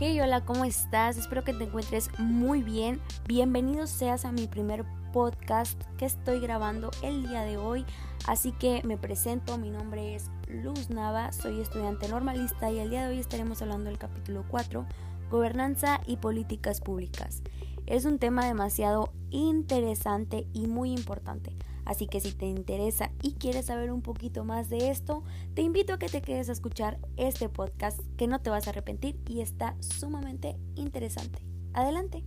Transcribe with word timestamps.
Hey, 0.00 0.20
hola, 0.20 0.44
¿cómo 0.44 0.64
estás? 0.64 1.16
Espero 1.16 1.44
que 1.44 1.54
te 1.54 1.62
encuentres 1.62 2.10
muy 2.18 2.64
bien. 2.64 3.00
Bienvenido 3.28 3.86
seas 3.86 4.24
a 4.24 4.32
mi 4.32 4.48
primer 4.48 4.84
podcast 5.12 5.80
que 5.96 6.04
estoy 6.04 6.40
grabando 6.40 6.90
el 7.04 7.28
día 7.28 7.42
de 7.42 7.58
hoy. 7.58 7.86
Así 8.26 8.50
que 8.50 8.82
me 8.82 8.98
presento, 8.98 9.56
mi 9.56 9.70
nombre 9.70 10.16
es 10.16 10.32
Luz 10.48 10.90
Nava, 10.90 11.30
soy 11.30 11.60
estudiante 11.60 12.08
normalista 12.08 12.72
y 12.72 12.80
el 12.80 12.90
día 12.90 13.04
de 13.04 13.10
hoy 13.10 13.20
estaremos 13.20 13.62
hablando 13.62 13.84
del 13.84 13.98
capítulo 13.98 14.44
4, 14.48 14.84
Gobernanza 15.30 16.00
y 16.06 16.16
Políticas 16.16 16.80
Públicas. 16.80 17.44
Es 17.86 18.04
un 18.04 18.18
tema 18.18 18.46
demasiado 18.46 19.12
interesante 19.30 20.48
y 20.52 20.66
muy 20.66 20.90
importante. 20.90 21.54
Así 21.84 22.06
que 22.06 22.20
si 22.20 22.32
te 22.32 22.46
interesa 22.46 23.10
y 23.22 23.34
quieres 23.34 23.66
saber 23.66 23.92
un 23.92 24.02
poquito 24.02 24.44
más 24.44 24.68
de 24.68 24.90
esto, 24.90 25.22
te 25.54 25.62
invito 25.62 25.92
a 25.94 25.98
que 25.98 26.08
te 26.08 26.22
quedes 26.22 26.48
a 26.48 26.52
escuchar 26.52 26.98
este 27.16 27.48
podcast 27.48 28.00
que 28.16 28.26
no 28.26 28.40
te 28.40 28.50
vas 28.50 28.66
a 28.66 28.70
arrepentir 28.70 29.20
y 29.28 29.40
está 29.40 29.76
sumamente 29.80 30.56
interesante. 30.74 31.44
Adelante. 31.72 32.24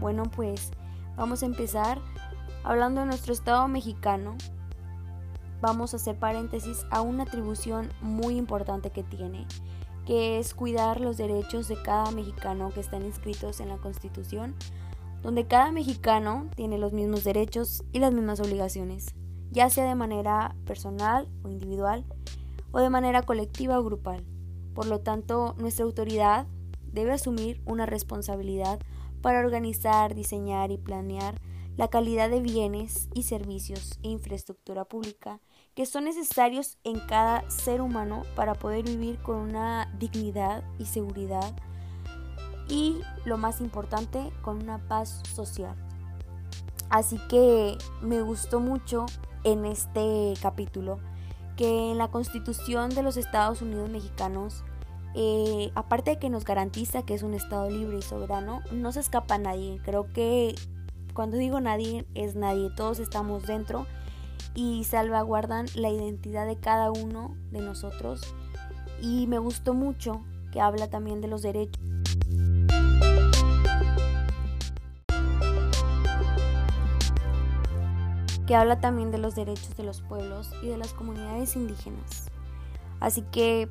Bueno, 0.00 0.24
pues 0.24 0.72
vamos 1.16 1.44
a 1.44 1.46
empezar 1.46 2.00
hablando 2.64 3.00
de 3.00 3.06
nuestro 3.06 3.32
Estado 3.32 3.68
mexicano. 3.68 4.36
Vamos 5.60 5.94
a 5.94 5.96
hacer 5.96 6.18
paréntesis 6.18 6.84
a 6.90 7.02
una 7.02 7.22
atribución 7.22 7.88
muy 8.00 8.36
importante 8.36 8.90
que 8.90 9.04
tiene 9.04 9.46
que 10.06 10.38
es 10.38 10.54
cuidar 10.54 11.00
los 11.00 11.16
derechos 11.16 11.68
de 11.68 11.80
cada 11.80 12.10
mexicano 12.10 12.70
que 12.70 12.80
están 12.80 13.04
inscritos 13.04 13.60
en 13.60 13.68
la 13.68 13.78
Constitución, 13.78 14.54
donde 15.22 15.46
cada 15.46 15.70
mexicano 15.70 16.48
tiene 16.56 16.78
los 16.78 16.92
mismos 16.92 17.24
derechos 17.24 17.84
y 17.92 18.00
las 18.00 18.12
mismas 18.12 18.40
obligaciones, 18.40 19.14
ya 19.50 19.70
sea 19.70 19.84
de 19.84 19.94
manera 19.94 20.56
personal 20.66 21.28
o 21.44 21.48
individual, 21.48 22.04
o 22.72 22.80
de 22.80 22.90
manera 22.90 23.22
colectiva 23.22 23.78
o 23.78 23.84
grupal. 23.84 24.24
Por 24.74 24.86
lo 24.86 25.00
tanto, 25.00 25.54
nuestra 25.58 25.84
autoridad 25.84 26.46
debe 26.92 27.12
asumir 27.12 27.62
una 27.64 27.86
responsabilidad 27.86 28.80
para 29.20 29.40
organizar, 29.40 30.14
diseñar 30.14 30.70
y 30.72 30.78
planear 30.78 31.40
la 31.76 31.88
calidad 31.88 32.28
de 32.28 32.40
bienes 32.40 33.08
y 33.14 33.22
servicios 33.22 33.98
e 34.02 34.08
infraestructura 34.08 34.84
pública 34.84 35.40
que 35.74 35.86
son 35.86 36.04
necesarios 36.04 36.78
en 36.84 37.00
cada 37.00 37.48
ser 37.50 37.80
humano 37.80 38.22
para 38.36 38.54
poder 38.54 38.84
vivir 38.84 39.18
con 39.18 39.36
una 39.36 39.90
dignidad 39.98 40.62
y 40.78 40.84
seguridad 40.84 41.54
y 42.68 43.00
lo 43.24 43.38
más 43.38 43.60
importante 43.60 44.32
con 44.42 44.62
una 44.62 44.78
paz 44.88 45.22
social. 45.34 45.74
Así 46.90 47.18
que 47.28 47.78
me 48.02 48.20
gustó 48.20 48.60
mucho 48.60 49.06
en 49.44 49.64
este 49.64 50.34
capítulo 50.42 51.00
que 51.56 51.90
en 51.90 51.98
la 51.98 52.08
constitución 52.08 52.90
de 52.90 53.02
los 53.02 53.16
Estados 53.16 53.62
Unidos 53.62 53.88
mexicanos, 53.90 54.64
eh, 55.14 55.70
aparte 55.74 56.12
de 56.12 56.18
que 56.18 56.30
nos 56.30 56.44
garantiza 56.44 57.02
que 57.02 57.14
es 57.14 57.22
un 57.22 57.34
Estado 57.34 57.70
libre 57.70 57.98
y 57.98 58.02
soberano, 58.02 58.60
no 58.72 58.92
se 58.92 59.00
escapa 59.00 59.38
nadie. 59.38 59.80
Creo 59.84 60.12
que 60.12 60.54
cuando 61.14 61.36
digo 61.36 61.60
nadie 61.60 62.06
es 62.14 62.34
nadie, 62.36 62.70
todos 62.76 62.98
estamos 62.98 63.46
dentro 63.46 63.86
y 64.54 64.84
salvaguardan 64.84 65.66
la 65.74 65.88
identidad 65.88 66.46
de 66.46 66.56
cada 66.56 66.90
uno 66.90 67.36
de 67.50 67.60
nosotros. 67.60 68.34
Y 69.00 69.26
me 69.26 69.38
gustó 69.38 69.74
mucho 69.74 70.22
que 70.52 70.60
habla 70.60 70.88
también 70.88 71.20
de 71.20 71.28
los 71.28 71.42
derechos. 71.42 71.82
que 78.46 78.56
habla 78.56 78.80
también 78.80 79.10
de 79.12 79.18
los 79.18 79.34
derechos 79.34 79.76
de 79.76 79.84
los 79.84 80.02
pueblos 80.02 80.50
y 80.62 80.68
de 80.68 80.76
las 80.76 80.92
comunidades 80.92 81.54
indígenas. 81.54 82.28
Así 83.00 83.22
que 83.22 83.68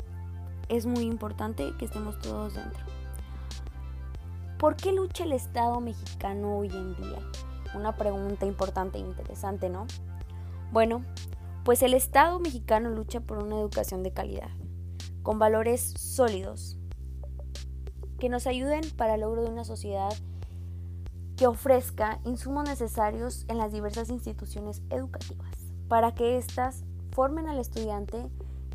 es 0.70 0.86
muy 0.86 1.04
importante 1.04 1.74
que 1.78 1.86
estemos 1.86 2.18
todos 2.20 2.54
dentro. 2.54 2.86
¿Por 4.58 4.76
qué 4.76 4.92
lucha 4.94 5.24
el 5.24 5.34
Estado 5.34 5.80
mexicano 5.82 6.58
hoy 6.58 6.70
en 6.70 6.96
día? 6.96 7.20
Una 7.74 7.96
pregunta 7.96 8.46
importante 8.46 8.98
e 8.98 9.02
interesante, 9.02 9.70
¿no? 9.70 9.88
Bueno, 10.72 11.04
pues 11.66 11.84
el 11.84 11.94
Estado 11.94 12.40
mexicano 12.40 12.90
lucha 12.90 13.20
por 13.20 13.44
una 13.44 13.60
educación 13.60 14.04
de 14.04 14.14
calidad, 14.14 14.52
con 15.22 15.38
valores 15.38 15.82
sólidos, 15.98 16.78
que 18.20 18.30
nos 18.30 18.48
ayuden 18.48 18.82
para 18.96 19.16
el 19.16 19.22
logro 19.22 19.44
de 19.44 19.50
una 19.50 19.66
sociedad 19.66 20.14
que 21.36 21.46
ofrezca 21.46 22.22
insumos 22.24 22.70
necesarios 22.70 23.44
en 23.50 23.58
las 23.58 23.74
diversas 23.74 24.10
instituciones 24.10 24.82
educativas, 24.90 25.58
para 25.90 26.16
que 26.16 26.38
éstas 26.38 26.86
formen 27.12 27.50
al 27.50 27.60
estudiante 27.60 28.30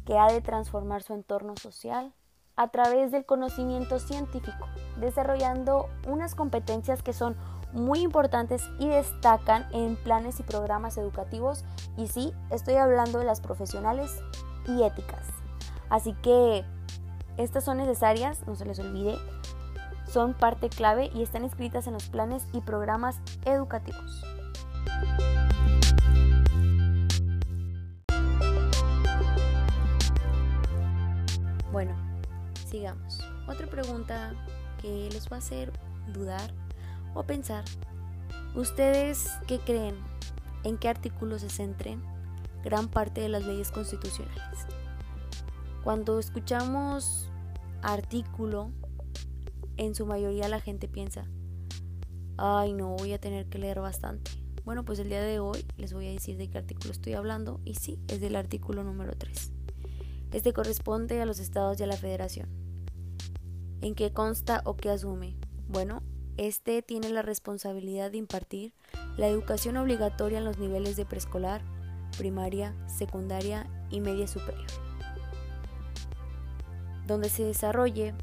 que 0.05 0.19
ha 0.19 0.31
de 0.31 0.43
transformar 0.43 1.03
su 1.03 1.15
entorno 1.15 1.55
social 1.57 2.13
a 2.57 2.69
través 2.69 3.11
del 3.11 3.25
conocimiento 3.25 4.01
científico, 4.01 4.67
desarrollando 5.01 5.89
unas 6.07 6.35
competencias 6.35 7.03
que 7.03 7.15
son 7.15 7.37
muy 7.73 8.01
importantes 8.01 8.63
y 8.79 8.89
destacan 8.89 9.67
en 9.73 9.97
planes 9.97 10.41
y 10.41 10.43
programas 10.43 10.99
educativos 10.99 11.65
y 11.97 12.09
sí, 12.09 12.33
estoy 12.51 12.75
hablando 12.75 13.19
de 13.19 13.25
las 13.25 13.41
profesionales 13.41 14.21
y 14.67 14.83
éticas. 14.83 15.27
Así 15.89 16.15
que 16.23 16.65
estas 17.37 17.65
son 17.65 17.79
necesarias, 17.79 18.47
no 18.47 18.57
se 18.57 18.65
les 18.65 18.79
olvide, 18.79 19.17
son 20.09 20.35
parte 20.35 20.69
clave 20.69 21.11
y 21.15 21.23
están 21.23 21.45
inscritas 21.45 21.87
en 21.87 21.95
los 21.95 22.09
planes 22.09 22.47
y 22.53 22.61
programas 22.61 23.21
educativos. 23.45 24.23
Bueno, 31.73 31.95
sigamos. 32.71 33.21
Otra 33.47 33.67
pregunta 33.67 34.33
que 34.81 35.11
les 35.13 35.31
va 35.31 35.37
a 35.37 35.39
hacer 35.41 35.73
dudar 36.09 36.51
o 37.17 37.23
pensar, 37.23 37.65
¿ustedes 38.55 39.31
qué 39.47 39.59
creen? 39.59 39.97
¿En 40.65 40.77
qué 40.77 40.89
artículos 40.89 41.41
se 41.41 41.49
centren 41.49 42.03
gran 42.63 42.89
parte 42.89 43.23
de 43.23 43.29
las 43.29 43.45
leyes 43.45 43.71
constitucionales? 43.71 44.67
Cuando 45.83 46.19
escuchamos 46.19 47.31
artículo, 47.83 48.71
en 49.77 49.95
su 49.95 50.05
mayoría 50.05 50.49
la 50.49 50.61
gente 50.61 50.89
piensa, 50.89 51.25
ay 52.37 52.73
no, 52.73 52.91
voy 52.97 53.13
a 53.13 53.19
tener 53.19 53.47
que 53.47 53.59
leer 53.59 53.81
bastante. 53.81 54.31
Bueno, 54.65 54.85
pues 54.85 54.99
el 54.99 55.09
día 55.09 55.23
de 55.23 55.39
hoy 55.39 55.65
les 55.77 55.93
voy 55.93 56.09
a 56.09 56.11
decir 56.13 56.37
de 56.37 56.51
qué 56.51 56.59
artículo 56.59 56.91
estoy 56.91 57.15
hablando 57.15 57.61
y 57.65 57.77
sí, 57.77 57.99
es 58.09 58.21
del 58.21 58.37
artículo 58.37 58.85
número 58.85 59.13
3. 59.17 59.53
Este 60.33 60.53
corresponde 60.53 61.23
a 61.23 61.27
los 61.27 61.39
estados 61.39 61.81
y 61.81 61.85
a 61.85 61.87
la 61.87 61.97
federación. 61.97 62.49
¿En 63.81 63.95
qué 63.95 64.13
consta 64.13 64.61
o 64.65 64.77
qué 64.77 64.91
asume? 64.91 65.37
Bueno, 65.69 66.03
este 66.37 66.83
tiene 66.83 67.09
la 67.09 67.23
responsabilidad 67.23 68.11
de 68.11 68.19
impartir 68.19 68.73
la 69.17 69.27
educación 69.29 69.77
obligatoria 69.77 70.39
en 70.39 70.45
los 70.45 70.59
niveles 70.59 70.97
de 70.97 71.07
preescolar, 71.07 71.63
primaria, 72.19 72.75
secundaria 72.87 73.67
y 73.91 74.01
media 74.01 74.27
superior, 74.27 74.67
donde 77.07 77.29
se 77.29 77.45
desarrolle 77.45 78.15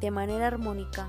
de 0.00 0.10
manera 0.10 0.46
armónica 0.46 1.08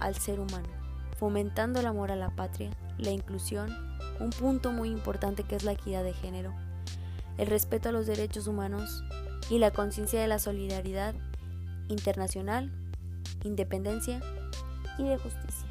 al 0.00 0.16
ser 0.16 0.40
humano, 0.40 0.68
fomentando 1.16 1.80
el 1.80 1.86
amor 1.86 2.10
a 2.10 2.16
la 2.16 2.34
patria, 2.34 2.70
la 2.98 3.10
inclusión, 3.10 3.70
un 4.18 4.30
punto 4.30 4.72
muy 4.72 4.88
importante 4.88 5.44
que 5.44 5.56
es 5.56 5.62
la 5.62 5.72
equidad 5.72 6.02
de 6.02 6.12
género, 6.12 6.52
el 7.36 7.46
respeto 7.46 7.88
a 7.88 7.92
los 7.92 8.06
derechos 8.06 8.48
humanos 8.48 9.04
y 9.48 9.58
la 9.58 9.70
conciencia 9.70 10.20
de 10.20 10.26
la 10.26 10.40
solidaridad 10.40 11.14
internacional, 11.88 12.72
independencia 13.44 14.20
y 14.98 15.04
de 15.04 15.16
justicia. 15.16 15.67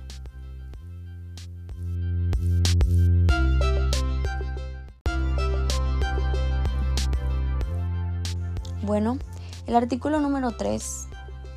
Bueno, 8.83 9.17
el 9.65 9.75
artículo 9.75 10.21
número 10.21 10.51
3, 10.51 11.07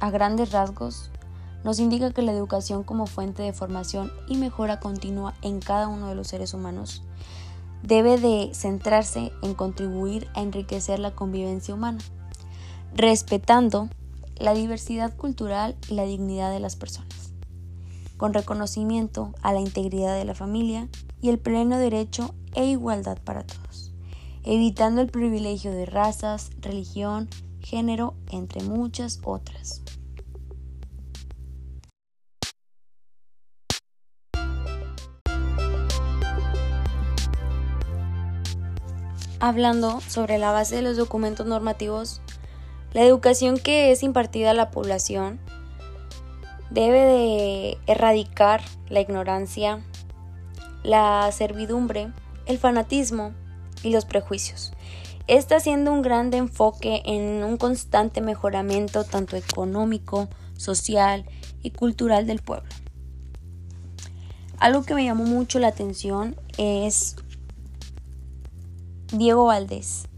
a 0.00 0.11
grandes 0.11 0.50
rasgos, 0.50 1.11
nos 1.62 1.78
indica 1.78 2.11
que 2.11 2.22
la 2.22 2.32
educación 2.32 2.82
como 2.82 3.06
fuente 3.06 3.43
de 3.43 3.52
formación 3.52 4.11
y 4.26 4.37
mejora 4.37 4.81
continua 4.81 5.34
en 5.43 5.61
cada 5.61 5.88
uno 5.88 6.08
de 6.08 6.14
los 6.14 6.26
seres 6.26 6.55
humanos 6.55 7.02
debe 7.82 8.19
de 8.19 8.50
centrarse 8.52 9.32
en 9.43 9.55
contribuir 9.55 10.28
a 10.34 10.43
enriquecer 10.43 10.99
la 10.99 11.12
convivencia 11.12 11.75
humana, 11.75 12.00
respetando 12.94 13.88
la 14.37 14.55
diversidad 14.55 15.17
cultural 15.17 15.76
y 15.88 15.94
la 15.94 16.05
dignidad 16.05 16.50
de 16.50 16.61
las 16.61 16.76
personas, 16.76 17.32
con 18.17 18.34
reconocimiento 18.34 19.32
a 19.43 19.52
la 19.52 19.61
integridad 19.61 20.17
de 20.17 20.25
la 20.25 20.34
familia 20.34 20.88
y 21.20 21.28
el 21.28 21.38
pleno 21.38 21.78
derecho 21.78 22.34
e 22.55 22.67
igualdad 22.67 23.19
para 23.22 23.44
todos 23.44 23.90
evitando 24.44 25.00
el 25.00 25.08
privilegio 25.08 25.70
de 25.72 25.87
razas, 25.87 26.50
religión, 26.61 27.28
género, 27.61 28.14
entre 28.31 28.62
muchas 28.62 29.20
otras. 29.25 29.82
hablando 39.43 40.02
sobre 40.02 40.37
la 40.37 40.52
base 40.52 40.76
de 40.76 40.82
los 40.82 40.99
documentos 40.99 41.46
normativos, 41.46 42.20
la 42.93 43.00
educación 43.00 43.56
que 43.56 43.90
es 43.90 44.02
impartida 44.02 44.50
a 44.50 44.55
la 44.55 44.70
población 44.70 45.40
debe 46.69 47.00
de 47.00 47.78
erradicar 47.87 48.61
la 48.90 49.00
ignorancia, 49.00 49.82
la 50.82 51.31
servidumbre, 51.32 52.12
el 52.47 52.59
fanatismo 52.59 53.32
y 53.82 53.91
los 53.91 54.05
prejuicios. 54.05 54.73
Está 55.27 55.56
haciendo 55.56 55.93
un 55.93 56.03
gran 56.03 56.32
enfoque 56.35 57.03
en 57.05 57.44
un 57.44 57.56
constante 57.56 58.21
mejoramiento 58.21 59.05
tanto 59.05 59.37
económico, 59.37 60.29
social 60.56 61.25
y 61.62 61.71
cultural 61.71 62.27
del 62.27 62.41
pueblo. 62.41 62.69
Algo 64.59 64.82
que 64.82 64.94
me 64.94 65.05
llamó 65.05 65.25
mucho 65.25 65.59
la 65.59 65.69
atención 65.69 66.37
es 66.59 67.17
Diego 69.12 69.47
Valdés, 69.47 70.09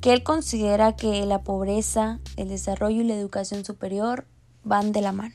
que 0.00 0.12
él 0.12 0.22
considera 0.22 0.96
que 0.96 1.24
la 1.26 1.42
pobreza, 1.42 2.18
el 2.36 2.48
desarrollo 2.48 3.02
y 3.02 3.04
la 3.04 3.14
educación 3.14 3.64
superior 3.64 4.26
van 4.64 4.92
de 4.92 5.00
la 5.00 5.12
mano. 5.12 5.34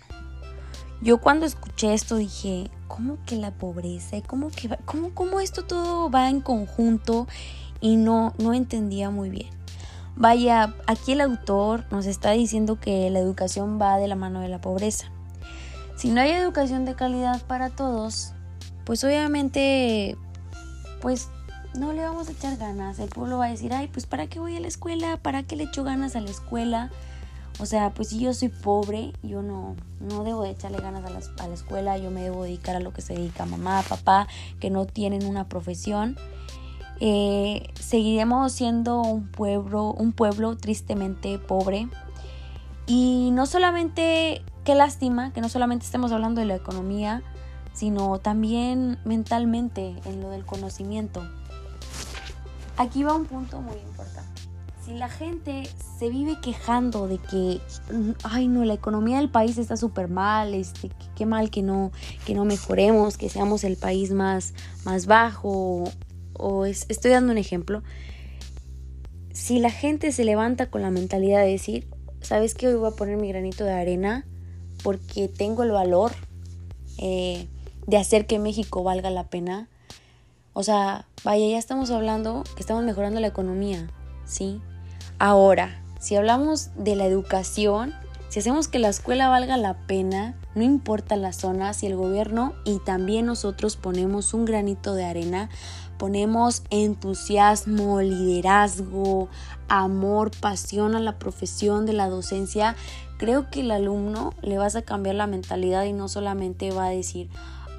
Yo 1.02 1.20
cuando 1.20 1.46
escuché 1.46 1.94
esto 1.94 2.18
dije, 2.18 2.70
¿cómo 2.88 3.18
que 3.26 3.38
la 3.38 3.52
pobreza? 3.52 4.18
¿Y 4.18 4.22
cómo 4.22 4.50
que 4.50 4.70
cómo, 4.86 5.14
cómo 5.14 5.40
esto 5.40 5.64
todo 5.64 6.10
va 6.10 6.30
en 6.30 6.42
conjunto? 6.42 7.28
Y 7.80 7.96
no, 7.96 8.34
no 8.38 8.54
entendía 8.54 9.10
muy 9.10 9.30
bien. 9.30 9.50
Vaya, 10.18 10.76
aquí 10.86 11.14
el 11.14 11.22
autor 11.22 11.86
nos 11.92 12.06
está 12.06 12.32
diciendo 12.32 12.78
que 12.78 13.10
la 13.10 13.20
educación 13.20 13.80
va 13.82 13.98
de 13.98 14.10
la 14.10 14.16
mano 14.16 14.42
de 14.42 14.50
la 14.50 14.60
pobreza. 14.60 15.10
Si 15.96 16.10
no 16.10 16.20
hay 16.20 16.32
educación 16.32 16.84
de 16.84 16.96
calidad 16.96 17.42
para 17.44 17.70
todos, 17.70 18.34
pues 18.84 19.04
obviamente, 19.06 20.18
pues 21.00 21.30
no 21.78 21.94
le 21.94 22.02
vamos 22.02 22.28
a 22.28 22.32
echar 22.34 22.58
ganas. 22.58 23.00
El 23.00 23.10
pueblo 23.10 23.38
va 23.38 23.46
a 23.46 23.50
decir, 23.50 23.74
ay, 23.74 23.88
pues 23.88 24.06
¿para 24.06 24.28
qué 24.28 24.40
voy 24.40 24.58
a 24.58 24.60
la 24.60 24.68
escuela? 24.68 25.18
¿Para 25.18 25.44
qué 25.44 25.56
le 25.56 25.64
echo 25.64 25.86
ganas 25.86 26.18
a 26.18 26.22
la 26.22 26.30
escuela? 26.30 26.90
O 27.60 27.66
sea, 27.66 27.92
pues 27.94 28.10
si 28.10 28.20
yo 28.20 28.34
soy 28.34 28.50
pobre, 28.50 29.12
yo 29.22 29.42
no, 29.42 29.76
no 30.00 30.24
debo 30.24 30.44
de 30.44 30.52
echarle 30.52 30.78
ganas 30.80 31.04
a 31.04 31.10
la, 31.10 31.20
a 31.44 31.48
la 31.48 31.54
escuela, 31.54 31.98
yo 31.98 32.10
me 32.10 32.22
debo 32.22 32.44
dedicar 32.44 32.76
a 32.76 32.80
lo 32.80 32.94
que 32.94 33.02
se 33.02 33.14
dedica 33.14 33.46
mamá, 33.46 33.84
papá, 33.88 34.28
que 34.60 34.70
no 34.70 34.86
tienen 34.86 35.26
una 35.26 35.50
profesión. 35.50 36.18
Eh, 37.02 37.70
seguiremos 37.80 38.52
siendo 38.52 39.02
un 39.02 39.28
pueblo, 39.28 39.92
un 39.92 40.12
pueblo 40.12 40.58
tristemente 40.58 41.38
pobre. 41.38 41.88
Y 42.88 43.30
no 43.32 43.46
solamente, 43.46 44.42
qué 44.64 44.76
lástima, 44.76 45.32
que 45.32 45.42
no 45.42 45.50
solamente 45.50 45.86
estemos 45.86 46.12
hablando 46.12 46.42
de 46.42 46.48
la 46.48 46.56
economía, 46.56 47.24
sino 47.74 48.20
también 48.20 49.00
mentalmente 49.06 49.96
en 50.06 50.22
lo 50.22 50.30
del 50.30 50.46
conocimiento. 50.46 51.24
Aquí 52.78 53.04
va 53.04 53.14
un 53.14 53.26
punto 53.26 53.62
muy 53.62 53.78
importante. 53.78 54.39
Si 54.86 54.94
la 54.94 55.10
gente 55.10 55.70
se 56.00 56.10
vive 56.10 56.38
quejando 56.42 57.08
de 57.08 57.18
que, 57.18 57.62
ay 58.24 58.48
no, 58.48 58.64
la 58.66 58.74
economía 58.74 59.18
del 59.18 59.30
país 59.30 59.58
está 59.58 59.78
súper 59.78 60.08
mal, 60.08 60.54
este, 60.54 60.90
qué 61.16 61.26
mal 61.26 61.52
que 61.52 61.62
no, 61.62 61.92
que 62.26 62.34
no 62.34 62.46
mejoremos, 62.46 63.18
que 63.18 63.30
seamos 63.30 63.64
el 63.64 63.76
país 63.76 64.12
más, 64.12 64.54
más 64.86 65.06
bajo 65.06 65.84
o 66.34 66.66
estoy 66.66 67.12
dando 67.12 67.32
un 67.32 67.38
ejemplo, 67.38 67.84
si 69.34 69.60
la 69.60 69.70
gente 69.70 70.12
se 70.12 70.24
levanta 70.24 70.70
con 70.70 70.82
la 70.82 70.92
mentalidad 70.92 71.42
de 71.42 71.52
decir, 71.52 71.88
¿sabes 72.22 72.56
qué? 72.56 72.68
Hoy 72.68 72.76
voy 72.76 72.92
a 72.92 72.96
poner 72.96 73.18
mi 73.18 73.30
granito 73.30 73.64
de 73.64 73.74
arena 73.74 74.26
porque 74.84 75.28
tengo 75.28 75.64
el 75.64 75.72
valor 75.72 76.12
eh, 76.98 77.48
de 77.88 77.98
hacer 77.98 78.26
que 78.26 78.40
México 78.40 78.84
valga 78.84 79.10
la 79.10 79.26
pena. 79.30 79.70
O 80.54 80.64
sea, 80.64 81.06
vaya, 81.24 81.48
ya 81.48 81.58
estamos 81.58 81.92
hablando 81.92 82.44
que 82.56 82.62
estamos 82.62 82.84
mejorando 82.84 83.20
la 83.20 83.28
economía, 83.28 83.90
¿sí? 84.26 84.62
Ahora, 85.20 85.80
si 86.00 86.16
hablamos 86.16 86.70
de 86.76 86.96
la 86.96 87.06
educación, 87.06 87.94
si 88.30 88.40
hacemos 88.40 88.68
que 88.68 88.80
la 88.80 88.90
escuela 88.90 89.30
valga 89.30 89.58
la 89.58 89.76
pena, 89.86 90.36
no 90.56 90.64
importa 90.64 91.16
la 91.16 91.34
zona, 91.34 91.74
si 91.74 91.88
el 91.88 91.96
gobierno 91.96 92.54
y 92.66 92.80
también 92.80 93.26
nosotros 93.26 93.76
ponemos 93.76 94.34
un 94.34 94.46
granito 94.46 94.96
de 94.96 95.06
arena 95.06 95.50
ponemos 96.00 96.64
entusiasmo, 96.72 98.02
liderazgo, 98.02 99.28
amor, 99.68 100.32
pasión 100.40 100.96
a 100.96 101.00
la 101.00 101.20
profesión 101.20 101.86
de 101.86 101.94
la 101.94 102.10
docencia, 102.10 102.76
creo 103.20 103.52
que 103.52 103.60
el 103.60 103.70
alumno 103.70 104.34
le 104.42 104.58
vas 104.58 104.76
a 104.76 104.82
cambiar 104.82 105.16
la 105.16 105.28
mentalidad 105.28 105.84
y 105.84 105.94
no 105.94 106.08
solamente 106.08 106.72
va 106.72 106.86
a 106.86 106.90
decir, 106.90 107.30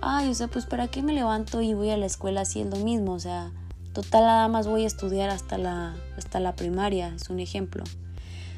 ay, 0.02 0.28
o 0.28 0.34
sea, 0.34 0.48
pues 0.48 0.66
para 0.66 0.86
qué 0.88 1.02
me 1.02 1.14
levanto 1.14 1.62
y 1.62 1.72
voy 1.72 1.90
a 1.90 1.96
la 1.96 2.06
escuela 2.06 2.42
es 2.42 2.54
lo 2.56 2.76
mismo, 2.76 3.14
o 3.14 3.20
sea, 3.20 3.50
total 3.92 4.24
nada 4.24 4.48
más 4.48 4.66
voy 4.66 4.84
a 4.84 4.86
estudiar 4.86 5.30
hasta 5.30 5.58
la, 5.58 5.94
hasta 6.16 6.40
la 6.40 6.54
primaria, 6.54 7.12
es 7.14 7.30
un 7.30 7.40
ejemplo. 7.40 7.84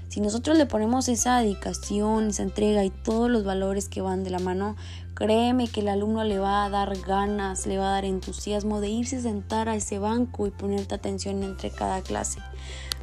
Si 0.09 0.21
nosotros 0.21 0.59
le 0.59 0.67
ponemos 0.67 1.09
esa 1.09 1.39
dedicación, 1.39 2.29
esa 2.29 2.43
entrega 2.43 2.85
y 2.85 2.91
todos 2.91 3.31
los 3.31 3.45
valores 3.45 3.89
que 3.89 4.03
van 4.03 4.25
de 4.25 4.31
la 4.31 4.41
mano, 4.41 4.77
créeme 5.15 5.69
que 5.69 5.81
el 5.81 5.89
alumno 5.89 6.23
le 6.25 6.39
va 6.39 6.67
a 6.67 6.69
dar 6.69 6.95
ganas, 6.99 7.67
le 7.67 7.79
va 7.79 7.89
a 7.89 7.93
dar 7.93 8.05
entusiasmo 8.05 8.83
de 8.83 8.91
irse 8.91 9.17
a 9.17 9.23
sentar 9.23 9.71
a 9.71 9.75
ese 9.75 9.99
banco 9.99 10.47
y 10.47 10.51
ponerte 10.51 10.95
atención 10.95 11.43
entre 11.43 11.71
cada 11.71 12.03
clase. 12.03 12.41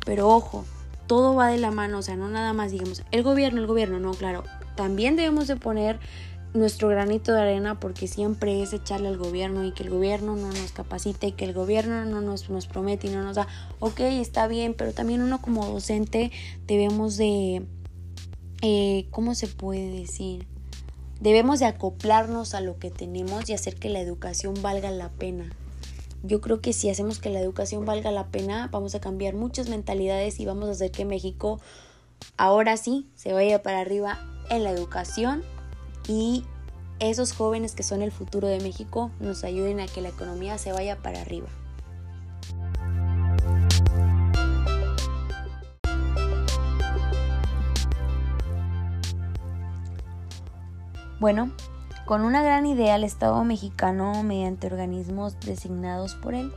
Pero 0.05 0.29
ojo, 0.29 0.65
todo 1.07 1.33
va 1.33 1.47
de 1.47 1.57
la 1.57 1.71
mano, 1.71 1.97
o 1.97 2.01
sea, 2.03 2.15
no 2.15 2.29
nada 2.29 2.53
más 2.53 2.71
digamos, 2.71 3.01
el 3.09 3.23
gobierno, 3.23 3.59
el 3.59 3.65
gobierno, 3.65 3.99
no, 3.99 4.11
claro, 4.11 4.43
también 4.75 5.15
debemos 5.15 5.47
de 5.47 5.55
poner 5.55 5.99
nuestro 6.53 6.87
granito 6.87 7.31
de 7.31 7.41
arena 7.41 7.79
porque 7.79 8.07
siempre 8.07 8.61
es 8.63 8.73
echarle 8.73 9.07
al 9.07 9.17
gobierno 9.17 9.63
y 9.65 9.71
que 9.71 9.83
el 9.83 9.89
gobierno 9.89 10.35
no 10.35 10.47
nos 10.47 10.71
capacite 10.71 11.27
y 11.27 11.31
que 11.33 11.45
el 11.45 11.53
gobierno 11.53 12.05
no 12.05 12.21
nos, 12.21 12.49
nos 12.49 12.67
promete 12.67 13.07
y 13.07 13.11
no 13.11 13.23
nos 13.23 13.35
da, 13.35 13.47
ok, 13.79 13.99
está 13.99 14.47
bien, 14.47 14.73
pero 14.73 14.93
también 14.93 15.21
uno 15.21 15.41
como 15.41 15.65
docente 15.67 16.31
debemos 16.65 17.17
de, 17.17 17.65
eh, 18.61 19.07
¿cómo 19.11 19.35
se 19.35 19.47
puede 19.47 19.91
decir? 19.91 20.47
Debemos 21.19 21.59
de 21.59 21.65
acoplarnos 21.65 22.55
a 22.55 22.61
lo 22.61 22.79
que 22.79 22.89
tenemos 22.89 23.49
y 23.49 23.53
hacer 23.53 23.75
que 23.75 23.89
la 23.89 23.99
educación 23.99 24.55
valga 24.61 24.89
la 24.89 25.09
pena. 25.09 25.51
Yo 26.23 26.41
creo 26.41 26.61
que 26.61 26.73
si 26.73 26.89
hacemos 26.89 27.19
que 27.19 27.29
la 27.29 27.39
educación 27.39 27.85
valga 27.85 28.11
la 28.11 28.27
pena, 28.27 28.69
vamos 28.71 28.95
a 28.95 29.01
cambiar 29.01 29.35
muchas 29.35 29.69
mentalidades 29.69 30.39
y 30.39 30.45
vamos 30.45 30.69
a 30.69 30.71
hacer 30.71 30.91
que 30.91 31.05
México 31.05 31.59
ahora 32.37 32.75
sí 32.75 33.07
se 33.15 33.33
vaya 33.33 33.61
para 33.61 33.79
arriba 33.79 34.19
en 34.49 34.63
la 34.63 34.71
educación 34.71 35.43
y 36.09 36.43
esos 36.97 37.33
jóvenes 37.33 37.75
que 37.75 37.83
son 37.83 38.01
el 38.01 38.11
futuro 38.11 38.47
de 38.47 38.59
México 38.59 39.11
nos 39.19 39.43
ayuden 39.43 39.79
a 39.79 39.85
que 39.85 40.01
la 40.01 40.09
economía 40.09 40.57
se 40.57 40.73
vaya 40.73 40.97
para 40.97 41.21
arriba. 41.21 41.47
Bueno, 51.19 51.51
con 52.05 52.21
una 52.21 52.41
gran 52.41 52.65
idea 52.65 52.95
el 52.95 53.03
Estado 53.03 53.43
mexicano, 53.43 54.23
mediante 54.23 54.65
organismos 54.65 55.39
designados 55.41 56.15
por 56.15 56.33
él, 56.33 56.51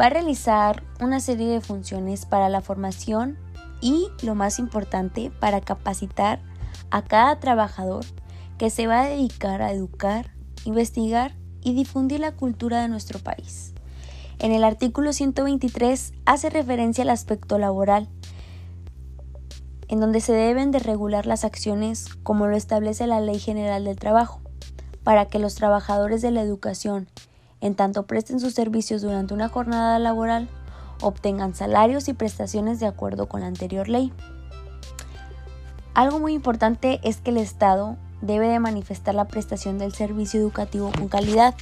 va 0.00 0.06
a 0.06 0.10
realizar 0.10 0.84
una 1.00 1.20
serie 1.20 1.48
de 1.48 1.60
funciones 1.60 2.24
para 2.24 2.48
la 2.48 2.62
formación 2.62 3.36
y, 3.82 4.08
lo 4.22 4.34
más 4.34 4.58
importante, 4.58 5.30
para 5.38 5.60
capacitar 5.60 6.40
a 6.90 7.02
cada 7.02 7.38
trabajador 7.40 8.06
que 8.58 8.70
se 8.70 8.86
va 8.86 9.02
a 9.02 9.08
dedicar 9.08 9.62
a 9.62 9.72
educar, 9.72 10.32
investigar 10.64 11.34
y 11.62 11.74
difundir 11.74 12.20
la 12.20 12.32
cultura 12.32 12.82
de 12.82 12.88
nuestro 12.88 13.18
país. 13.20 13.72
En 14.40 14.52
el 14.52 14.64
artículo 14.64 15.12
123 15.12 16.12
hace 16.24 16.50
referencia 16.50 17.02
al 17.02 17.10
aspecto 17.10 17.58
laboral, 17.58 18.08
en 19.88 20.00
donde 20.00 20.20
se 20.20 20.32
deben 20.32 20.70
de 20.70 20.78
regular 20.80 21.26
las 21.26 21.44
acciones 21.44 22.06
como 22.22 22.46
lo 22.46 22.56
establece 22.56 23.06
la 23.06 23.20
Ley 23.20 23.38
General 23.38 23.84
del 23.84 23.96
Trabajo, 23.96 24.40
para 25.02 25.26
que 25.26 25.38
los 25.38 25.54
trabajadores 25.54 26.20
de 26.20 26.30
la 26.30 26.42
educación, 26.42 27.08
en 27.60 27.74
tanto 27.74 28.06
presten 28.06 28.38
sus 28.38 28.54
servicios 28.54 29.02
durante 29.02 29.34
una 29.34 29.48
jornada 29.48 29.98
laboral, 29.98 30.48
obtengan 31.00 31.54
salarios 31.54 32.08
y 32.08 32.12
prestaciones 32.12 32.80
de 32.80 32.86
acuerdo 32.86 33.28
con 33.28 33.40
la 33.40 33.46
anterior 33.46 33.88
ley. 33.88 34.12
Algo 35.94 36.20
muy 36.20 36.34
importante 36.34 37.00
es 37.02 37.16
que 37.16 37.30
el 37.30 37.38
Estado 37.38 37.96
debe 38.20 38.48
de 38.48 38.58
manifestar 38.58 39.14
la 39.14 39.26
prestación 39.26 39.78
del 39.78 39.94
servicio 39.94 40.40
educativo 40.40 40.90
con 40.96 41.08
calidad, 41.08 41.54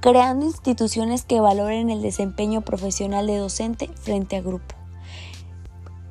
creando 0.00 0.46
instituciones 0.46 1.24
que 1.24 1.40
valoren 1.40 1.90
el 1.90 2.02
desempeño 2.02 2.62
profesional 2.62 3.26
de 3.26 3.36
docente 3.36 3.90
frente 3.94 4.36
a 4.36 4.42
grupo. 4.42 4.74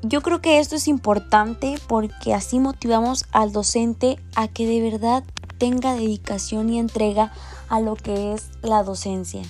Yo 0.03 0.21
creo 0.21 0.41
que 0.41 0.59
esto 0.59 0.75
es 0.75 0.87
importante 0.87 1.75
porque 1.87 2.33
así 2.33 2.59
motivamos 2.59 3.25
al 3.31 3.51
docente 3.51 4.17
a 4.35 4.47
que 4.47 4.65
de 4.65 4.81
verdad 4.81 5.23
tenga 5.59 5.93
dedicación 5.93 6.69
y 6.73 6.79
entrega 6.79 7.31
a 7.69 7.79
lo 7.79 7.95
que 7.95 8.33
es 8.33 8.49
la 8.63 8.81
docencia. 8.81 9.43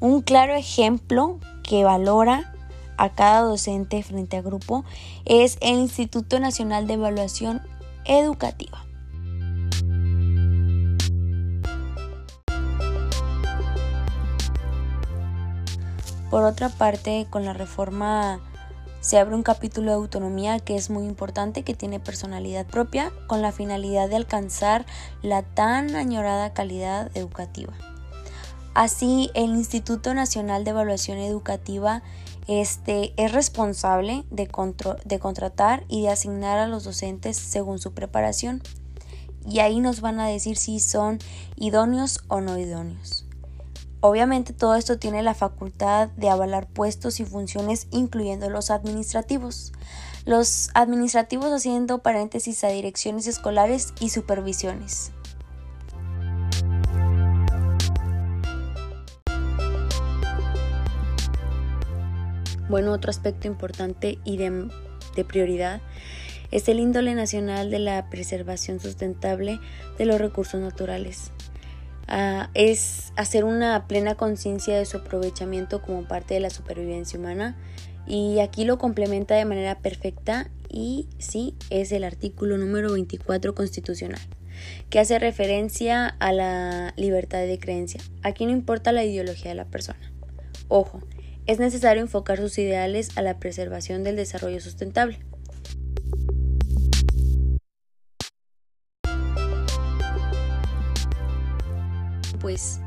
Un 0.00 0.22
claro 0.22 0.54
ejemplo 0.54 1.38
que 1.62 1.84
valora 1.84 2.54
a 2.96 3.10
cada 3.10 3.42
docente 3.42 4.02
frente 4.02 4.38
a 4.38 4.42
grupo 4.42 4.84
es 5.26 5.58
el 5.60 5.78
Instituto 5.78 6.40
Nacional 6.40 6.86
de 6.86 6.94
Evaluación 6.94 7.60
Educativa. 8.06 8.87
Por 16.30 16.44
otra 16.44 16.68
parte, 16.68 17.26
con 17.30 17.44
la 17.44 17.54
reforma 17.54 18.40
se 19.00 19.18
abre 19.18 19.34
un 19.34 19.42
capítulo 19.42 19.90
de 19.90 19.96
autonomía 19.96 20.58
que 20.58 20.76
es 20.76 20.90
muy 20.90 21.04
importante, 21.04 21.62
que 21.62 21.74
tiene 21.74 22.00
personalidad 22.00 22.66
propia, 22.66 23.12
con 23.26 23.40
la 23.40 23.52
finalidad 23.52 24.08
de 24.08 24.16
alcanzar 24.16 24.84
la 25.22 25.42
tan 25.42 25.96
añorada 25.96 26.52
calidad 26.52 27.10
educativa. 27.16 27.72
Así, 28.74 29.30
el 29.34 29.50
Instituto 29.50 30.14
Nacional 30.14 30.64
de 30.64 30.70
Evaluación 30.70 31.18
Educativa 31.18 32.02
este, 32.46 33.12
es 33.16 33.32
responsable 33.32 34.24
de, 34.30 34.48
de 35.04 35.18
contratar 35.18 35.84
y 35.88 36.02
de 36.02 36.10
asignar 36.10 36.58
a 36.58 36.66
los 36.66 36.84
docentes 36.84 37.36
según 37.36 37.78
su 37.78 37.92
preparación. 37.92 38.62
Y 39.46 39.60
ahí 39.60 39.80
nos 39.80 40.00
van 40.00 40.20
a 40.20 40.28
decir 40.28 40.56
si 40.56 40.80
son 40.80 41.18
idóneos 41.56 42.22
o 42.28 42.40
no 42.40 42.58
idóneos. 42.58 43.27
Obviamente 44.00 44.52
todo 44.52 44.76
esto 44.76 44.98
tiene 44.98 45.22
la 45.24 45.34
facultad 45.34 46.08
de 46.10 46.28
avalar 46.28 46.68
puestos 46.68 47.18
y 47.18 47.24
funciones 47.24 47.88
incluyendo 47.90 48.48
los 48.48 48.70
administrativos. 48.70 49.72
Los 50.24 50.70
administrativos 50.74 51.52
haciendo 51.52 51.98
paréntesis 51.98 52.62
a 52.62 52.68
direcciones 52.68 53.26
escolares 53.26 53.94
y 53.98 54.10
supervisiones. 54.10 55.10
Bueno, 62.68 62.92
otro 62.92 63.10
aspecto 63.10 63.48
importante 63.48 64.18
y 64.24 64.36
de, 64.36 64.68
prioridad 65.26 65.80
es 66.52 66.68
el 66.68 66.78
índole 66.78 67.14
nacional 67.14 67.70
de 67.70 67.78
la 67.80 68.08
preservación 68.10 68.78
sustentable 68.78 69.58
de 69.96 70.06
los 70.06 70.20
recursos 70.20 70.60
naturales. 70.60 71.32
Es 72.54 73.12
hacer 73.16 73.44
una 73.44 73.86
plena 73.86 74.14
conciencia 74.14 74.76
de 74.76 74.86
su 74.86 74.98
aprovechamiento 74.98 75.82
como 75.82 76.04
parte 76.04 76.34
de 76.34 76.40
la 76.40 76.50
supervivencia 76.50 77.18
humana 77.18 77.56
y 78.06 78.40
aquí 78.40 78.64
lo 78.64 78.78
complementa 78.78 79.34
de 79.34 79.44
manera 79.44 79.78
perfecta 79.80 80.50
y 80.68 81.08
sí 81.18 81.54
es 81.70 81.92
el 81.92 82.04
artículo 82.04 82.56
número 82.56 82.92
24 82.92 83.54
constitucional 83.54 84.20
que 84.90 84.98
hace 84.98 85.18
referencia 85.18 86.06
a 86.06 86.32
la 86.32 86.92
libertad 86.96 87.40
de 87.40 87.58
creencia. 87.58 88.00
Aquí 88.22 88.46
no 88.46 88.52
importa 88.52 88.92
la 88.92 89.04
ideología 89.04 89.50
de 89.50 89.54
la 89.54 89.66
persona. 89.66 90.12
Ojo, 90.68 91.00
es 91.46 91.58
necesario 91.58 92.02
enfocar 92.02 92.38
sus 92.38 92.58
ideales 92.58 93.16
a 93.16 93.22
la 93.22 93.38
preservación 93.38 94.04
del 94.04 94.16
desarrollo 94.16 94.60
sustentable. 94.60 95.18
Pues 102.40 102.80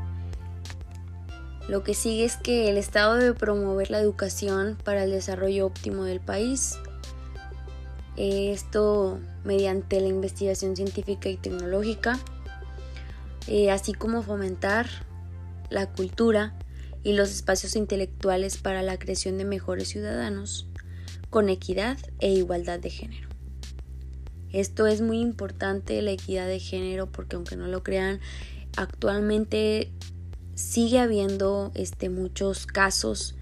lo 1.68 1.82
que 1.84 1.94
sigue 1.94 2.24
es 2.24 2.36
que 2.36 2.68
el 2.68 2.76
Estado 2.76 3.16
debe 3.16 3.34
promover 3.34 3.90
la 3.90 4.00
educación 4.00 4.76
para 4.82 5.04
el 5.04 5.10
desarrollo 5.10 5.66
óptimo 5.66 6.04
del 6.04 6.20
país. 6.20 6.78
Esto 8.16 9.20
mediante 9.44 10.00
la 10.00 10.08
investigación 10.08 10.76
científica 10.76 11.28
y 11.28 11.36
tecnológica, 11.36 12.18
eh, 13.46 13.70
así 13.70 13.92
como 13.94 14.22
fomentar 14.22 14.86
la 15.70 15.86
cultura 15.90 16.54
y 17.02 17.14
los 17.14 17.30
espacios 17.30 17.76
intelectuales 17.76 18.58
para 18.58 18.82
la 18.82 18.98
creación 18.98 19.38
de 19.38 19.44
mejores 19.44 19.88
ciudadanos 19.88 20.66
con 21.30 21.48
equidad 21.48 21.96
e 22.18 22.30
igualdad 22.30 22.78
de 22.78 22.90
género. 22.90 23.28
Esto 24.52 24.86
es 24.86 25.00
muy 25.00 25.18
importante, 25.18 26.02
la 26.02 26.10
equidad 26.10 26.46
de 26.46 26.60
género, 26.60 27.10
porque 27.10 27.36
aunque 27.36 27.56
no 27.56 27.68
lo 27.68 27.82
crean, 27.82 28.20
actualmente 28.76 29.92
sigue 30.54 31.00
habiendo 31.00 31.72
este, 31.74 32.08
muchos 32.08 32.66
casos 32.66 33.34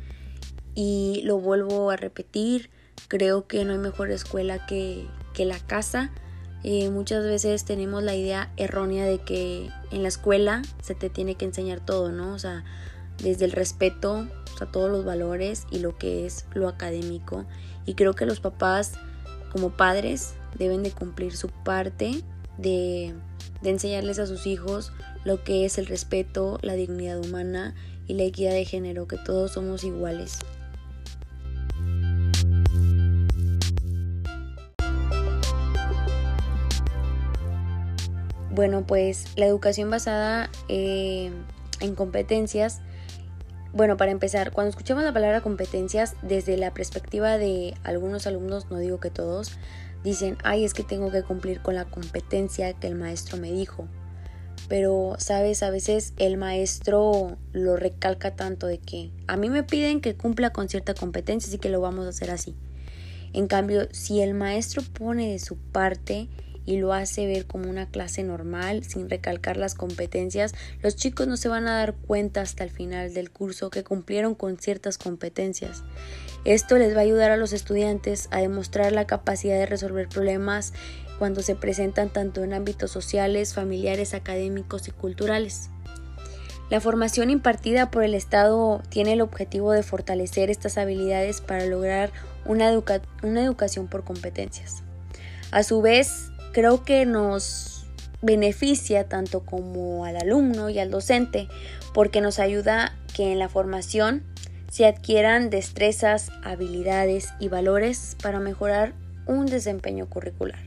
y 0.75 1.23
lo 1.25 1.39
vuelvo 1.39 1.91
a 1.91 1.97
repetir, 1.97 2.71
creo 3.09 3.47
que 3.47 3.65
no 3.65 3.73
hay 3.73 3.79
mejor 3.79 4.11
escuela 4.11 4.67
que, 4.67 5.07
que 5.35 5.45
la 5.45 5.59
casa. 5.59 6.11
Eh, 6.63 6.91
muchas 6.91 7.25
veces 7.25 7.65
tenemos 7.65 8.03
la 8.03 8.15
idea 8.15 8.53
errónea 8.57 9.07
de 9.07 9.19
que 9.19 9.71
en 9.91 10.03
la 10.03 10.09
escuela 10.09 10.63
se 10.83 10.95
te 10.95 11.09
tiene 11.09 11.35
que 11.35 11.47
enseñar 11.47 11.85
todo, 11.85 12.13
¿no? 12.13 12.35
O 12.35 12.39
sea, 12.39 12.65
desde 13.23 13.47
el 13.47 13.53
respeto 13.53 14.29
a 14.61 14.67
todos 14.67 14.91
los 14.91 15.05
valores 15.05 15.67
y 15.71 15.79
lo 15.79 15.97
que 15.97 16.27
es 16.27 16.47
lo 16.53 16.69
académico. 16.69 17.47
Y 17.87 17.95
creo 17.95 18.15
que 18.15 18.27
los 18.27 18.41
papás 18.41 18.93
como 19.51 19.71
padres 19.71 20.35
deben 20.59 20.83
de 20.83 20.93
cumplir 20.93 21.37
su 21.37 21.49
parte 21.49 22.23
de, 22.59 23.15
de 23.63 23.71
enseñarles 23.71 24.19
a 24.19 24.27
sus 24.27 24.47
hijos 24.47 24.93
lo 25.25 25.45
que 25.45 25.65
es 25.65 25.79
el 25.79 25.87
respeto, 25.87 26.59
la 26.63 26.75
dignidad 26.75 27.19
humana 27.19 27.75
y 28.07 28.15
la 28.15 28.25
equidad 28.25 28.53
de 28.53 28.65
género, 28.65 29.07
que 29.07 29.17
todos 29.19 29.53
somos 29.53 29.85
iguales. 29.85 30.39
Bueno, 38.51 38.85
pues 38.87 39.27
la 39.37 39.47
educación 39.47 39.91
basada 39.91 40.51
eh, 40.69 41.31
en 41.81 41.95
competencias 41.95 42.81
bueno, 43.73 43.97
para 43.97 44.11
empezar, 44.11 44.51
cuando 44.51 44.71
escuchamos 44.71 45.05
la 45.05 45.13
palabra 45.13 45.43
competencias, 45.43 46.17
desde 46.23 46.57
la 46.57 46.73
perspectiva 46.75 47.39
de 47.39 47.75
algunos 47.85 48.27
alumnos, 48.27 48.69
no 48.69 48.79
digo 48.79 48.99
que 48.99 49.11
todos, 49.11 49.53
dicen, 50.05 50.39
ay, 50.43 50.65
es 50.65 50.75
que 50.75 50.83
tengo 50.83 51.11
que 51.11 51.23
cumplir 51.23 51.61
con 51.61 51.75
la 51.75 51.85
competencia 51.85 52.73
que 52.73 52.87
el 52.87 52.95
maestro 52.95 53.37
me 53.37 53.53
dijo. 53.53 53.89
Pero, 54.69 55.17
sabes, 55.19 55.63
a 55.63 55.71
veces 55.71 56.13
el 56.17 56.37
maestro 56.37 57.39
lo 57.53 57.77
recalca 57.77 58.37
tanto 58.37 58.67
de 58.67 58.79
que 58.79 59.11
a 59.27 59.37
mí 59.37 59.51
me 59.51 59.65
piden 59.65 60.01
que 60.01 60.17
cumpla 60.17 60.51
con 60.51 60.69
cierta 60.69 60.95
competencia, 60.95 61.49
así 61.49 61.59
que 61.59 61.71
lo 61.71 61.81
vamos 61.81 62.07
a 62.07 62.11
hacer 62.11 62.31
así. 62.31 62.55
En 63.33 63.47
cambio, 63.47 63.89
si 63.93 64.21
el 64.21 64.35
maestro 64.35 64.83
pone 64.83 65.31
de 65.31 65.39
su 65.39 65.57
parte, 65.57 66.29
y 66.67 66.77
lo 66.77 66.93
hace 66.93 67.27
ver 67.27 67.47
como 67.47 67.69
una 67.69 67.89
clase 67.89 68.23
normal 68.23 68.85
sin 68.85 69.11
recalcar 69.11 69.57
las 69.57 69.75
competencias, 69.75 70.55
los 70.83 70.95
chicos 70.95 71.27
no 71.27 71.37
se 71.37 71.49
van 71.49 71.67
a 71.67 71.77
dar 71.79 71.95
cuenta 71.95 72.43
hasta 72.43 72.65
el 72.65 72.71
final 72.71 73.13
del 73.13 73.31
curso 73.31 73.71
que 73.71 73.83
cumplieron 73.83 74.35
con 74.35 74.59
ciertas 74.59 74.99
competencias. 74.99 75.83
Esto 76.45 76.79
les 76.79 76.95
va 76.95 77.01
a 77.01 77.03
ayudar 77.03 77.31
a 77.31 77.37
los 77.37 77.53
estudiantes 77.53 78.29
a 78.31 78.41
demostrar 78.41 78.93
la 78.93 79.07
capacidad 79.07 79.59
de 79.59 79.67
resolver 79.67 80.09
problemas 80.09 80.73
cuando 81.19 81.43
se 81.43 81.55
presentan 81.55 82.09
tanto 82.09 82.43
en 82.43 82.55
ámbitos 82.55 82.91
sociales, 82.91 83.53
familiares, 83.53 84.15
académicos 84.15 84.89
y 84.89 84.91
culturales. 84.91 85.69
La 86.71 86.81
formación 86.81 87.31
impartida 87.31 87.91
por 87.91 88.05
el 88.05 88.15
Estado 88.15 88.81
tiene 88.89 89.15
el 89.15 89.21
objetivo 89.21 89.73
de 89.73 89.83
fortalecer 89.83 90.51
estas 90.51 90.79
habilidades 90.79 91.41
para 91.41 91.67
lograr 91.67 92.11
una, 92.47 92.71
una 93.23 93.43
educación 93.43 93.89
por 93.89 94.05
competencias. 94.05 94.83
A 95.51 95.63
su 95.63 95.83
vez, 95.83 96.31
creo 96.53 96.85
que 96.85 97.05
nos 97.07 97.87
beneficia 98.23 99.09
tanto 99.09 99.41
como 99.41 100.05
al 100.05 100.17
alumno 100.17 100.71
y 100.71 100.79
al 100.79 100.91
docente 100.91 101.49
porque 101.93 102.21
nos 102.21 102.39
ayuda 102.39 102.95
que 103.15 103.33
en 103.33 103.39
la 103.39 103.49
formación 103.49 104.23
se 104.71 104.87
adquieran 104.87 105.51
destrezas, 105.51 106.31
habilidades 106.45 107.35
y 107.41 107.49
valores 107.49 108.17
para 108.23 108.39
mejorar 108.39 108.95
un 109.27 109.47
desempeño 109.47 110.09
curricular. 110.09 110.61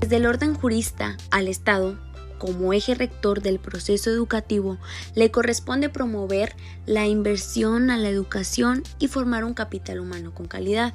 Desde 0.00 0.16
el 0.16 0.26
orden 0.26 0.54
jurista 0.54 1.16
al 1.30 1.48
Estado, 1.48 1.98
como 2.38 2.72
eje 2.72 2.94
rector 2.94 3.42
del 3.42 3.58
proceso 3.58 4.10
educativo, 4.10 4.78
le 5.14 5.30
corresponde 5.30 5.88
promover 5.88 6.54
la 6.86 7.06
inversión 7.06 7.90
a 7.90 7.98
la 7.98 8.08
educación 8.08 8.84
y 8.98 9.08
formar 9.08 9.44
un 9.44 9.54
capital 9.54 10.00
humano 10.00 10.32
con 10.34 10.46
calidad. 10.46 10.94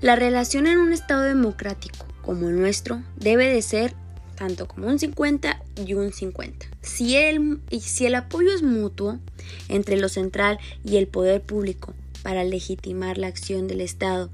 La 0.00 0.16
relación 0.16 0.66
en 0.66 0.78
un 0.78 0.92
Estado 0.92 1.22
democrático 1.22 2.06
como 2.22 2.48
el 2.48 2.60
nuestro 2.60 3.02
debe 3.16 3.52
de 3.52 3.62
ser 3.62 3.94
tanto 4.40 4.66
como 4.66 4.86
un 4.86 4.98
50 4.98 5.62
y 5.86 5.92
un 5.92 6.14
50. 6.14 6.66
Si 6.80 7.14
el, 7.14 7.60
si 7.78 8.06
el 8.06 8.14
apoyo 8.14 8.50
es 8.54 8.62
mutuo 8.62 9.18
entre 9.68 9.98
lo 9.98 10.08
central 10.08 10.58
y 10.82 10.96
el 10.96 11.08
poder 11.08 11.42
público 11.42 11.92
para 12.22 12.42
legitimar 12.42 13.18
la 13.18 13.26
acción 13.26 13.68
del 13.68 13.82
Estado 13.82 14.30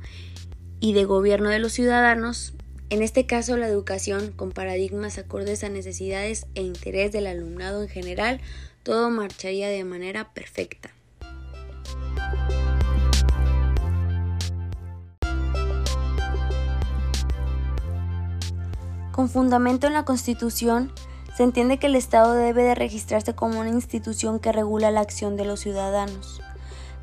y 0.79 0.93
de 0.93 1.05
gobierno 1.05 1.49
de 1.49 1.59
los 1.59 1.73
ciudadanos, 1.73 2.53
en 2.89 3.03
este 3.03 3.27
caso, 3.27 3.57
la 3.57 3.67
educación 3.67 4.31
con 4.31 4.53
paradigmas 4.53 5.19
acordes 5.19 5.65
a 5.65 5.71
necesidades 5.71 6.47
e 6.55 6.63
interés 6.63 7.11
del 7.11 7.27
alumnado 7.27 7.83
en 7.83 7.89
general, 7.89 8.41
todo 8.85 9.11
marcharía 9.11 9.69
de 9.69 9.83
manera 9.83 10.33
perfecta. 10.33 10.93
Con 19.17 19.31
fundamento 19.31 19.87
en 19.87 19.95
la 19.95 20.05
Constitución, 20.05 20.93
se 21.35 21.43
entiende 21.43 21.79
que 21.79 21.87
el 21.87 21.97
Estado 21.97 22.35
debe 22.35 22.65
de 22.65 22.75
registrarse 22.75 23.35
como 23.35 23.61
una 23.61 23.71
institución 23.71 24.39
que 24.39 24.53
regula 24.53 24.91
la 24.91 25.01
acción 25.01 25.39
de 25.39 25.47
los 25.47 25.61
ciudadanos, 25.61 26.43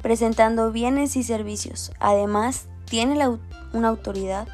presentando 0.03 0.71
bienes 0.71 1.15
y 1.15 1.23
servicios. 1.23 1.91
Además, 1.99 2.67
tiene 2.85 3.19
una 3.73 3.87
autoridad 3.87 4.47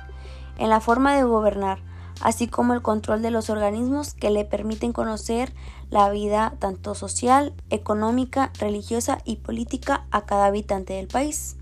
en 0.58 0.70
la 0.70 0.80
forma 0.80 1.18
de 1.18 1.24
gobernar 1.24 1.80
así 2.22 2.48
como 2.48 2.74
el 2.74 2.82
control 2.82 3.22
de 3.22 3.32
los 3.32 3.50
organismos 3.50 4.14
que 4.14 4.30
le 4.30 4.46
permiten 4.46 4.94
conocer 4.94 5.54
la 5.90 6.10
vida 6.10 6.54
tanto 6.60 6.96
social, 6.96 7.54
económica, 7.70 8.52
religiosa 8.58 9.18
y 9.26 9.38
política 9.38 10.06
a 10.12 10.26
cada 10.26 10.46
habitante 10.46 10.94
del 10.94 11.08
país. 11.08 11.58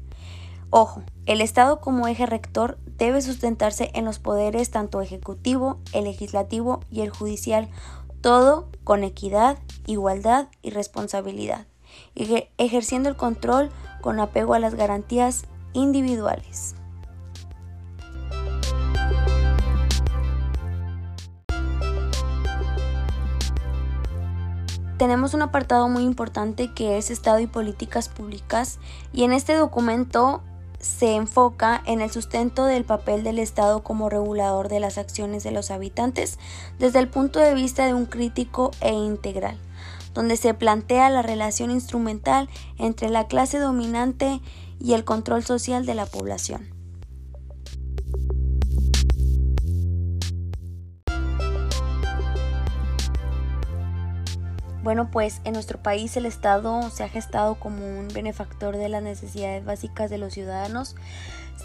Ojo, 0.69 1.01
el 1.25 1.41
Estado 1.41 1.79
como 1.79 2.07
eje 2.07 2.25
rector 2.25 2.77
debe 2.97 3.21
sustentarse 3.21 3.91
en 3.93 4.05
los 4.05 4.19
poderes 4.19 4.71
tanto 4.71 5.01
ejecutivo, 5.01 5.79
el 5.93 6.05
legislativo 6.05 6.81
y 6.91 7.01
el 7.01 7.09
judicial, 7.09 7.69
todo 8.21 8.69
con 8.83 9.03
equidad, 9.03 9.57
igualdad 9.85 10.47
y 10.61 10.71
responsabilidad, 10.71 11.67
ejerciendo 12.15 13.09
el 13.09 13.15
control 13.15 13.69
con 14.01 14.19
apego 14.19 14.53
a 14.53 14.59
las 14.59 14.75
garantías 14.75 15.45
individuales. 15.73 16.75
tenemos 24.97 25.35
un 25.35 25.43
apartado 25.43 25.87
muy 25.89 26.03
importante 26.03 26.73
que 26.73 26.97
es 26.97 27.11
Estado 27.11 27.39
y 27.39 27.47
políticas 27.47 28.09
públicas 28.09 28.79
y 29.13 29.23
en 29.23 29.31
este 29.31 29.53
documento 29.53 30.41
se 30.79 31.15
enfoca 31.15 31.81
en 31.85 32.01
el 32.01 32.11
sustento 32.11 32.65
del 32.65 32.85
papel 32.85 33.23
del 33.23 33.39
Estado 33.39 33.83
como 33.83 34.09
regulador 34.09 34.69
de 34.69 34.79
las 34.79 34.97
acciones 34.97 35.43
de 35.43 35.51
los 35.51 35.71
habitantes 35.71 36.37
desde 36.79 36.99
el 36.99 37.07
punto 37.07 37.39
de 37.39 37.53
vista 37.53 37.85
de 37.85 37.93
un 37.93 38.05
crítico 38.05 38.71
e 38.81 38.93
integral, 38.93 39.57
donde 40.13 40.37
se 40.37 40.53
plantea 40.53 41.09
la 41.09 41.21
relación 41.21 41.71
instrumental 41.71 42.49
entre 42.77 43.09
la 43.09 43.27
clase 43.27 43.59
dominante 43.59 44.41
y 44.79 44.93
el 44.93 45.03
control 45.03 45.43
social 45.43 45.85
de 45.85 45.95
la 45.95 46.05
población. 46.05 46.76
Bueno, 54.87 55.11
pues 55.11 55.41
en 55.43 55.51
nuestro 55.51 55.83
país 55.83 56.15
el 56.15 56.25
Estado 56.25 56.89
se 56.91 57.03
ha 57.03 57.09
gestado 57.09 57.55
como 57.55 57.85
un 57.85 58.07
benefactor 58.07 58.77
de 58.77 58.87
las 58.87 59.03
necesidades 59.03 59.65
básicas 59.65 60.09
de 60.09 60.17
los 60.17 60.31
ciudadanos. 60.31 60.95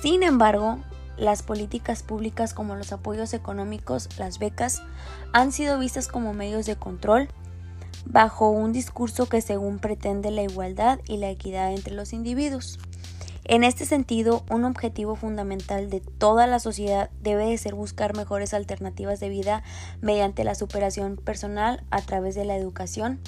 Sin 0.02 0.24
embargo, 0.24 0.80
las 1.16 1.44
políticas 1.44 2.02
públicas 2.02 2.52
como 2.52 2.74
los 2.74 2.92
apoyos 2.92 3.32
económicos, 3.32 4.08
las 4.18 4.40
becas, 4.40 4.82
han 5.32 5.52
sido 5.52 5.78
vistas 5.78 6.08
como 6.08 6.34
medios 6.34 6.66
de 6.66 6.74
control 6.74 7.28
bajo 8.06 8.50
un 8.50 8.72
discurso 8.72 9.28
que 9.28 9.40
según 9.40 9.78
pretende 9.78 10.32
la 10.32 10.42
igualdad 10.42 10.98
y 11.06 11.18
la 11.18 11.30
equidad 11.30 11.72
entre 11.72 11.94
los 11.94 12.12
individuos. 12.12 12.80
En 13.44 13.64
este 13.64 13.87
sentido, 13.87 14.44
un 14.50 14.64
objetivo 14.64 15.16
fundamental 15.16 15.90
de 15.90 16.00
toda 16.00 16.46
la 16.46 16.61
sociedad 16.61 17.11
debe 17.20 17.46
de 17.46 17.58
ser 17.58 17.75
buscar 17.75 18.16
mejores 18.16 18.54
alternativas 18.54 19.18
de 19.18 19.28
vida 19.28 19.64
mediante 20.00 20.44
la 20.44 20.54
superación 20.54 21.16
personal 21.16 21.82
a 21.90 22.00
través 22.02 22.37
de 22.37 22.44
la 22.44 22.56
educación 22.56 23.20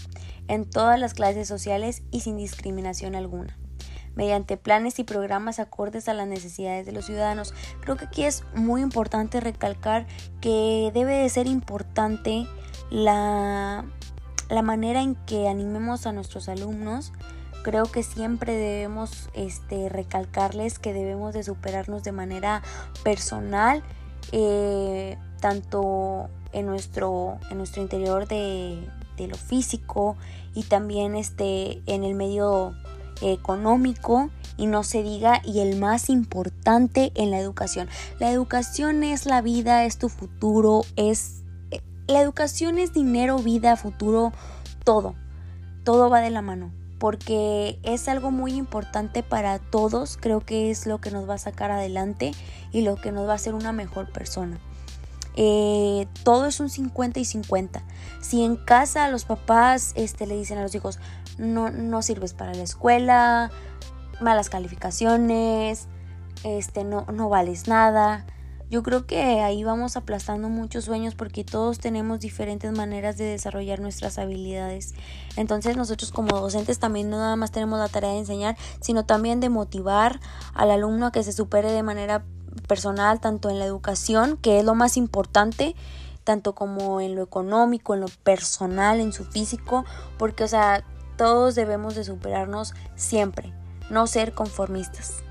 en 0.46 0.70
todas 0.70 1.00
las 1.00 1.14
clases 1.14 1.48
sociales 1.48 2.02
y 2.12 2.20
sin 2.20 2.36
discriminación 2.36 3.14
alguna 3.14 3.56
mediante 4.14 4.56
planes 4.56 5.00
y 5.00 5.04
programas 5.04 5.58
acordes 5.58 6.08
a 6.08 6.14
las 6.14 6.28
necesidades 6.28 6.86
de 6.86 6.92
los 6.92 7.06
ciudadanos. 7.06 7.52
Creo 7.80 7.96
que 7.96 8.04
aquí 8.04 8.24
es 8.24 8.44
muy 8.54 8.80
importante 8.80 9.40
recalcar 9.40 10.06
que 10.40 10.90
debe 10.94 11.14
de 11.14 11.28
ser 11.28 11.48
importante 11.48 12.46
la, 12.90 13.84
la 14.48 14.62
manera 14.62 15.02
en 15.02 15.16
que 15.16 15.48
animemos 15.48 16.06
a 16.06 16.12
nuestros 16.12 16.48
alumnos 16.48 17.12
creo 17.64 17.86
que 17.86 18.04
siempre 18.04 18.52
debemos 18.52 19.28
este, 19.32 19.88
recalcarles 19.88 20.78
que 20.78 20.92
debemos 20.92 21.34
de 21.34 21.42
superarnos 21.42 22.04
de 22.04 22.12
manera 22.12 22.62
personal, 23.02 23.82
eh, 24.30 25.18
tanto 25.40 26.28
en 26.52 26.66
nuestro, 26.66 27.38
en 27.50 27.58
nuestro 27.58 27.82
interior 27.82 28.28
de, 28.28 28.88
lo 29.18 29.36
físico 29.36 30.16
y 30.54 30.64
también 30.64 31.16
este, 31.16 31.80
en 31.86 32.04
el 32.04 32.14
medio 32.14 32.74
económico 33.22 34.28
y 34.56 34.66
no 34.66 34.82
se 34.82 35.02
diga 35.02 35.40
y 35.44 35.60
el 35.60 35.78
más 35.78 36.10
importante 36.10 37.12
en 37.14 37.30
la 37.30 37.38
educación. 37.38 37.88
La 38.18 38.30
educación 38.30 39.02
es 39.02 39.24
la 39.24 39.40
vida, 39.40 39.84
es 39.84 39.98
tu 39.98 40.08
futuro, 40.08 40.82
es 40.96 41.42
la 42.06 42.20
educación 42.20 42.78
es 42.78 42.92
dinero, 42.92 43.38
vida, 43.38 43.76
futuro, 43.76 44.32
todo. 44.84 45.14
Todo 45.84 46.10
va 46.10 46.20
de 46.20 46.30
la 46.30 46.42
mano 46.42 46.70
porque 47.04 47.78
es 47.82 48.08
algo 48.08 48.30
muy 48.30 48.54
importante 48.54 49.22
para 49.22 49.58
todos, 49.58 50.16
creo 50.18 50.40
que 50.40 50.70
es 50.70 50.86
lo 50.86 51.02
que 51.02 51.10
nos 51.10 51.28
va 51.28 51.34
a 51.34 51.38
sacar 51.38 51.70
adelante 51.70 52.32
y 52.72 52.80
lo 52.80 52.96
que 52.96 53.12
nos 53.12 53.28
va 53.28 53.32
a 53.32 53.34
hacer 53.34 53.52
una 53.52 53.72
mejor 53.72 54.10
persona. 54.10 54.58
Eh, 55.36 56.08
todo 56.22 56.46
es 56.46 56.60
un 56.60 56.70
50 56.70 57.20
y 57.20 57.26
50. 57.26 57.82
Si 58.22 58.42
en 58.42 58.56
casa 58.56 59.06
los 59.10 59.26
papás 59.26 59.92
este, 59.96 60.26
le 60.26 60.34
dicen 60.34 60.56
a 60.56 60.62
los 60.62 60.74
hijos, 60.74 60.98
no, 61.36 61.68
no 61.68 62.00
sirves 62.00 62.32
para 62.32 62.54
la 62.54 62.62
escuela, 62.62 63.50
malas 64.22 64.48
calificaciones, 64.48 65.88
este, 66.42 66.84
no, 66.84 67.04
no 67.12 67.28
vales 67.28 67.68
nada, 67.68 68.24
yo 68.74 68.82
creo 68.82 69.06
que 69.06 69.40
ahí 69.40 69.62
vamos 69.62 69.96
aplastando 69.96 70.48
muchos 70.48 70.86
sueños 70.86 71.14
porque 71.14 71.44
todos 71.44 71.78
tenemos 71.78 72.18
diferentes 72.18 72.76
maneras 72.76 73.16
de 73.16 73.22
desarrollar 73.22 73.78
nuestras 73.78 74.18
habilidades. 74.18 74.94
Entonces 75.36 75.76
nosotros 75.76 76.10
como 76.10 76.40
docentes 76.40 76.80
también 76.80 77.08
no 77.08 77.18
nada 77.18 77.36
más 77.36 77.52
tenemos 77.52 77.78
la 77.78 77.88
tarea 77.88 78.10
de 78.10 78.18
enseñar, 78.18 78.56
sino 78.80 79.06
también 79.06 79.38
de 79.38 79.48
motivar 79.48 80.18
al 80.54 80.72
alumno 80.72 81.06
a 81.06 81.12
que 81.12 81.22
se 81.22 81.32
supere 81.32 81.70
de 81.70 81.84
manera 81.84 82.24
personal, 82.66 83.20
tanto 83.20 83.48
en 83.48 83.60
la 83.60 83.64
educación, 83.64 84.38
que 84.38 84.58
es 84.58 84.64
lo 84.64 84.74
más 84.74 84.96
importante, 84.96 85.76
tanto 86.24 86.56
como 86.56 87.00
en 87.00 87.14
lo 87.14 87.22
económico, 87.22 87.94
en 87.94 88.00
lo 88.00 88.08
personal, 88.24 88.98
en 88.98 89.12
su 89.12 89.24
físico, 89.24 89.84
porque 90.18 90.42
o 90.42 90.48
sea, 90.48 90.82
todos 91.16 91.54
debemos 91.54 91.94
de 91.94 92.02
superarnos 92.02 92.74
siempre, 92.96 93.54
no 93.88 94.08
ser 94.08 94.34
conformistas 94.34 95.23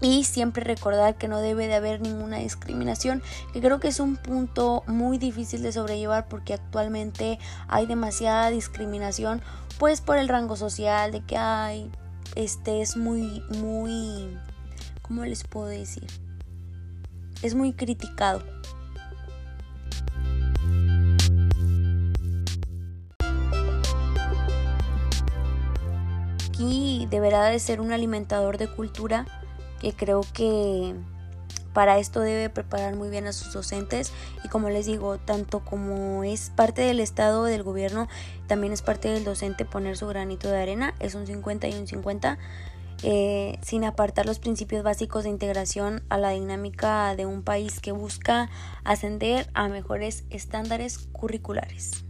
y 0.00 0.24
siempre 0.24 0.64
recordar 0.64 1.16
que 1.16 1.28
no 1.28 1.40
debe 1.40 1.66
de 1.66 1.74
haber 1.74 2.00
ninguna 2.00 2.38
discriminación, 2.38 3.22
que 3.52 3.60
creo 3.60 3.80
que 3.80 3.88
es 3.88 4.00
un 4.00 4.16
punto 4.16 4.82
muy 4.86 5.18
difícil 5.18 5.62
de 5.62 5.72
sobrellevar 5.72 6.28
porque 6.28 6.54
actualmente 6.54 7.38
hay 7.68 7.86
demasiada 7.86 8.50
discriminación, 8.50 9.42
pues 9.78 10.00
por 10.00 10.18
el 10.18 10.28
rango 10.28 10.56
social, 10.56 11.12
de 11.12 11.20
que 11.22 11.36
hay, 11.36 11.90
este 12.34 12.80
es 12.80 12.96
muy, 12.96 13.42
muy, 13.58 14.36
¿cómo 15.02 15.24
les 15.24 15.44
puedo 15.44 15.66
decir? 15.66 16.06
Es 17.42 17.54
muy 17.54 17.72
criticado. 17.72 18.42
Aquí 26.48 27.06
deberá 27.10 27.46
de 27.46 27.58
ser 27.58 27.80
un 27.80 27.92
alimentador 27.92 28.58
de 28.58 28.68
cultura 28.68 29.24
que 29.80 29.92
creo 29.92 30.20
que 30.32 30.94
para 31.72 31.98
esto 31.98 32.20
debe 32.20 32.50
preparar 32.50 32.96
muy 32.96 33.10
bien 33.10 33.26
a 33.26 33.32
sus 33.32 33.52
docentes 33.52 34.12
y 34.44 34.48
como 34.48 34.70
les 34.70 34.86
digo, 34.86 35.18
tanto 35.18 35.60
como 35.64 36.24
es 36.24 36.50
parte 36.50 36.82
del 36.82 37.00
Estado, 37.00 37.44
del 37.44 37.62
gobierno, 37.62 38.08
también 38.46 38.72
es 38.72 38.82
parte 38.82 39.08
del 39.08 39.24
docente 39.24 39.64
poner 39.64 39.96
su 39.96 40.06
granito 40.06 40.50
de 40.50 40.60
arena, 40.60 40.94
es 41.00 41.14
un 41.14 41.26
50 41.26 41.68
y 41.68 41.74
un 41.74 41.86
50, 41.86 42.38
eh, 43.02 43.58
sin 43.62 43.84
apartar 43.84 44.26
los 44.26 44.38
principios 44.38 44.82
básicos 44.82 45.24
de 45.24 45.30
integración 45.30 46.02
a 46.08 46.18
la 46.18 46.30
dinámica 46.30 47.14
de 47.16 47.24
un 47.24 47.42
país 47.42 47.80
que 47.80 47.92
busca 47.92 48.50
ascender 48.84 49.48
a 49.54 49.68
mejores 49.68 50.24
estándares 50.30 50.98
curriculares. 51.12 52.04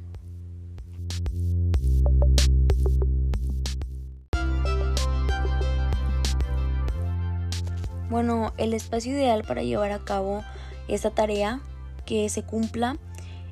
Bueno, 8.11 8.53
el 8.59 8.75
espacio 8.75 9.13
ideal 9.13 9.45
para 9.45 9.63
llevar 9.63 9.93
a 9.93 10.01
cabo 10.01 10.43
esta 10.89 11.11
tarea 11.11 11.61
que 12.07 12.29
se 12.29 12.43
cumpla 12.43 12.99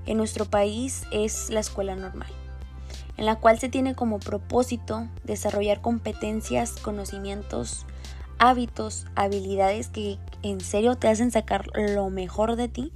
en 0.05 0.16
nuestro 0.16 0.47
país 0.47 1.05
es 1.12 1.49
la 1.49 1.61
escuela 1.61 1.94
normal, 1.94 2.29
en 3.16 3.25
la 3.25 3.37
cual 3.37 3.61
se 3.61 3.68
tiene 3.68 3.94
como 3.94 4.18
propósito 4.18 5.07
desarrollar 5.23 5.81
competencias, 5.81 6.73
conocimientos, 6.73 7.87
hábitos, 8.38 9.07
habilidades 9.14 9.88
que 9.90 10.18
en 10.42 10.61
serio 10.61 10.97
te 10.97 11.07
hacen 11.07 11.31
sacar 11.31 11.68
lo 11.77 12.11
mejor 12.11 12.57
de 12.57 12.66
ti, 12.66 12.92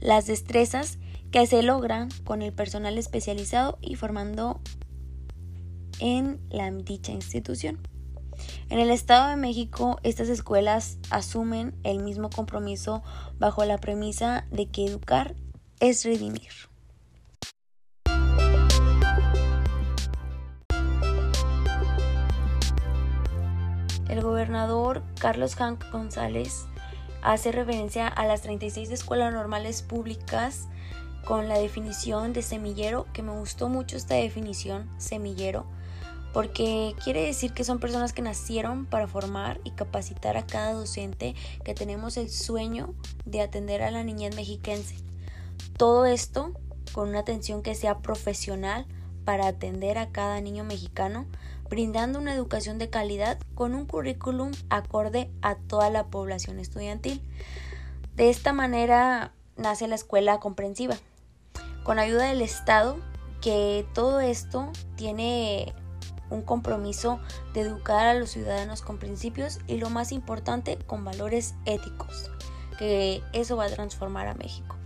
las 0.00 0.26
destrezas 0.26 0.98
que 1.30 1.46
se 1.46 1.62
logran 1.62 2.08
con 2.24 2.42
el 2.42 2.52
personal 2.52 2.98
especializado 2.98 3.78
y 3.80 3.94
formando 3.94 4.60
en 6.00 6.40
la 6.50 6.68
dicha 6.72 7.12
institución. 7.12 7.78
En 8.70 8.78
el 8.78 8.90
Estado 8.90 9.28
de 9.28 9.36
México, 9.36 9.98
estas 10.02 10.28
escuelas 10.28 10.98
asumen 11.10 11.74
el 11.84 12.02
mismo 12.02 12.30
compromiso 12.30 13.02
bajo 13.38 13.64
la 13.64 13.78
premisa 13.78 14.46
de 14.50 14.66
que 14.66 14.84
educar 14.84 15.34
es 15.80 16.04
redimir. 16.04 16.50
El 24.08 24.22
gobernador 24.22 25.02
Carlos 25.20 25.54
Hank 25.54 25.84
González 25.92 26.66
hace 27.22 27.52
referencia 27.52 28.08
a 28.08 28.26
las 28.26 28.42
36 28.42 28.90
escuelas 28.90 29.32
normales 29.32 29.82
públicas 29.82 30.68
con 31.24 31.48
la 31.48 31.58
definición 31.58 32.32
de 32.32 32.42
semillero, 32.42 33.06
que 33.12 33.22
me 33.22 33.32
gustó 33.32 33.68
mucho 33.68 33.96
esta 33.96 34.14
definición, 34.14 34.88
semillero, 34.96 35.66
porque 36.32 36.94
quiere 37.02 37.22
decir 37.22 37.52
que 37.52 37.64
son 37.64 37.78
personas 37.78 38.12
que 38.12 38.22
nacieron 38.22 38.86
para 38.86 39.06
formar 39.06 39.60
y 39.64 39.70
capacitar 39.70 40.36
a 40.36 40.46
cada 40.46 40.72
docente 40.72 41.34
que 41.64 41.74
tenemos 41.74 42.16
el 42.16 42.30
sueño 42.30 42.94
de 43.24 43.40
atender 43.40 43.82
a 43.82 43.90
la 43.90 44.04
niñez 44.04 44.36
mexiquense. 44.36 44.96
Todo 45.76 46.06
esto 46.06 46.52
con 46.92 47.08
una 47.08 47.20
atención 47.20 47.62
que 47.62 47.74
sea 47.74 47.98
profesional 47.98 48.86
para 49.24 49.46
atender 49.46 49.98
a 49.98 50.10
cada 50.10 50.40
niño 50.40 50.64
mexicano, 50.64 51.26
brindando 51.68 52.18
una 52.18 52.34
educación 52.34 52.78
de 52.78 52.88
calidad 52.88 53.38
con 53.54 53.74
un 53.74 53.84
currículum 53.84 54.52
acorde 54.70 55.30
a 55.42 55.54
toda 55.56 55.90
la 55.90 56.06
población 56.06 56.60
estudiantil. 56.60 57.20
De 58.16 58.30
esta 58.30 58.52
manera 58.52 59.32
nace 59.56 59.86
la 59.86 59.96
escuela 59.96 60.40
comprensiva, 60.40 60.96
con 61.84 61.98
ayuda 61.98 62.24
del 62.24 62.42
Estado, 62.42 62.96
que 63.40 63.86
todo 63.94 64.20
esto 64.20 64.72
tiene 64.96 65.74
un 66.30 66.42
compromiso 66.42 67.20
de 67.54 67.62
educar 67.62 68.06
a 68.06 68.14
los 68.14 68.30
ciudadanos 68.30 68.82
con 68.82 68.98
principios 68.98 69.58
y 69.66 69.76
lo 69.76 69.90
más 69.90 70.12
importante, 70.12 70.78
con 70.86 71.04
valores 71.04 71.54
éticos, 71.64 72.30
que 72.78 73.22
eso 73.32 73.56
va 73.56 73.64
a 73.64 73.70
transformar 73.70 74.28
a 74.28 74.34
México. 74.34 74.76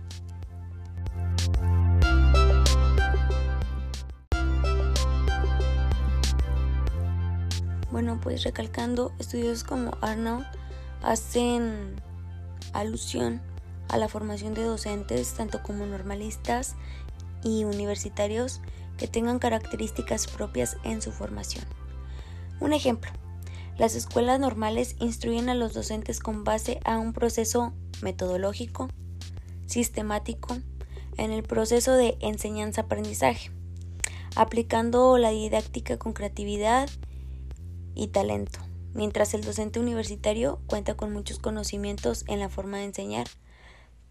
Bueno, 7.91 8.19
pues 8.19 8.43
recalcando, 8.43 9.13
estudios 9.19 9.63
como 9.63 9.91
Arnaud 10.01 10.43
hacen 11.03 12.01
alusión 12.73 13.39
a 13.87 13.97
la 13.97 14.09
formación 14.09 14.55
de 14.55 14.63
docentes, 14.63 15.35
tanto 15.35 15.61
como 15.61 15.85
normalistas 15.85 16.75
y 17.43 17.65
universitarios, 17.65 18.61
que 18.97 19.07
tengan 19.07 19.39
características 19.39 20.27
propias 20.27 20.77
en 20.83 21.01
su 21.01 21.11
formación. 21.11 21.65
Un 22.59 22.73
ejemplo, 22.73 23.11
las 23.77 23.95
escuelas 23.95 24.39
normales 24.39 24.95
instruyen 24.99 25.49
a 25.49 25.55
los 25.55 25.73
docentes 25.73 26.19
con 26.19 26.43
base 26.43 26.79
a 26.85 26.99
un 26.99 27.13
proceso 27.13 27.73
metodológico, 28.01 28.87
sistemático, 29.65 30.57
en 31.17 31.31
el 31.31 31.43
proceso 31.43 31.93
de 31.93 32.17
enseñanza-aprendizaje, 32.21 33.51
aplicando 34.35 35.17
la 35.17 35.29
didáctica 35.29 35.97
con 35.97 36.13
creatividad 36.13 36.89
y 37.95 38.07
talento, 38.07 38.59
mientras 38.93 39.33
el 39.33 39.43
docente 39.43 39.79
universitario 39.79 40.59
cuenta 40.67 40.95
con 40.95 41.11
muchos 41.13 41.39
conocimientos 41.39 42.25
en 42.27 42.39
la 42.39 42.49
forma 42.49 42.77
de 42.77 42.85
enseñar, 42.85 43.27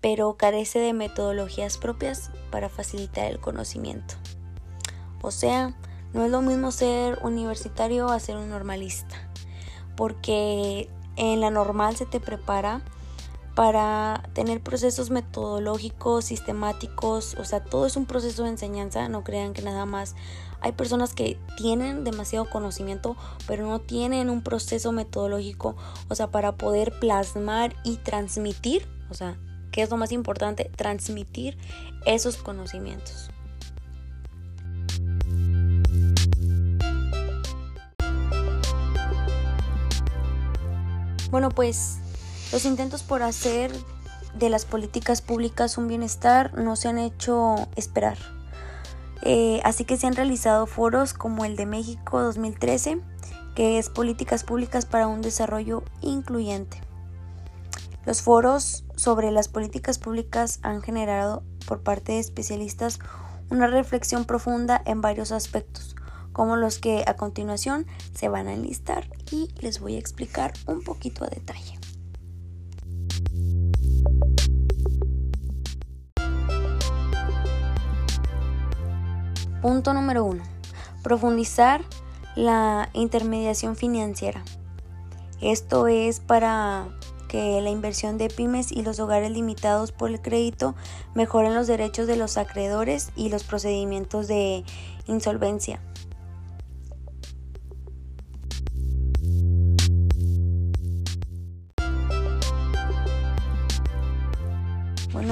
pero 0.01 0.37
carece 0.37 0.79
de 0.81 0.93
metodologías 0.93 1.79
propias 1.79 2.31
para 2.51 2.69
facilitar 2.69 3.31
el 3.31 3.39
conocimiento. 3.39 4.15
O 5.23 5.31
sea, 5.31 5.73
no 6.13 6.25
es 6.25 6.31
lo 6.31 6.43
mismo 6.43 6.71
ser 6.73 7.19
universitario 7.23 8.09
a 8.09 8.21
ser 8.21 8.37
un 8.37 8.51
normalista, 8.51 9.17
porque 9.97 10.91
en 11.17 11.41
la 11.41 11.51
normal 11.51 11.97
se 11.97 12.07
te 12.07 12.21
prepara 12.21 12.83
para 13.55 14.23
tener 14.33 14.63
procesos 14.63 15.11
metodológicos, 15.11 16.25
sistemáticos, 16.27 17.35
o 17.35 17.45
sea, 17.45 17.63
todo 17.63 17.87
es 17.87 17.97
un 17.97 18.07
proceso 18.07 18.45
de 18.45 18.51
enseñanza, 18.51 19.09
no 19.09 19.25
crean 19.25 19.53
que 19.53 19.63
nada 19.63 19.85
más 19.87 20.15
hay 20.61 20.73
personas 20.73 21.13
que 21.15 21.39
tienen 21.57 22.05
demasiado 22.05 22.49
conocimiento, 22.49 23.17
pero 23.47 23.67
no 23.67 23.81
tienen 23.81 24.31
un 24.31 24.43
proceso 24.43 24.93
metodológico, 24.93 25.77
o 26.09 26.15
sea, 26.15 26.31
para 26.31 26.53
poder 26.53 26.99
plasmar 26.99 27.75
y 27.85 27.97
transmitir, 27.97 28.89
o 29.11 29.15
sea, 29.15 29.37
¿qué 29.71 29.83
es 29.83 29.91
lo 29.91 29.97
más 29.97 30.13
importante? 30.13 30.71
Transmitir 30.77 31.59
esos 32.07 32.37
conocimientos. 32.37 33.31
Bueno, 41.33 41.49
pues 41.49 41.97
los 42.53 42.67
intentos 42.67 43.03
por 43.03 43.23
hacer 43.23 43.73
de 44.35 44.51
las 44.51 44.67
políticas 44.67 45.23
públicas 45.23 45.79
un 45.79 45.89
bienestar 45.89 46.53
no 46.59 46.77
se 46.77 46.89
han 46.89 46.99
hecho 46.99 47.69
esperar. 47.75 48.19
Eh, 49.23 49.63
así 49.65 49.87
que 49.87 49.97
se 49.97 50.07
han 50.07 50.15
realizado 50.15 50.67
foros 50.67 51.15
como 51.15 51.47
el 51.47 51.57
de 51.57 51.65
México 51.65 52.21
2013, 52.21 53.01
que 53.55 53.79
es 53.79 53.89
Políticas 53.89 54.45
Públicas 54.45 54.85
para 54.85 55.09
un 55.09 55.23
Desarrollo 55.23 55.85
Incluyente. 56.03 56.83
Los 58.05 58.21
foros 58.21 58.85
sobre 58.95 59.31
las 59.31 59.49
políticas 59.49 59.99
públicas 59.99 60.59
han 60.61 60.83
generado 60.83 61.45
por 61.67 61.83
parte 61.83 62.13
de 62.13 62.19
especialistas 62.19 62.99
una 63.49 63.69
reflexión 63.69 64.27
profunda 64.27 64.83
en 64.85 65.01
varios 65.01 65.33
aspectos, 65.33 65.92
como 66.33 66.57
los 66.57 66.79
que 66.79 67.05
a 67.07 67.15
continuación 67.15 67.87
se 68.15 68.29
van 68.29 68.49
a 68.49 68.55
enlistar 68.55 69.09
y 69.31 69.49
les 69.61 69.81
voy 69.81 69.97
a 69.97 69.99
explicar 69.99 70.53
un 70.67 70.83
poquito 70.83 71.25
a 71.25 71.29
detalle. 71.29 71.79
Punto 79.63 79.95
número 79.95 80.25
uno. 80.25 80.43
Profundizar 81.05 81.83
la 82.35 82.89
intermediación 82.95 83.77
financiera. 83.77 84.43
Esto 85.41 85.87
es 85.87 86.19
para 86.21 86.89
que 87.29 87.61
la 87.61 87.71
inversión 87.71 88.19
de 88.19 88.29
pymes 88.29 88.73
y 88.73 88.83
los 88.83 89.01
hogares 89.01 89.31
limitados 89.31 89.93
por 89.93 90.11
el 90.11 90.21
crédito 90.21 90.75
mejoren 91.15 91.55
los 91.55 91.67
derechos 91.67 92.07
de 92.07 92.17
los 92.17 92.37
acreedores 92.37 93.11
y 93.17 93.29
los 93.29 93.45
procedimientos 93.45 94.29
de 94.29 94.65
insolvencia. 95.07 95.81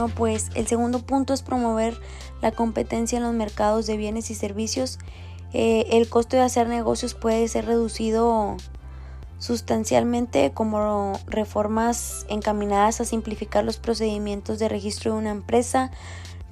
Pues 0.09 0.51
el 0.55 0.67
segundo 0.67 1.01
punto 1.01 1.35
es 1.35 1.43
promover 1.43 2.01
la 2.43 2.53
competencia 2.53 3.19
en 3.19 3.25
los 3.25 3.35
mercados 3.35 3.87
de 3.87 3.97
bienes 3.97 4.31
y 4.31 4.35
servicios. 4.35 4.99
Eh, 5.53 5.87
el 5.91 6.09
costo 6.09 6.37
de 6.37 6.43
hacer 6.43 6.69
negocios 6.69 7.15
puede 7.15 7.49
ser 7.49 7.67
reducido 7.67 8.57
sustancialmente 9.39 10.53
como 10.53 11.15
reformas 11.27 12.27
encaminadas 12.29 13.01
a 13.01 13.05
simplificar 13.05 13.65
los 13.65 13.79
procedimientos 13.79 14.59
de 14.59 14.69
registro 14.69 15.13
de 15.13 15.19
una 15.19 15.31
empresa, 15.31 15.91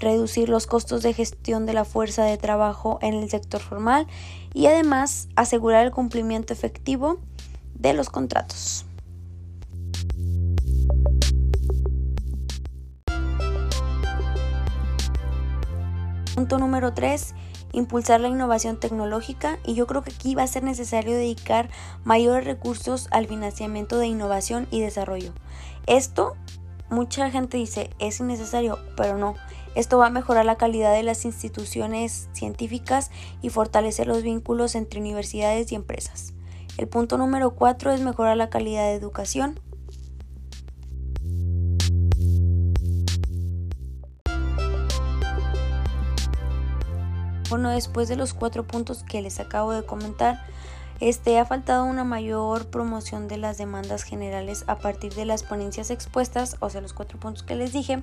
reducir 0.01 0.49
los 0.49 0.67
costos 0.67 1.03
de 1.03 1.13
gestión 1.13 1.67
de 1.67 1.75
la 1.75 1.85
fuerza 1.85 2.25
de 2.25 2.39
trabajo 2.39 2.99
en 3.03 3.15
el 3.15 3.29
sector 3.31 3.61
formal 3.61 4.07
y 4.55 4.67
además 4.67 5.29
asegurar 5.37 5.85
el 5.85 5.93
cumplimiento 5.93 6.53
efectivo 6.53 7.19
de 7.75 7.93
los 7.93 8.09
contratos. 8.09 8.88
Punto 16.39 16.59
número 16.59 16.95
3, 16.95 17.35
impulsar 17.73 18.21
la 18.21 18.29
innovación 18.29 18.79
tecnológica 18.79 19.59
y 19.67 19.75
yo 19.75 19.89
creo 19.89 20.03
que 20.03 20.13
aquí 20.13 20.37
va 20.37 20.45
a 20.45 20.47
ser 20.47 20.63
necesario 20.63 21.17
dedicar 21.17 21.69
mayores 22.05 22.45
recursos 22.45 23.09
al 23.11 23.27
financiamiento 23.27 23.99
de 23.99 24.07
innovación 24.07 24.69
y 24.71 24.81
desarrollo. 24.81 25.33
Esto, 25.89 26.37
mucha 26.91 27.29
gente 27.33 27.57
dice, 27.57 27.91
es 27.99 28.21
innecesario, 28.21 28.79
pero 28.97 29.19
no. 29.19 29.35
Esto 29.75 29.99
va 29.99 30.07
a 30.07 30.11
mejorar 30.11 30.45
la 30.45 30.55
calidad 30.55 30.95
de 30.95 31.03
las 31.03 31.25
instituciones 31.25 32.29
científicas 32.33 33.11
y 33.43 33.49
fortalecer 33.49 34.07
los 34.07 34.23
vínculos 34.23 34.77
entre 34.77 35.01
universidades 35.01 35.73
y 35.73 35.75
empresas. 35.75 36.35
El 36.77 36.87
punto 36.87 37.19
número 37.19 37.57
4 37.57 37.91
es 37.91 38.01
mejorar 38.01 38.37
la 38.37 38.49
calidad 38.49 38.85
de 38.85 38.95
educación. 38.95 39.59
Bueno, 47.49 47.71
después 47.71 48.09
de 48.09 48.17
los 48.17 48.35
cuatro 48.35 48.67
puntos 48.67 49.03
que 49.03 49.23
les 49.23 49.41
acabo 49.41 49.73
de 49.73 49.83
comentar, 49.83 50.45
este 51.01 51.39
ha 51.39 51.47
faltado 51.47 51.85
una 51.85 52.05
mayor 52.05 52.67
promoción 52.67 53.27
de 53.27 53.39
las 53.39 53.57
demandas 53.57 54.03
generales 54.03 54.65
a 54.67 54.77
partir 54.77 55.15
de 55.15 55.25
las 55.25 55.45
ponencias 55.45 55.91
expuestas, 55.91 56.57
o 56.61 56.69
sea, 56.69 56.81
los 56.81 56.93
cuatro 56.93 57.19
puntos 57.19 57.43
que 57.43 57.55
les 57.55 57.73
dije. 57.73 58.03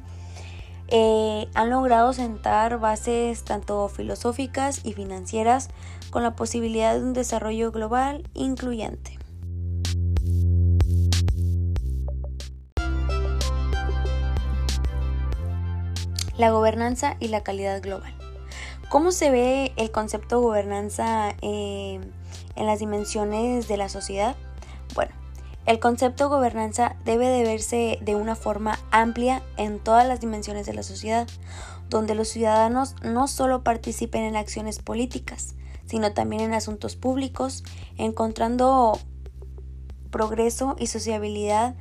Eh, 0.87 1.47
han 1.53 1.69
logrado 1.69 2.13
sentar 2.13 2.79
bases 2.79 3.43
tanto 3.43 3.87
filosóficas 3.89 4.81
y 4.83 4.93
financieras 4.93 5.69
con 6.09 6.23
la 6.23 6.35
posibilidad 6.35 6.95
de 6.95 7.01
un 7.01 7.13
desarrollo 7.13 7.71
global 7.71 8.27
incluyente. 8.33 9.19
La 16.37 16.51
gobernanza 16.51 17.15
y 17.19 17.29
la 17.29 17.43
calidad 17.43 17.81
global. 17.81 18.13
¿Cómo 18.89 19.11
se 19.11 19.31
ve 19.31 19.73
el 19.77 19.91
concepto 19.91 20.39
gobernanza 20.41 21.35
eh, 21.41 21.99
en 22.55 22.65
las 22.65 22.79
dimensiones 22.79 23.67
de 23.67 23.77
la 23.77 23.89
sociedad? 23.89 24.35
Bueno, 24.93 25.11
El 25.65 25.79
concepto 25.79 26.29
gobernanza 26.29 26.95
debe 27.05 27.27
de 27.27 27.43
verse 27.43 27.97
de 28.01 28.15
una 28.15 28.35
forma 28.35 28.77
amplia 28.91 29.41
en 29.57 29.79
todas 29.79 30.07
las 30.07 30.21
dimensiones 30.21 30.67
de 30.67 30.75
la 30.75 30.83
sociedad, 30.83 31.27
donde 31.89 32.13
los 32.13 32.27
ciudadanos 32.27 32.95
no 33.01 33.27
solo 33.27 33.63
participen 33.63 34.23
en 34.23 34.35
acciones 34.35 34.79
políticas, 34.79 35.55
sino 35.87 36.13
también 36.13 36.43
en 36.43 36.53
asuntos 36.53 36.95
públicos, 36.95 37.63
encontrando 37.97 38.99
progreso 40.11 40.75
y 40.79 40.87
sociabilidad 40.87 41.75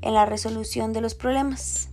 en 0.00 0.14
la 0.14 0.24
resolución 0.24 0.94
de 0.94 1.02
los 1.02 1.14
problemas. 1.14 1.90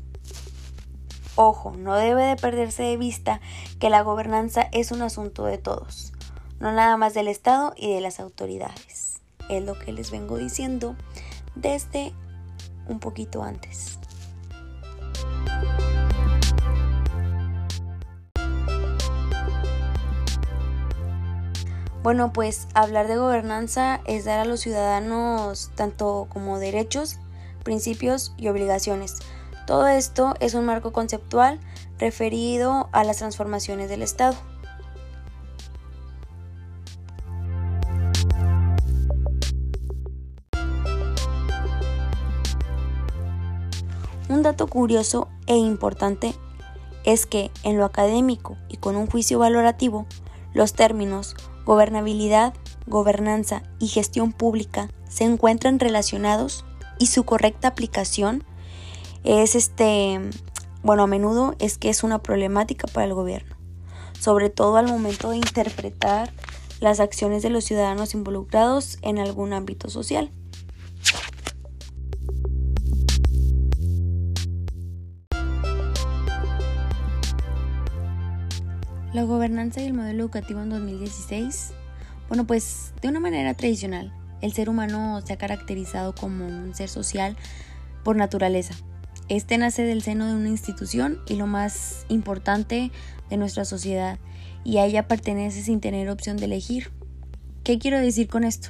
Ojo, 1.36 1.72
no 1.72 1.96
debe 1.96 2.24
de 2.24 2.36
perderse 2.36 2.84
de 2.84 2.98
vista 2.98 3.42
que 3.80 3.90
la 3.90 4.04
gobernanza 4.04 4.70
es 4.72 4.92
un 4.92 5.02
asunto 5.02 5.46
de 5.46 5.58
todos, 5.58 6.14
no 6.60 6.72
nada 6.72 6.96
más 6.96 7.16
del 7.16 7.28
Estado 7.28 7.74
y 7.76 7.92
de 7.92 8.02
las 8.02 8.20
autoridades. 8.20 9.20
Es 9.50 9.64
lo 9.64 9.78
que 9.78 9.92
les 9.92 10.12
vengo 10.12 10.38
diciendo 10.38 10.96
desde 11.56 12.14
un 12.88 13.00
poquito 13.00 13.42
antes. 13.42 13.98
Bueno, 22.04 22.34
pues 22.34 22.68
hablar 22.74 23.08
de 23.08 23.16
gobernanza 23.16 24.02
es 24.06 24.26
dar 24.26 24.40
a 24.40 24.46
los 24.46 24.60
ciudadanos 24.60 25.72
tanto 25.74 26.28
como 26.30 26.60
derechos, 26.60 27.18
principios 27.64 28.34
y 28.38 28.50
obligaciones. 28.50 29.20
Todo 29.66 29.88
esto 29.88 30.34
es 30.40 30.56
un 30.56 30.66
marco 30.66 30.92
conceptual 30.92 31.60
referido 31.98 32.90
a 32.92 33.04
las 33.04 33.18
transformaciones 33.18 33.90
del 33.90 34.02
Estado. 34.02 34.36
Un 44.30 44.42
dato 44.42 44.68
curioso 44.68 45.30
e 45.48 45.56
importante 45.56 46.34
es 47.06 47.26
que 47.26 47.52
en 47.64 47.78
lo 47.78 47.86
académico 47.86 48.58
y 48.68 48.78
con 48.78 48.96
un 48.96 49.08
juicio 49.08 49.40
valorativo, 49.40 50.06
los 50.54 50.74
términos 50.74 51.36
gobernabilidad, 51.66 52.54
gobernanza 52.88 53.64
y 53.80 53.88
gestión 53.88 54.34
pública 54.34 54.90
se 55.08 55.24
encuentran 55.24 55.80
relacionados 55.80 56.66
y 57.00 57.08
su 57.08 57.24
correcta 57.24 57.70
aplicación 57.70 58.44
es 59.24 59.56
este, 59.56 60.20
bueno, 60.82 61.04
a 61.04 61.08
menudo 61.08 61.56
es 61.60 61.78
que 61.78 61.90
es 61.90 62.04
una 62.04 62.22
problemática 62.22 62.88
para 62.88 63.06
el 63.06 63.14
gobierno, 63.14 63.56
sobre 64.20 64.50
todo 64.50 64.78
al 64.78 64.88
momento 64.88 65.30
de 65.30 65.38
interpretar 65.38 66.32
las 66.80 67.00
acciones 67.00 67.44
de 67.44 67.50
los 67.50 67.64
ciudadanos 67.64 68.14
involucrados 68.14 68.98
en 69.02 69.18
algún 69.18 69.54
ámbito 69.54 69.90
social. 69.90 70.30
La 79.14 79.24
gobernanza 79.24 79.80
y 79.80 79.86
el 79.86 79.94
modelo 79.94 80.24
educativo 80.24 80.62
en 80.62 80.72
2016. 80.72 81.72
Bueno, 82.28 82.48
pues 82.48 82.94
de 83.02 83.10
una 83.10 83.20
manera 83.20 83.54
tradicional, 83.54 84.12
el 84.42 84.54
ser 84.54 84.70
humano 84.70 85.22
se 85.24 85.34
ha 85.34 85.38
caracterizado 85.38 86.16
como 86.16 86.48
un 86.48 86.74
ser 86.74 86.90
social 86.90 87.38
por 88.04 88.16
naturaleza. 88.16 88.74
Este 89.30 89.58
nace 89.58 89.84
del 89.84 90.02
seno 90.02 90.28
de 90.28 90.36
una 90.36 90.50
institución 90.50 91.20
y 91.28 91.36
lo 91.36 91.48
más 91.48 92.06
importante 92.10 92.92
de 93.30 93.38
nuestra 93.38 93.66
sociedad, 93.66 94.20
y 94.64 94.78
a 94.78 94.86
ella 94.86 95.08
pertenece 95.08 95.62
sin 95.64 95.80
tener 95.80 96.10
opción 96.10 96.38
de 96.38 96.46
elegir. 96.46 96.92
¿Qué 97.64 97.80
quiero 97.80 98.00
decir 98.00 98.28
con 98.28 98.44
esto? 98.44 98.70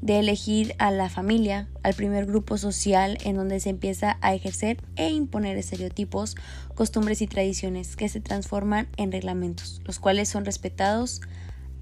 de 0.00 0.18
elegir 0.18 0.74
a 0.78 0.90
la 0.90 1.08
familia, 1.08 1.68
al 1.82 1.94
primer 1.94 2.26
grupo 2.26 2.58
social 2.58 3.18
en 3.24 3.36
donde 3.36 3.60
se 3.60 3.70
empieza 3.70 4.18
a 4.20 4.34
ejercer 4.34 4.78
e 4.96 5.10
imponer 5.10 5.56
estereotipos, 5.56 6.36
costumbres 6.74 7.22
y 7.22 7.26
tradiciones 7.26 7.96
que 7.96 8.08
se 8.08 8.20
transforman 8.20 8.88
en 8.96 9.10
reglamentos, 9.10 9.80
los 9.84 9.98
cuales 9.98 10.28
son 10.28 10.44
respetados, 10.44 11.22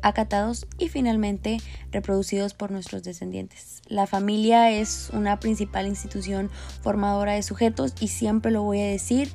acatados 0.04 0.66
y 0.78 0.88
finalmente 0.88 1.58
reproducidos 1.90 2.54
por 2.54 2.70
nuestros 2.70 3.02
descendientes. 3.02 3.82
La 3.88 4.06
familia 4.06 4.70
es 4.70 5.10
una 5.12 5.40
principal 5.40 5.86
institución 5.86 6.50
formadora 6.82 7.32
de 7.32 7.42
sujetos 7.42 7.94
y 7.98 8.08
siempre 8.08 8.52
lo 8.52 8.62
voy 8.62 8.80
a 8.80 8.86
decir, 8.86 9.32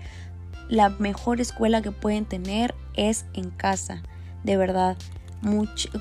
la 0.69 0.89
mejor 0.89 1.41
escuela 1.41 1.82
que 1.82 1.91
pueden 1.91 2.25
tener 2.25 2.75
es 2.93 3.25
en 3.34 3.49
casa, 3.49 4.03
de 4.43 4.55
verdad 4.58 4.95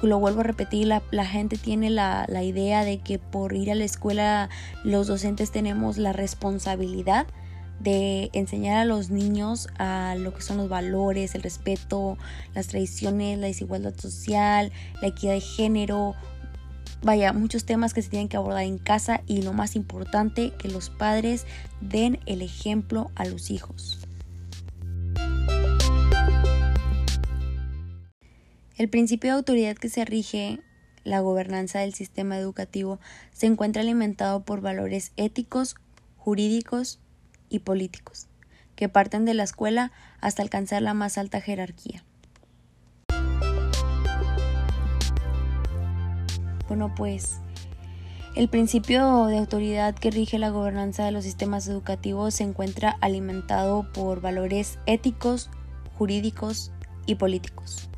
lo 0.03 0.19
vuelvo 0.19 0.41
a 0.41 0.45
repetir, 0.45 0.89
la, 0.89 1.25
gente 1.25 1.57
tiene 1.57 1.91
la, 1.91 2.27
la, 2.29 2.43
idea 2.43 2.85
de 2.85 2.99
que 2.99 3.21
por 3.21 3.55
ir 3.55 3.71
a 3.71 3.77
la 3.77 3.85
escuela 3.85 4.49
los 4.83 5.07
docentes 5.07 5.53
tenemos 5.53 5.97
la 5.97 6.13
responsabilidad 6.13 7.29
de 7.81 8.31
enseñar 8.33 8.79
a 8.79 8.85
los 8.85 9.11
niños 9.11 9.69
a 9.79 10.17
lo 10.17 10.35
que 10.35 10.43
son 10.43 10.57
los 10.57 10.69
valores, 10.69 11.35
el 11.35 11.43
respeto, 11.43 12.19
las 12.55 12.69
tradiciones, 12.69 13.39
la 13.39 13.47
desigualdad 13.47 13.95
social, 13.97 14.73
la 15.01 15.09
equidad 15.09 15.35
de 15.35 15.41
género, 15.41 16.15
vaya, 17.03 17.33
muchos 17.33 17.65
temas 17.65 17.95
que 17.95 18.03
se 18.03 18.11
tienen 18.11 18.29
que 18.29 18.37
abordar 18.37 18.65
en 18.65 18.79
casa 18.79 19.23
y 19.27 19.43
lo 19.43 19.53
más 19.53 19.77
importante, 19.77 20.53
que 20.59 20.69
los 20.69 20.91
padres 20.91 21.47
den 21.81 22.19
el 22.27 22.43
ejemplo 22.43 23.11
a 23.15 23.25
los 23.25 23.51
hijos. 23.51 24.01
El 28.77 28.89
principio 28.89 29.31
de 29.31 29.37
autoridad 29.37 29.77
que 29.77 29.89
se 29.89 30.05
rige 30.05 30.61
la 31.03 31.21
gobernanza 31.21 31.81
del 31.81 31.95
sistema 31.95 32.39
educativo 32.39 33.01
se 33.33 33.47
encuentra 33.47 33.83
alimentado 33.83 34.45
por 34.45 34.61
valores 34.61 35.13
éticos, 35.17 35.75
jurídicos 36.17 37.01
y 37.49 37.61
políticos, 37.61 38.29
que 38.77 38.89
parten 38.89 39.25
de 39.25 39.35
la 39.35 39.43
escuela 39.43 39.93
hasta 40.21 40.43
alcanzar 40.43 40.83
la 40.83 40.95
más 40.95 41.19
alta 41.19 41.41
jerarquía. 41.41 42.05
Bueno, 46.69 46.95
pues 46.95 47.41
el 48.37 48.49
principio 48.49 49.27
de 49.27 49.39
autoridad 49.39 49.95
que 49.95 50.11
rige 50.11 50.39
la 50.39 50.51
gobernanza 50.51 51.05
de 51.05 51.13
los 51.13 51.25
sistemas 51.25 51.67
educativos 51.67 52.35
se 52.35 52.45
encuentra 52.45 52.97
alimentado 53.01 53.91
por 53.93 54.21
valores 54.21 54.79
éticos, 54.87 55.51
jurídicos 55.97 56.71
y 57.07 57.15
políticos 57.15 57.89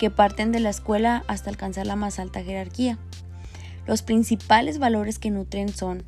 que 0.00 0.10
parten 0.10 0.50
de 0.50 0.60
la 0.60 0.70
escuela 0.70 1.24
hasta 1.28 1.50
alcanzar 1.50 1.86
la 1.86 1.94
más 1.94 2.18
alta 2.18 2.42
jerarquía. 2.42 2.98
Los 3.86 4.00
principales 4.00 4.78
valores 4.78 5.18
que 5.18 5.30
nutren 5.30 5.68
son 5.68 6.04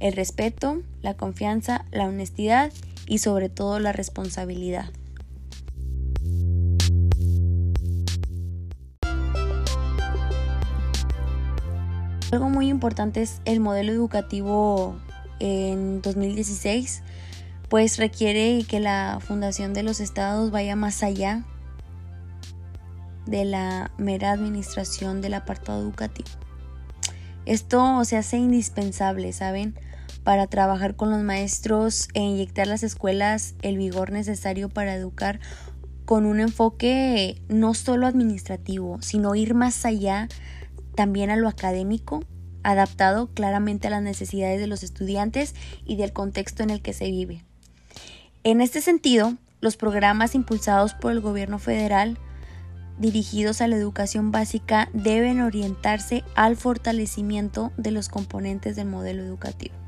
el 0.00 0.12
respeto, 0.12 0.82
la 1.02 1.14
confianza, 1.14 1.84
la 1.90 2.06
honestidad 2.06 2.72
y 3.06 3.18
sobre 3.18 3.48
todo 3.48 3.78
la 3.78 3.92
responsabilidad. 3.92 4.90
Algo 12.32 12.50
muy 12.50 12.68
importante 12.68 13.22
es 13.22 13.40
el 13.44 13.60
modelo 13.60 13.92
educativo 13.92 14.96
en 15.38 16.02
2016, 16.02 17.02
pues 17.68 17.98
requiere 17.98 18.64
que 18.68 18.80
la 18.80 19.18
fundación 19.20 19.74
de 19.74 19.82
los 19.82 20.00
estados 20.00 20.50
vaya 20.50 20.76
más 20.76 21.02
allá 21.02 21.44
de 23.26 23.44
la 23.44 23.90
mera 23.96 24.32
administración 24.32 25.20
del 25.20 25.34
apartado 25.34 25.80
educativo. 25.80 26.28
Esto 27.44 28.04
se 28.04 28.16
hace 28.16 28.38
indispensable, 28.38 29.32
¿saben? 29.32 29.74
Para 30.26 30.48
trabajar 30.48 30.96
con 30.96 31.12
los 31.12 31.22
maestros 31.22 32.08
e 32.12 32.18
inyectar 32.18 32.66
a 32.66 32.70
las 32.70 32.82
escuelas 32.82 33.54
el 33.62 33.78
vigor 33.78 34.10
necesario 34.10 34.68
para 34.68 34.92
educar 34.92 35.38
con 36.04 36.26
un 36.26 36.40
enfoque 36.40 37.40
no 37.46 37.74
solo 37.74 38.08
administrativo, 38.08 39.00
sino 39.02 39.36
ir 39.36 39.54
más 39.54 39.84
allá 39.84 40.26
también 40.96 41.30
a 41.30 41.36
lo 41.36 41.46
académico, 41.46 42.24
adaptado 42.64 43.28
claramente 43.34 43.86
a 43.86 43.90
las 43.90 44.02
necesidades 44.02 44.58
de 44.58 44.66
los 44.66 44.82
estudiantes 44.82 45.54
y 45.84 45.94
del 45.94 46.12
contexto 46.12 46.64
en 46.64 46.70
el 46.70 46.82
que 46.82 46.92
se 46.92 47.08
vive. 47.08 47.44
En 48.42 48.60
este 48.60 48.80
sentido, 48.80 49.34
los 49.60 49.76
programas 49.76 50.34
impulsados 50.34 50.92
por 50.94 51.12
el 51.12 51.20
gobierno 51.20 51.60
federal 51.60 52.18
dirigidos 52.98 53.60
a 53.60 53.68
la 53.68 53.76
educación 53.76 54.32
básica 54.32 54.88
deben 54.92 55.40
orientarse 55.40 56.24
al 56.34 56.56
fortalecimiento 56.56 57.70
de 57.76 57.92
los 57.92 58.08
componentes 58.08 58.74
del 58.74 58.88
modelo 58.88 59.22
educativo. 59.22 59.85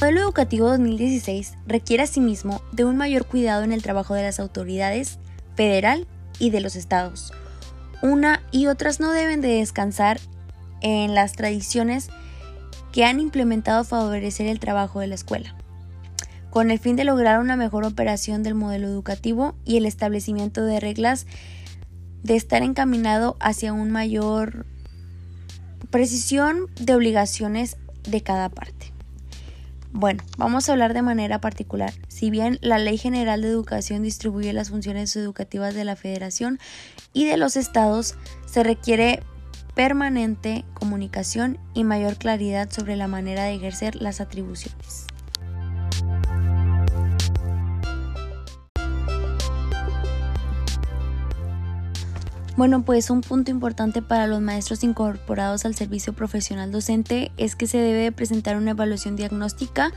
Modelo 0.00 0.22
educativo 0.22 0.68
2016 0.70 1.58
requiere 1.66 2.04
asimismo 2.04 2.62
de 2.72 2.86
un 2.86 2.96
mayor 2.96 3.26
cuidado 3.26 3.64
en 3.64 3.72
el 3.72 3.82
trabajo 3.82 4.14
de 4.14 4.22
las 4.22 4.40
autoridades 4.40 5.18
federal 5.56 6.06
y 6.38 6.48
de 6.48 6.62
los 6.62 6.74
estados. 6.74 7.34
Una 8.00 8.42
y 8.50 8.66
otras 8.66 8.98
no 8.98 9.12
deben 9.12 9.42
de 9.42 9.48
descansar 9.48 10.18
en 10.80 11.14
las 11.14 11.34
tradiciones 11.34 12.08
que 12.92 13.04
han 13.04 13.20
implementado 13.20 13.84
favorecer 13.84 14.46
el 14.46 14.58
trabajo 14.58 15.00
de 15.00 15.08
la 15.08 15.16
escuela, 15.16 15.54
con 16.48 16.70
el 16.70 16.78
fin 16.78 16.96
de 16.96 17.04
lograr 17.04 17.38
una 17.38 17.56
mejor 17.56 17.84
operación 17.84 18.42
del 18.42 18.54
modelo 18.54 18.88
educativo 18.88 19.54
y 19.66 19.76
el 19.76 19.84
establecimiento 19.84 20.64
de 20.64 20.80
reglas 20.80 21.26
de 22.22 22.36
estar 22.36 22.62
encaminado 22.62 23.36
hacia 23.38 23.74
un 23.74 23.90
mayor 23.90 24.64
precisión 25.90 26.68
de 26.80 26.94
obligaciones 26.94 27.76
de 28.04 28.22
cada 28.22 28.48
parte. 28.48 28.89
Bueno, 29.92 30.22
vamos 30.38 30.68
a 30.68 30.72
hablar 30.72 30.94
de 30.94 31.02
manera 31.02 31.40
particular. 31.40 31.92
Si 32.06 32.30
bien 32.30 32.58
la 32.62 32.78
Ley 32.78 32.96
General 32.96 33.42
de 33.42 33.48
Educación 33.48 34.02
distribuye 34.02 34.52
las 34.52 34.70
funciones 34.70 35.14
educativas 35.16 35.74
de 35.74 35.84
la 35.84 35.96
Federación 35.96 36.60
y 37.12 37.24
de 37.24 37.36
los 37.36 37.56
estados, 37.56 38.14
se 38.46 38.62
requiere 38.62 39.22
permanente 39.74 40.64
comunicación 40.74 41.58
y 41.74 41.82
mayor 41.82 42.16
claridad 42.16 42.70
sobre 42.70 42.96
la 42.96 43.08
manera 43.08 43.44
de 43.44 43.54
ejercer 43.54 43.96
las 43.96 44.20
atribuciones. 44.20 45.06
Bueno, 52.60 52.82
pues 52.82 53.08
un 53.08 53.22
punto 53.22 53.50
importante 53.50 54.02
para 54.02 54.26
los 54.26 54.42
maestros 54.42 54.84
incorporados 54.84 55.64
al 55.64 55.74
servicio 55.74 56.12
profesional 56.12 56.70
docente 56.70 57.32
es 57.38 57.56
que 57.56 57.66
se 57.66 57.78
debe 57.78 58.12
presentar 58.12 58.58
una 58.58 58.72
evaluación 58.72 59.16
diagnóstica 59.16 59.90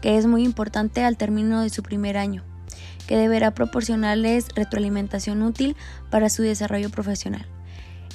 que 0.00 0.16
es 0.16 0.24
muy 0.24 0.42
importante 0.42 1.04
al 1.04 1.18
término 1.18 1.60
de 1.60 1.68
su 1.68 1.82
primer 1.82 2.16
año, 2.16 2.42
que 3.06 3.18
deberá 3.18 3.52
proporcionarles 3.52 4.46
retroalimentación 4.54 5.42
útil 5.42 5.76
para 6.08 6.30
su 6.30 6.40
desarrollo 6.40 6.88
profesional. 6.88 7.44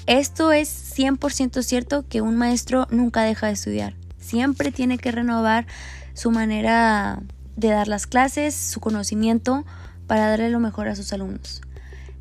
Esto 0.08 0.52
es 0.52 0.98
100% 0.98 1.62
cierto 1.62 2.04
que 2.10 2.22
un 2.22 2.38
maestro 2.38 2.88
nunca 2.90 3.22
deja 3.22 3.46
de 3.46 3.54
estudiar, 3.54 3.94
siempre 4.18 4.72
tiene 4.72 4.98
que 4.98 5.12
renovar 5.12 5.68
su 6.16 6.32
manera 6.32 7.22
de 7.56 7.68
dar 7.68 7.88
las 7.88 8.08
clases, 8.08 8.56
su 8.56 8.80
conocimiento 8.80 9.64
para 10.08 10.28
darle 10.28 10.50
lo 10.50 10.60
mejor 10.60 10.88
a 10.88 10.96
sus 10.96 11.14
alumnos. 11.14 11.62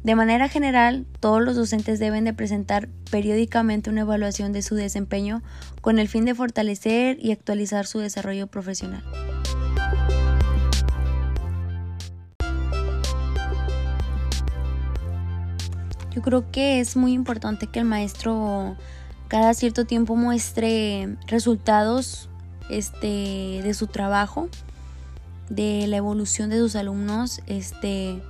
De 0.02 0.14
manera 0.14 0.48
general, 0.48 1.04
todos 1.20 1.42
los 1.42 1.56
docentes 1.56 1.98
deben 1.98 2.24
de 2.24 2.32
presentar 2.32 2.88
periódicamente 3.10 3.90
una 3.90 4.00
evaluación 4.00 4.52
de 4.52 4.62
su 4.62 4.74
desempeño 4.74 5.42
con 5.82 5.98
el 5.98 6.08
fin 6.08 6.24
de 6.24 6.34
fortalecer 6.34 7.18
y 7.20 7.32
actualizar 7.32 7.86
su 7.86 7.98
desarrollo 7.98 8.46
profesional. 8.46 9.04
Yo 16.12 16.22
creo 16.22 16.50
que 16.50 16.80
es 16.80 16.96
muy 16.96 17.12
importante 17.12 17.66
que 17.66 17.80
el 17.80 17.84
maestro 17.84 18.76
cada 19.28 19.54
cierto 19.54 19.84
tiempo 19.84 20.16
muestre 20.16 21.16
resultados 21.26 22.28
este, 22.68 23.60
de 23.62 23.74
su 23.74 23.86
trabajo, 23.86 24.48
de 25.50 25.86
la 25.86 25.98
evolución 25.98 26.50
de 26.50 26.58
sus 26.58 26.74
alumnos, 26.74 27.42
este, 27.46 28.20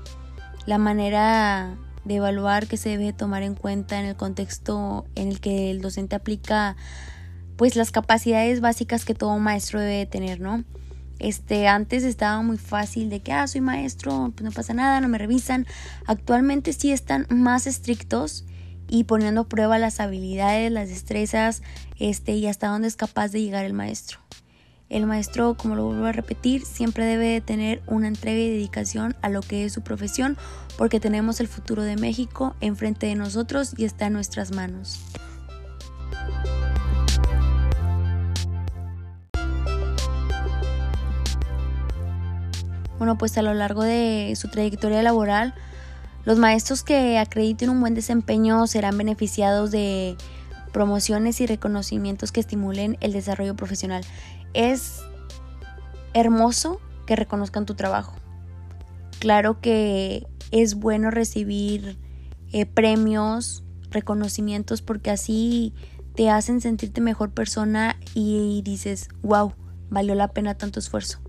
la 0.66 0.78
manera 0.78 1.76
de 2.04 2.16
evaluar 2.16 2.66
que 2.66 2.76
se 2.76 2.90
debe 2.90 3.12
tomar 3.12 3.42
en 3.42 3.54
cuenta 3.54 4.00
en 4.00 4.06
el 4.06 4.16
contexto 4.16 5.06
en 5.14 5.28
el 5.28 5.40
que 5.40 5.70
el 5.70 5.80
docente 5.80 6.16
aplica 6.16 6.76
pues 7.56 7.76
las 7.76 7.90
capacidades 7.90 8.60
básicas 8.60 9.04
que 9.04 9.14
todo 9.14 9.38
maestro 9.38 9.80
debe 9.80 10.06
tener, 10.06 10.40
¿no? 10.40 10.64
Este, 11.18 11.68
antes 11.68 12.02
estaba 12.04 12.40
muy 12.40 12.56
fácil 12.56 13.10
de 13.10 13.20
que, 13.20 13.32
ah, 13.32 13.46
soy 13.46 13.60
maestro, 13.60 14.32
pues 14.34 14.42
no 14.42 14.50
pasa 14.50 14.72
nada, 14.72 15.02
no 15.02 15.08
me 15.08 15.18
revisan. 15.18 15.66
Actualmente 16.06 16.72
sí 16.72 16.90
están 16.90 17.26
más 17.28 17.66
estrictos 17.66 18.46
y 18.88 19.04
poniendo 19.04 19.42
a 19.42 19.48
prueba 19.48 19.78
las 19.78 20.00
habilidades, 20.00 20.72
las 20.72 20.88
destrezas, 20.88 21.62
este, 21.98 22.32
y 22.32 22.46
hasta 22.46 22.68
dónde 22.68 22.88
es 22.88 22.96
capaz 22.96 23.28
de 23.28 23.42
llegar 23.42 23.66
el 23.66 23.74
maestro. 23.74 24.20
El 24.90 25.06
maestro, 25.06 25.54
como 25.56 25.76
lo 25.76 25.84
vuelvo 25.84 26.06
a 26.06 26.10
repetir, 26.10 26.64
siempre 26.66 27.04
debe 27.04 27.40
tener 27.40 27.80
una 27.86 28.08
entrega 28.08 28.40
y 28.40 28.50
dedicación 28.50 29.14
a 29.22 29.28
lo 29.28 29.40
que 29.40 29.64
es 29.64 29.72
su 29.72 29.82
profesión, 29.82 30.36
porque 30.76 30.98
tenemos 30.98 31.38
el 31.38 31.46
futuro 31.46 31.84
de 31.84 31.94
México 31.94 32.56
enfrente 32.60 33.06
de 33.06 33.14
nosotros 33.14 33.72
y 33.76 33.84
está 33.84 34.06
en 34.06 34.14
nuestras 34.14 34.50
manos. 34.50 35.00
Bueno, 42.98 43.16
pues 43.16 43.38
a 43.38 43.42
lo 43.42 43.54
largo 43.54 43.84
de 43.84 44.32
su 44.34 44.48
trayectoria 44.48 45.04
laboral, 45.04 45.54
los 46.24 46.36
maestros 46.40 46.82
que 46.82 47.16
acrediten 47.16 47.70
un 47.70 47.80
buen 47.80 47.94
desempeño 47.94 48.66
serán 48.66 48.98
beneficiados 48.98 49.70
de 49.70 50.16
promociones 50.72 51.40
y 51.40 51.46
reconocimientos 51.46 52.32
que 52.32 52.40
estimulen 52.40 52.96
el 53.00 53.12
desarrollo 53.12 53.54
profesional 53.54 54.04
es 54.54 55.00
hermoso 56.14 56.80
que 57.06 57.16
reconozcan 57.16 57.66
tu 57.66 57.74
trabajo. 57.74 58.16
Claro 59.18 59.60
que 59.60 60.26
es 60.50 60.74
bueno 60.74 61.10
recibir 61.10 61.98
eh, 62.52 62.66
premios, 62.66 63.62
reconocimientos, 63.90 64.82
porque 64.82 65.10
así 65.10 65.74
te 66.14 66.30
hacen 66.30 66.60
sentirte 66.60 67.00
mejor 67.00 67.30
persona 67.30 67.96
y 68.14 68.62
dices, 68.62 69.08
wow, 69.22 69.54
valió 69.88 70.14
la 70.14 70.28
pena 70.28 70.54
tanto 70.54 70.78
esfuerzo. 70.78 71.20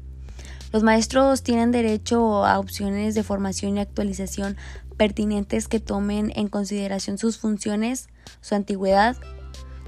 Los 0.72 0.84
maestros 0.84 1.44
tienen 1.44 1.72
derecho 1.72 2.46
a 2.46 2.58
opciones 2.58 3.14
de 3.14 3.24
formación 3.24 3.78
y 3.78 3.82
actualización 3.82 4.56
pertinentes 4.98 5.68
que 5.68 5.80
tomen 5.80 6.32
en 6.36 6.48
consideración 6.48 7.18
sus 7.18 7.38
funciones, 7.38 8.08
su 8.40 8.56
antigüedad 8.56 9.18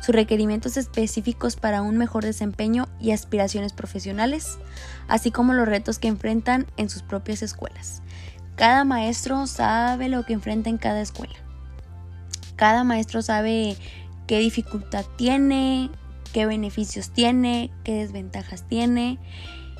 sus 0.04 0.14
requerimientos 0.14 0.76
específicos 0.76 1.56
para 1.56 1.82
un 1.82 1.98
mejor 1.98 2.26
desempeño 2.26 2.90
y 3.00 3.12
aspiraciones 3.12 3.72
profesionales, 3.72 4.58
así 5.08 5.32
como 5.32 5.54
los 5.54 5.66
retos 5.66 5.98
que 5.98 6.10
enfrentan 6.10 6.68
en 6.76 6.90
sus 6.90 7.04
propias 7.04 7.42
escuelas. 7.42 8.02
Cada 8.58 8.84
maestro 8.84 9.48
sabe 9.48 10.10
lo 10.10 10.26
que 10.26 10.34
enfrenta 10.34 10.70
en 10.70 10.78
cada 10.78 11.00
escuela. 11.00 11.36
Cada 12.58 12.84
maestro 12.84 13.22
sabe 13.22 13.78
qué 14.28 14.40
dificultad 14.40 15.06
tiene, 15.16 15.90
qué 16.34 16.46
beneficios 16.46 17.12
tiene, 17.12 17.72
qué 17.86 17.94
desventajas 17.94 18.68
tiene. 18.68 19.20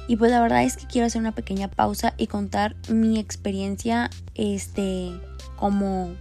Y 0.08 0.16
pues 0.16 0.32
la 0.32 0.42
verdad 0.42 0.64
es 0.64 0.78
que 0.78 0.88
quiero 0.88 1.08
hacer 1.08 1.20
una 1.20 1.34
pequeña 1.34 1.68
pausa 1.68 2.14
y 2.18 2.28
contar 2.28 2.78
mi 2.88 3.20
experiencia 3.20 4.10
este 4.36 5.12
como 5.58 6.14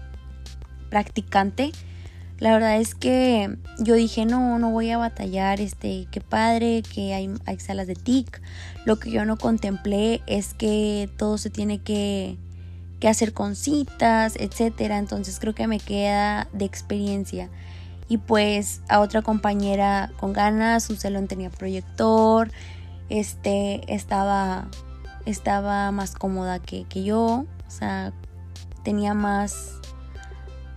practicante 0.91 1.71
la 2.43 2.55
verdad 2.55 2.79
es 2.79 2.97
que 2.97 3.57
yo 3.79 3.95
dije, 3.95 4.27
no, 4.27 4.59
no 4.59 4.73
voy 4.73 4.91
a 4.91 4.99
batallar, 4.99 5.61
este, 5.61 6.09
qué 6.11 6.21
padre 6.21 6.83
que 6.83 7.15
hay, 7.15 7.33
hay 7.47 7.61
salas 7.61 7.87
de 7.87 7.95
TIC. 7.95 8.43
Lo 8.85 8.99
que 8.99 9.13
yo 9.13 9.25
no 9.25 9.39
contemplé 9.39 10.23
es 10.27 10.53
que 10.53 11.09
todo 11.17 11.39
se 11.39 11.51
tiene 11.51 11.79
que, 11.83 12.37
que 12.99 13.07
hacer 13.07 13.33
con 13.33 13.55
citas, 13.55 14.35
etcétera. 14.35 14.99
Entonces 14.99 15.39
creo 15.39 15.55
que 15.55 15.69
me 15.69 15.79
queda 15.79 16.49
de 16.53 16.65
experiencia. 16.65 17.49
Y 18.09 18.19
pues 18.19 18.81
a 18.89 18.99
otra 18.99 19.23
compañera 19.23 20.11
con 20.19 20.33
ganas, 20.33 20.83
su 20.83 20.97
salón 20.97 21.29
tenía 21.29 21.49
proyector, 21.49 22.51
este, 23.09 23.83
estaba, 23.87 24.67
estaba 25.27 25.93
más 25.93 26.17
cómoda 26.17 26.59
que, 26.59 26.87
que 26.89 27.05
yo, 27.05 27.47
o 27.69 27.71
sea, 27.71 28.13
tenía 28.83 29.15
más, 29.15 29.75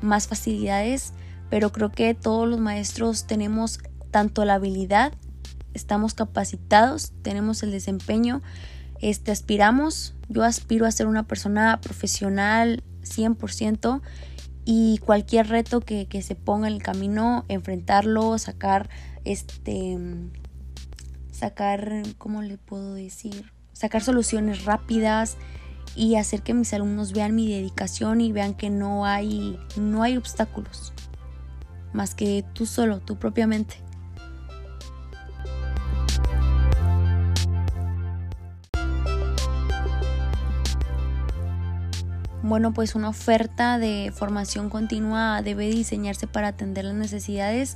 más 0.04 0.28
facilidades 0.28 1.14
pero 1.56 1.72
creo 1.72 1.90
que 1.90 2.14
todos 2.14 2.50
los 2.50 2.60
maestros 2.60 3.28
tenemos 3.28 3.80
tanto 4.12 4.44
la 4.44 4.56
habilidad, 4.56 5.14
estamos 5.74 6.14
capacitados, 6.14 7.14
tenemos 7.22 7.64
el 7.64 7.72
desempeño, 7.72 8.42
este, 9.00 9.32
aspiramos, 9.32 10.16
yo 10.28 10.44
aspiro 10.44 10.86
a 10.86 10.92
ser 10.92 11.08
una 11.08 11.24
persona 11.24 11.80
profesional 11.80 12.84
100% 13.04 14.02
y 14.66 14.98
cualquier 14.98 15.48
reto 15.48 15.80
que, 15.80 16.08
que, 16.08 16.22
se 16.22 16.36
ponga 16.36 16.68
en 16.68 16.74
el 16.74 16.84
camino, 16.84 17.46
enfrentarlo, 17.48 18.38
sacar, 18.38 18.90
este, 19.24 19.98
sacar, 21.32 22.04
¿cómo 22.18 22.42
le 22.42 22.58
puedo 22.58 22.96
decir? 22.96 23.54
Sacar 23.72 24.04
soluciones 24.04 24.66
rápidas 24.66 25.38
y 25.96 26.16
hacer 26.16 26.42
que 26.42 26.54
mis 26.54 26.74
alumnos 26.74 27.14
vean 27.14 27.34
mi 27.34 27.50
dedicación 27.50 28.20
y 28.20 28.34
vean 28.34 28.56
que 28.56 28.70
no 28.70 29.06
hay, 29.06 29.58
no 29.78 30.04
hay 30.04 30.18
obstáculos 30.18 30.92
más 31.96 32.14
que 32.14 32.44
tú 32.54 32.66
solo, 32.66 33.00
tú 33.00 33.18
propiamente. 33.18 33.78
Bueno, 42.44 42.74
pues 42.74 42.94
una 42.94 43.10
oferta 43.10 43.80
de 43.80 44.14
formación 44.14 44.70
continua 44.70 45.42
debe 45.42 45.68
diseñarse 45.68 46.28
para 46.28 46.50
atender 46.50 46.86
las 46.86 46.94
necesidades. 46.94 47.76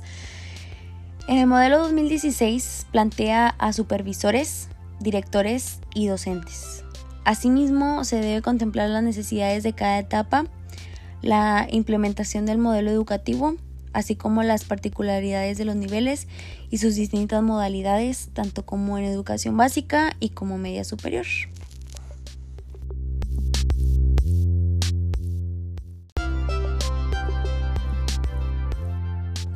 En 1.26 1.38
el 1.38 1.48
modelo 1.48 1.78
2016 1.78 2.86
plantea 2.92 3.48
a 3.58 3.72
supervisores, 3.72 4.68
directores 5.00 5.80
y 5.92 6.06
docentes. 6.06 6.84
Asimismo, 7.24 8.04
se 8.04 8.20
debe 8.20 8.42
contemplar 8.42 8.90
las 8.90 9.02
necesidades 9.02 9.64
de 9.64 9.72
cada 9.72 9.98
etapa, 9.98 10.44
la 11.20 11.66
implementación 11.68 12.46
del 12.46 12.58
modelo 12.58 12.92
educativo, 12.92 13.56
así 13.92 14.16
como 14.16 14.42
las 14.42 14.64
particularidades 14.64 15.58
de 15.58 15.64
los 15.64 15.76
niveles 15.76 16.28
y 16.70 16.78
sus 16.78 16.94
distintas 16.94 17.42
modalidades, 17.42 18.30
tanto 18.32 18.64
como 18.64 18.98
en 18.98 19.04
educación 19.04 19.56
básica 19.56 20.16
y 20.20 20.30
como 20.30 20.58
media 20.58 20.84
superior. 20.84 21.26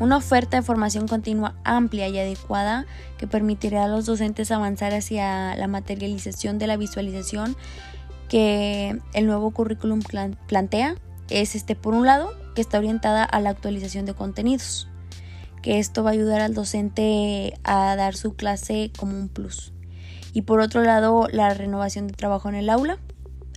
una 0.00 0.16
oferta 0.18 0.58
de 0.58 0.62
formación 0.62 1.08
continua 1.08 1.54
amplia 1.64 2.08
y 2.08 2.18
adecuada 2.18 2.84
que 3.16 3.26
permitirá 3.26 3.84
a 3.84 3.88
los 3.88 4.06
docentes 4.06 4.50
avanzar 4.50 4.92
hacia 4.92 5.56
la 5.56 5.66
materialización 5.66 6.58
de 6.58 6.66
la 6.66 6.76
visualización 6.76 7.56
que 8.28 8.98
el 9.14 9.26
nuevo 9.26 9.50
currículum 9.50 10.00
plantea 10.46 10.96
es 11.30 11.54
este 11.54 11.74
por 11.74 11.94
un 11.94 12.06
lado 12.06 12.43
que 12.54 12.60
está 12.60 12.78
orientada 12.78 13.24
a 13.24 13.40
la 13.40 13.50
actualización 13.50 14.06
de 14.06 14.14
contenidos 14.14 14.88
que 15.64 15.78
esto 15.78 16.04
va 16.04 16.10
a 16.10 16.12
ayudar 16.12 16.42
al 16.42 16.52
docente 16.52 17.54
a 17.64 17.96
dar 17.96 18.16
su 18.16 18.34
clase 18.34 18.92
como 18.98 19.16
un 19.16 19.28
plus 19.30 19.72
y 20.34 20.42
por 20.42 20.60
otro 20.60 20.82
lado 20.82 21.26
la 21.32 21.54
renovación 21.54 22.06
de 22.06 22.12
trabajo 22.12 22.50
en 22.50 22.54
el 22.56 22.68
aula 22.68 22.98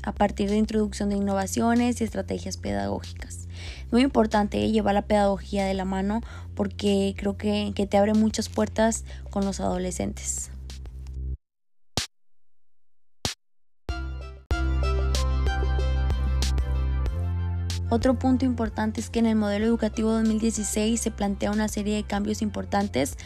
a 0.03 0.13
partir 0.13 0.49
de 0.49 0.55
introducción 0.55 1.09
de 1.09 1.17
innovaciones 1.17 1.99
y 1.99 2.05
estrategias 2.05 2.55
pedagógicas. 2.55 3.49
Muy 3.91 4.03
importante 4.03 4.63
¿eh? 4.63 4.71
llevar 4.71 4.93
la 4.93 5.01
pedagogía 5.01 5.65
de 5.65 5.73
la 5.73 5.83
mano 5.83 6.21
porque 6.55 7.13
creo 7.17 7.35
que, 7.35 7.73
que 7.75 7.87
te 7.87 7.97
abre 7.97 8.13
muchas 8.13 8.47
puertas 8.47 9.03
con 9.29 9.43
los 9.43 9.59
adolescentes. 9.59 10.51
Otro 17.89 18.19
punto 18.19 18.43
importante 18.43 18.99
es 18.99 19.09
que 19.09 19.19
en 19.19 19.27
el 19.27 19.35
modelo 19.35 19.65
educativo 19.65 20.11
2016 20.11 20.99
se 20.99 21.11
plantea 21.11 21.51
una 21.51 21.69
serie 21.69 21.95
de 21.95 22.03
cambios 22.03 22.41
importantes 22.41 23.17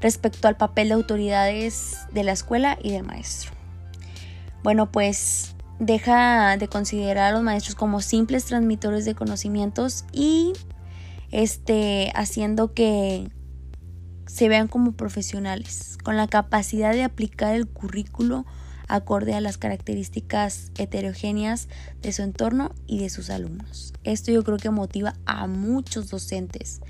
respecto 0.00 0.48
al 0.48 0.56
papel 0.56 0.88
de 0.88 0.94
autoridades 0.94 1.96
de 2.12 2.24
la 2.24 2.32
escuela 2.32 2.78
y 2.82 2.90
del 2.90 3.04
maestro. 3.04 3.52
Bueno, 4.62 4.92
pues 4.92 5.54
deja 5.78 6.56
de 6.58 6.68
considerar 6.68 7.30
a 7.30 7.32
los 7.32 7.42
maestros 7.42 7.74
como 7.74 8.02
simples 8.02 8.44
transmitores 8.44 9.04
de 9.04 9.14
conocimientos 9.14 10.04
y 10.12 10.52
este 11.30 12.12
haciendo 12.14 12.74
que 12.74 13.30
se 14.26 14.48
vean 14.48 14.68
como 14.68 14.92
profesionales, 14.92 15.98
con 16.04 16.16
la 16.16 16.28
capacidad 16.28 16.92
de 16.92 17.02
aplicar 17.02 17.54
el 17.54 17.66
currículo 17.66 18.44
acorde 18.88 19.34
a 19.34 19.40
las 19.40 19.58
características 19.58 20.70
heterogéneas 20.78 21.68
de 22.00 22.12
su 22.12 22.22
entorno 22.22 22.74
y 22.86 22.98
de 22.98 23.10
sus 23.10 23.30
alumnos. 23.30 23.92
Esto 24.04 24.32
yo 24.32 24.44
creo 24.44 24.58
que 24.58 24.70
motiva 24.70 25.14
a 25.26 25.46
muchos 25.46 26.10
docentes, 26.10 26.80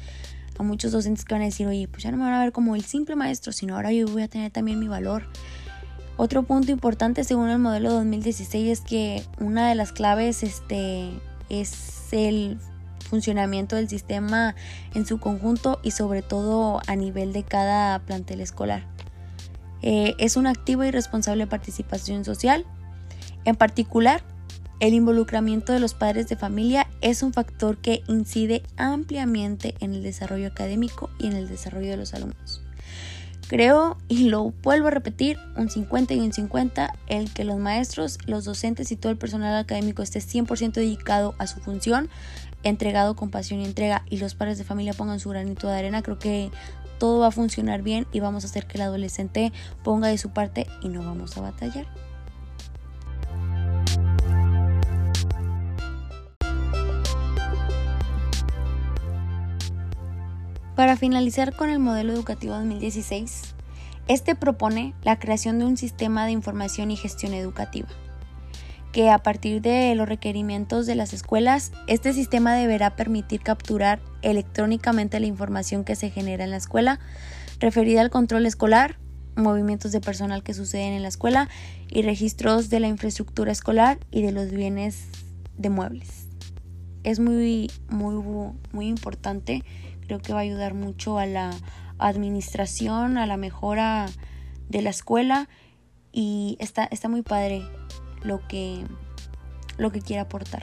a 0.58 0.62
muchos 0.62 0.92
docentes 0.92 1.24
que 1.24 1.34
van 1.34 1.42
a 1.42 1.46
decir, 1.46 1.66
oye, 1.66 1.88
pues 1.88 2.02
ya 2.02 2.10
no 2.10 2.16
me 2.16 2.24
van 2.24 2.34
a 2.34 2.40
ver 2.40 2.52
como 2.52 2.76
el 2.76 2.84
simple 2.84 3.16
maestro, 3.16 3.52
sino 3.52 3.76
ahora 3.76 3.92
yo 3.92 4.06
voy 4.06 4.22
a 4.22 4.28
tener 4.28 4.50
también 4.50 4.78
mi 4.78 4.88
valor 4.88 5.24
otro 6.16 6.42
punto 6.42 6.70
importante 6.70 7.24
según 7.24 7.48
el 7.48 7.58
modelo 7.58 7.90
2016 7.92 8.68
es 8.68 8.80
que 8.80 9.24
una 9.40 9.68
de 9.68 9.74
las 9.74 9.92
claves 9.92 10.42
este, 10.42 11.10
es 11.48 12.12
el 12.12 12.58
funcionamiento 13.08 13.76
del 13.76 13.88
sistema 13.88 14.54
en 14.94 15.06
su 15.06 15.18
conjunto 15.18 15.80
y 15.82 15.92
sobre 15.92 16.22
todo 16.22 16.80
a 16.86 16.96
nivel 16.96 17.32
de 17.32 17.42
cada 17.42 17.98
plantel 18.00 18.40
escolar. 18.40 18.86
Eh, 19.82 20.14
es 20.18 20.36
una 20.36 20.50
activa 20.50 20.86
y 20.86 20.90
responsable 20.90 21.46
participación 21.46 22.24
social. 22.24 22.64
En 23.44 23.56
particular, 23.56 24.22
el 24.80 24.94
involucramiento 24.94 25.72
de 25.72 25.80
los 25.80 25.94
padres 25.94 26.28
de 26.28 26.36
familia 26.36 26.88
es 27.00 27.22
un 27.22 27.32
factor 27.32 27.76
que 27.76 28.02
incide 28.08 28.62
ampliamente 28.76 29.74
en 29.80 29.94
el 29.94 30.02
desarrollo 30.02 30.48
académico 30.48 31.10
y 31.18 31.26
en 31.26 31.34
el 31.34 31.48
desarrollo 31.48 31.90
de 31.90 31.96
los 31.96 32.14
alumnos. 32.14 32.62
Creo, 33.52 33.98
y 34.08 34.30
lo 34.30 34.54
vuelvo 34.62 34.88
a 34.88 34.90
repetir, 34.90 35.38
un 35.56 35.68
50 35.68 36.14
y 36.14 36.20
un 36.20 36.32
50, 36.32 36.94
el 37.06 37.32
que 37.32 37.44
los 37.44 37.58
maestros, 37.58 38.18
los 38.26 38.44
docentes 38.44 38.90
y 38.90 38.96
todo 38.96 39.12
el 39.12 39.18
personal 39.18 39.54
académico 39.56 40.02
esté 40.02 40.20
100% 40.20 40.72
dedicado 40.72 41.34
a 41.38 41.46
su 41.46 41.60
función, 41.60 42.08
entregado 42.62 43.14
con 43.14 43.30
pasión 43.30 43.60
y 43.60 43.66
entrega, 43.66 44.04
y 44.08 44.16
los 44.16 44.34
padres 44.34 44.58
de 44.58 44.64
familia 44.64 44.94
pongan 44.94 45.20
su 45.20 45.28
granito 45.28 45.68
de 45.68 45.76
arena, 45.76 46.02
creo 46.02 46.18
que 46.18 46.50
todo 46.98 47.20
va 47.20 47.28
a 47.28 47.30
funcionar 47.30 47.82
bien 47.82 48.06
y 48.12 48.20
vamos 48.20 48.44
a 48.44 48.46
hacer 48.46 48.66
que 48.66 48.78
el 48.78 48.82
adolescente 48.82 49.52
ponga 49.82 50.08
de 50.08 50.18
su 50.18 50.30
parte 50.30 50.66
y 50.80 50.88
no 50.88 51.02
vamos 51.04 51.36
a 51.36 51.40
batallar. 51.40 51.86
Para 60.76 60.96
finalizar 60.96 61.54
con 61.54 61.68
el 61.68 61.78
modelo 61.78 62.12
educativo 62.12 62.54
2016, 62.54 63.54
este 64.08 64.34
propone 64.34 64.94
la 65.02 65.18
creación 65.18 65.58
de 65.58 65.66
un 65.66 65.76
sistema 65.76 66.24
de 66.24 66.32
información 66.32 66.90
y 66.90 66.96
gestión 66.96 67.34
educativa, 67.34 67.88
que 68.92 69.10
a 69.10 69.18
partir 69.18 69.62
de 69.62 69.94
los 69.94 70.08
requerimientos 70.08 70.86
de 70.86 70.94
las 70.94 71.12
escuelas, 71.12 71.72
este 71.86 72.12
sistema 72.12 72.54
deberá 72.54 72.94
permitir 72.94 73.42
capturar 73.42 74.00
electrónicamente 74.20 75.18
la 75.18 75.26
información 75.26 75.84
que 75.84 75.96
se 75.96 76.10
genera 76.10 76.44
en 76.44 76.50
la 76.50 76.58
escuela, 76.58 77.00
referida 77.58 78.02
al 78.02 78.10
control 78.10 78.46
escolar, 78.46 78.98
movimientos 79.34 79.92
de 79.92 80.00
personal 80.00 80.42
que 80.42 80.52
suceden 80.52 80.92
en 80.92 81.02
la 81.02 81.08
escuela 81.08 81.48
y 81.88 82.02
registros 82.02 82.68
de 82.68 82.80
la 82.80 82.88
infraestructura 82.88 83.50
escolar 83.50 83.98
y 84.10 84.22
de 84.22 84.32
los 84.32 84.50
bienes 84.50 85.06
de 85.56 85.70
muebles. 85.70 86.26
Es 87.02 87.18
muy, 87.18 87.70
muy, 87.88 88.22
muy 88.72 88.86
importante 88.86 89.64
creo 90.02 90.20
que 90.20 90.32
va 90.32 90.40
a 90.40 90.42
ayudar 90.42 90.74
mucho 90.74 91.18
a 91.18 91.26
la 91.26 91.50
administración, 91.98 93.16
a 93.16 93.26
la 93.26 93.36
mejora 93.36 94.08
de 94.68 94.82
la 94.82 94.90
escuela 94.90 95.48
y 96.12 96.56
está, 96.60 96.84
está 96.84 97.08
muy 97.08 97.22
padre 97.22 97.62
lo 98.24 98.46
que, 98.48 98.84
lo 99.78 99.90
que 99.90 100.18
aportar. 100.18 100.62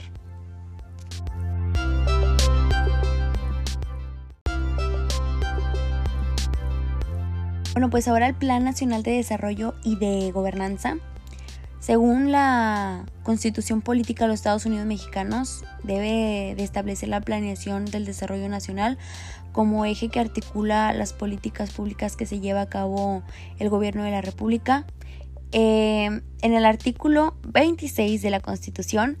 Bueno, 7.72 7.88
pues 7.88 8.08
ahora 8.08 8.26
el 8.26 8.34
Plan 8.34 8.64
Nacional 8.64 9.02
de 9.02 9.12
Desarrollo 9.12 9.74
y 9.84 9.96
de 9.96 10.32
Gobernanza 10.32 10.96
según 11.80 12.30
la 12.30 13.06
Constitución 13.22 13.80
Política 13.80 14.24
de 14.24 14.28
los 14.28 14.40
Estados 14.40 14.66
Unidos 14.66 14.86
Mexicanos, 14.86 15.64
debe 15.82 16.54
de 16.54 16.62
establecer 16.62 17.08
la 17.08 17.22
planeación 17.22 17.86
del 17.86 18.04
desarrollo 18.04 18.50
nacional 18.50 18.98
como 19.52 19.86
eje 19.86 20.10
que 20.10 20.20
articula 20.20 20.92
las 20.92 21.14
políticas 21.14 21.70
públicas 21.70 22.16
que 22.16 22.26
se 22.26 22.38
lleva 22.38 22.60
a 22.60 22.68
cabo 22.68 23.22
el 23.58 23.70
gobierno 23.70 24.04
de 24.04 24.10
la 24.10 24.20
República. 24.20 24.84
Eh, 25.52 26.20
en 26.42 26.54
el 26.54 26.64
artículo 26.64 27.34
26 27.42 28.22
de 28.22 28.30
la 28.30 28.40
Constitución 28.40 29.18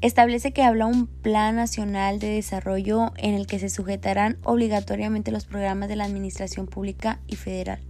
establece 0.00 0.52
que 0.52 0.62
habla 0.62 0.86
un 0.86 1.06
plan 1.06 1.56
nacional 1.56 2.18
de 2.18 2.28
desarrollo 2.28 3.12
en 3.16 3.34
el 3.34 3.46
que 3.46 3.58
se 3.58 3.68
sujetarán 3.68 4.38
obligatoriamente 4.44 5.30
los 5.30 5.44
programas 5.44 5.88
de 5.88 5.96
la 5.96 6.04
Administración 6.04 6.66
Pública 6.66 7.20
y 7.26 7.36
Federal. 7.36 7.80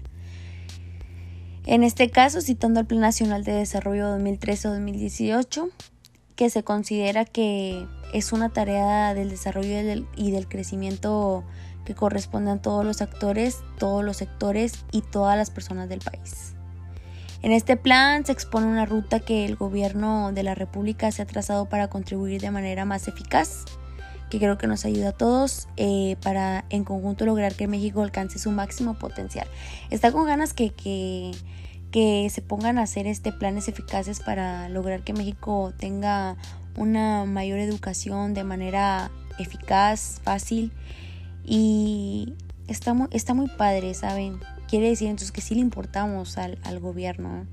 En 1.67 1.85
este 1.85 2.11
caso, 2.11 2.41
citando 2.41 2.81
el 2.81 2.87
Plan 2.87 3.01
Nacional 3.01 3.45
de 3.45 3.53
Desarrollo 3.53 4.17
2013-2018, 4.19 5.71
que 6.35 6.51
se 6.51 6.63
considera 6.65 7.25
que 7.25 7.87
es 8.13 8.33
una 8.33 8.49
tarea 8.49 9.15
del 9.15 9.29
desarrollo 9.29 10.07
y 10.17 10.31
del, 10.31 10.49
crecimiento 10.49 11.45
que 11.85 11.95
corresponde 11.95 12.51
a 12.51 12.57
todos 12.57 12.85
los 12.85 13.03
actores, 13.03 13.59
todos 13.79 14.03
los 14.05 14.17
sectores 14.17 14.85
y 14.91 15.03
todas 15.03 15.37
las 15.37 15.51
personas 15.51 15.89
del 15.89 16.01
país. 16.01 16.55
En 17.43 17.53
este 17.53 17.77
plan 17.77 18.25
se 18.27 18.33
expone 18.33 18.67
una 18.67 18.87
ruta 18.87 19.21
que 19.21 19.45
el 19.47 19.57
gobierno 19.57 20.33
de 20.33 20.43
la 20.43 20.55
República 20.55 21.11
se 21.11 21.23
ha 21.23 21.27
trazado 21.27 21.69
para 21.69 21.89
contribuir 21.89 22.41
de 22.41 22.51
manera 22.51 22.85
más 22.85 23.09
eficaz, 23.09 23.65
que 24.29 24.39
creo 24.39 24.59
que 24.59 24.67
nos 24.67 24.85
ayuda 24.85 25.11
a 25.11 25.13
todos 25.13 25.69
eh, 25.77 26.17
para 26.23 26.65
en 26.69 26.85
conjunto 26.85 27.25
lograr 27.25 27.55
que 27.55 27.67
México 27.67 28.03
alcance 28.03 28.39
su 28.39 28.51
máximo 28.51 28.99
potencial. 28.99 29.49
Está 29.91 30.13
con 30.13 30.27
ganas 30.27 30.53
que, 30.53 30.71
que 30.71 31.33
que 31.91 32.29
se 32.31 32.43
pongan 32.43 32.79
a 32.79 32.83
hacer 32.83 33.07
este 33.07 33.33
planes 33.33 33.69
eficaces 33.69 34.21
para 34.21 34.69
lograr 34.69 35.03
que 35.03 35.13
México 35.13 35.73
tenga 35.77 36.37
una 36.77 37.25
mayor 37.25 37.59
educación 37.59 38.33
de 38.33 38.45
manera 38.45 39.11
eficaz, 39.39 40.21
fácil 40.23 40.73
y 41.45 42.35
está 42.69 42.95
muy, 42.95 43.09
está 43.11 43.35
muy 43.35 43.49
padre, 43.49 43.95
¿saben? 43.95 44.39
Quiere 44.71 44.89
decir 44.89 45.09
entonces 45.09 45.33
que 45.33 45.41
sí 45.41 45.57
le 45.57 45.61
importamos 45.61 46.39
al, 46.39 46.59
al 46.63 46.79
gobierno. 46.79 47.45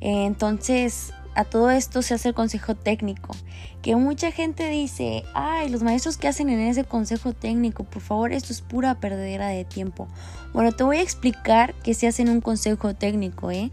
entonces, 0.00 1.12
a 1.36 1.44
todo 1.44 1.70
esto 1.70 2.00
se 2.00 2.14
hace 2.14 2.28
el 2.28 2.34
consejo 2.34 2.74
técnico, 2.74 3.36
que 3.82 3.94
mucha 3.94 4.32
gente 4.32 4.68
dice, 4.70 5.22
ay, 5.34 5.68
los 5.68 5.82
maestros 5.82 6.16
que 6.16 6.28
hacen 6.28 6.48
en 6.48 6.60
ese 6.60 6.84
consejo 6.84 7.34
técnico, 7.34 7.84
por 7.84 8.00
favor, 8.00 8.32
esto 8.32 8.52
es 8.54 8.62
pura 8.62 8.98
perdedera 9.00 9.48
de 9.48 9.66
tiempo. 9.66 10.08
Bueno, 10.54 10.72
te 10.72 10.82
voy 10.82 10.96
a 10.96 11.02
explicar 11.02 11.74
qué 11.84 11.92
se 11.92 12.06
hace 12.06 12.22
en 12.22 12.30
un 12.30 12.40
consejo 12.40 12.94
técnico, 12.94 13.50
¿eh? 13.50 13.70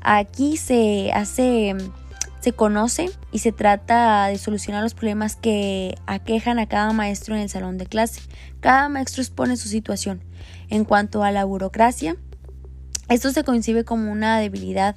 Aquí 0.00 0.56
se 0.56 1.12
hace, 1.12 1.76
se 2.40 2.52
conoce 2.52 3.10
y 3.30 3.38
se 3.38 3.52
trata 3.52 4.26
de 4.26 4.38
solucionar 4.38 4.82
los 4.82 4.94
problemas 4.94 5.36
que 5.36 5.96
aquejan 6.06 6.58
a 6.58 6.66
cada 6.66 6.92
maestro 6.92 7.36
en 7.36 7.42
el 7.42 7.48
salón 7.48 7.78
de 7.78 7.86
clase. 7.86 8.20
Cada 8.60 8.88
maestro 8.88 9.22
expone 9.22 9.56
su 9.56 9.68
situación. 9.68 10.22
En 10.68 10.84
cuanto 10.84 11.22
a 11.22 11.30
la 11.30 11.44
burocracia, 11.44 12.16
esto 13.08 13.30
se 13.30 13.44
concibe 13.44 13.84
como 13.84 14.10
una 14.10 14.38
debilidad 14.38 14.96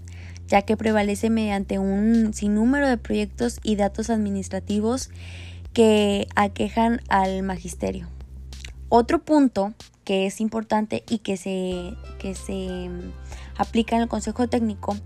ya 0.50 0.64
que 0.64 0.76
prevalece 0.76 1.30
mediante 1.30 1.78
un 1.78 2.34
sinnúmero 2.34 2.88
de 2.88 2.98
proyectos 2.98 3.60
y 3.64 3.76
datos 3.76 4.10
administrativos 4.10 5.12
que 5.74 6.28
aquejan 6.36 7.02
al 7.08 7.44
magisterio. 7.44 8.08
Otro 8.90 9.24
punto 9.24 9.74
que 10.04 10.26
es 10.26 10.42
importante 10.42 11.04
y 11.08 11.20
que 11.20 11.38
se, 11.38 11.94
que 12.18 12.34
se 12.34 12.90
mm, 12.90 13.12
aplica 13.58 13.96
en 13.96 14.02
el 14.02 14.08
Consejo 14.08 14.48
Técnico 14.48 14.98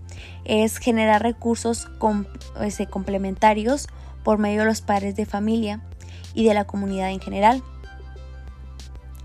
es 0.46 0.78
generar 0.78 1.22
recursos 1.22 1.88
complementarios 2.90 3.86
por 4.22 4.38
medio 4.38 4.60
de 4.60 4.66
los 4.66 4.80
padres 4.80 5.14
de 5.14 5.26
familia 5.26 5.82
y 6.32 6.46
de 6.46 6.54
la 6.54 6.64
comunidad 6.64 7.10
en 7.10 7.20
general. 7.20 7.62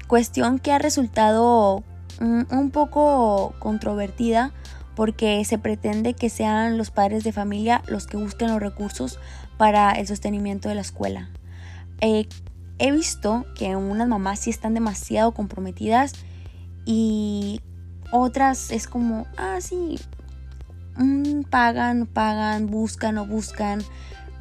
Cuestión 0.09 0.57
que 0.57 0.71
ha 0.71 0.79
resultado 0.79 1.83
un 2.19 2.71
poco 2.71 3.53
controvertida 3.59 4.51
porque 4.95 5.45
se 5.45 5.59
pretende 5.59 6.15
que 6.15 6.31
sean 6.31 6.79
los 6.79 6.89
padres 6.89 7.23
de 7.23 7.31
familia 7.31 7.83
los 7.85 8.07
que 8.07 8.17
busquen 8.17 8.47
los 8.47 8.59
recursos 8.59 9.19
para 9.59 9.91
el 9.91 10.07
sostenimiento 10.07 10.67
de 10.67 10.73
la 10.73 10.81
escuela. 10.81 11.29
Eh, 12.01 12.27
he 12.79 12.91
visto 12.91 13.45
que 13.53 13.75
unas 13.75 14.07
mamás 14.07 14.39
sí 14.39 14.49
están 14.49 14.73
demasiado 14.73 15.31
comprometidas 15.35 16.13
y 16.87 17.61
otras 18.11 18.71
es 18.71 18.87
como, 18.87 19.27
ah, 19.37 19.59
sí, 19.61 19.99
mm, 20.97 21.43
pagan, 21.51 22.07
pagan, 22.07 22.65
buscan 22.65 23.19
o 23.19 23.27
buscan. 23.27 23.83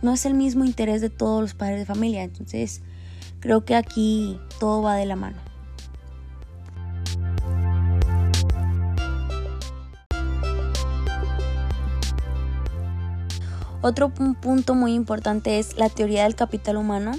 No 0.01 0.15
es 0.15 0.25
el 0.25 0.33
mismo 0.33 0.65
interés 0.65 1.03
de 1.03 1.11
todos 1.11 1.43
los 1.43 1.53
padres 1.53 1.79
de 1.79 1.85
familia. 1.85 2.23
Entonces, 2.23 2.81
creo 3.41 3.67
que 3.67 3.77
aquí 3.77 4.41
todo 4.59 4.81
va 4.81 4.95
de 4.95 5.05
la 5.05 5.15
mano. 5.15 5.48
Otro 13.81 14.09
punto 14.11 14.75
muy 14.75 14.95
importante 14.95 15.61
es 15.61 15.79
la 15.79 15.89
teoría 15.89 16.25
del 16.25 16.35
capital 16.35 16.77
humano, 16.77 17.13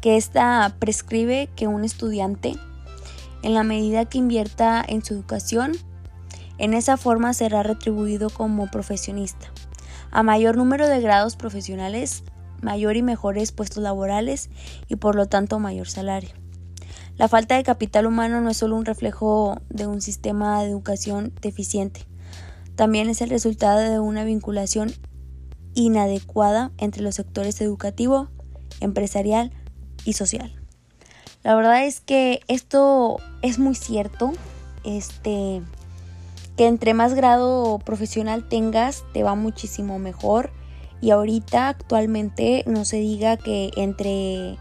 que 0.00 0.16
esta 0.16 0.74
prescribe 0.78 1.50
que 1.56 1.66
un 1.66 1.84
estudiante, 1.84 2.54
en 3.42 3.52
la 3.52 3.64
medida 3.64 4.06
que 4.06 4.16
invierta 4.16 4.82
en 4.86 5.04
su 5.04 5.12
educación, 5.12 5.72
en 6.56 6.72
esa 6.72 6.96
forma 6.96 7.34
será 7.34 7.62
retribuido 7.62 8.30
como 8.30 8.70
profesionista. 8.70 9.48
A 10.10 10.22
mayor 10.22 10.56
número 10.56 10.88
de 10.88 11.02
grados 11.02 11.36
profesionales, 11.36 12.24
mayor 12.62 12.96
y 12.96 13.02
mejores 13.02 13.52
puestos 13.52 13.82
laborales 13.82 14.48
y 14.88 14.96
por 14.96 15.14
lo 15.14 15.26
tanto 15.26 15.58
mayor 15.58 15.88
salario. 15.88 16.30
La 17.18 17.28
falta 17.28 17.56
de 17.56 17.62
capital 17.62 18.06
humano 18.06 18.40
no 18.40 18.48
es 18.48 18.56
solo 18.56 18.76
un 18.76 18.86
reflejo 18.86 19.60
de 19.68 19.86
un 19.86 20.00
sistema 20.00 20.62
de 20.62 20.70
educación 20.70 21.34
deficiente, 21.42 22.06
también 22.80 23.10
es 23.10 23.20
el 23.20 23.28
resultado 23.28 23.78
de 23.80 24.00
una 24.00 24.24
vinculación 24.24 24.90
inadecuada 25.74 26.72
entre 26.78 27.02
los 27.02 27.14
sectores 27.14 27.60
educativo, 27.60 28.28
empresarial 28.80 29.52
y 30.04 30.14
social. 30.14 30.52
La 31.42 31.54
verdad 31.54 31.84
es 31.84 32.00
que 32.00 32.40
esto 32.48 33.18
es 33.42 33.58
muy 33.58 33.74
cierto, 33.74 34.32
este 34.84 35.62
que 36.56 36.66
entre 36.66 36.92
más 36.92 37.14
grado 37.14 37.78
profesional 37.78 38.46
tengas 38.46 39.04
te 39.14 39.22
va 39.22 39.34
muchísimo 39.34 39.98
mejor 39.98 40.50
y 41.00 41.10
ahorita 41.10 41.68
actualmente 41.68 42.64
no 42.66 42.84
se 42.84 42.98
diga 42.98 43.38
que 43.38 43.70
entre 43.76 44.58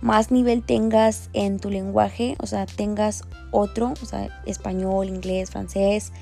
más 0.00 0.30
nivel 0.30 0.62
tengas 0.62 1.30
en 1.32 1.58
tu 1.58 1.70
lenguaje, 1.70 2.36
o 2.38 2.46
sea, 2.46 2.66
tengas 2.66 3.22
otro, 3.50 3.94
o 4.00 4.06
sea, 4.06 4.42
español, 4.46 5.08
inglés, 5.08 5.50
francés, 5.50 6.12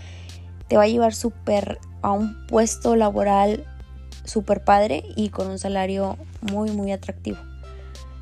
te 0.69 0.77
va 0.77 0.85
a 0.85 0.89
llevar 0.89 1.15
súper 1.15 1.79
a 2.03 2.13
un 2.13 2.47
puesto 2.47 2.97
laboral 2.97 3.67
súper 4.31 4.65
padre 4.65 5.05
y 5.17 5.29
con 5.29 5.49
un 5.49 5.59
salario 5.59 6.17
muy, 6.41 6.71
muy 6.71 6.93
atractivo. 6.93 7.39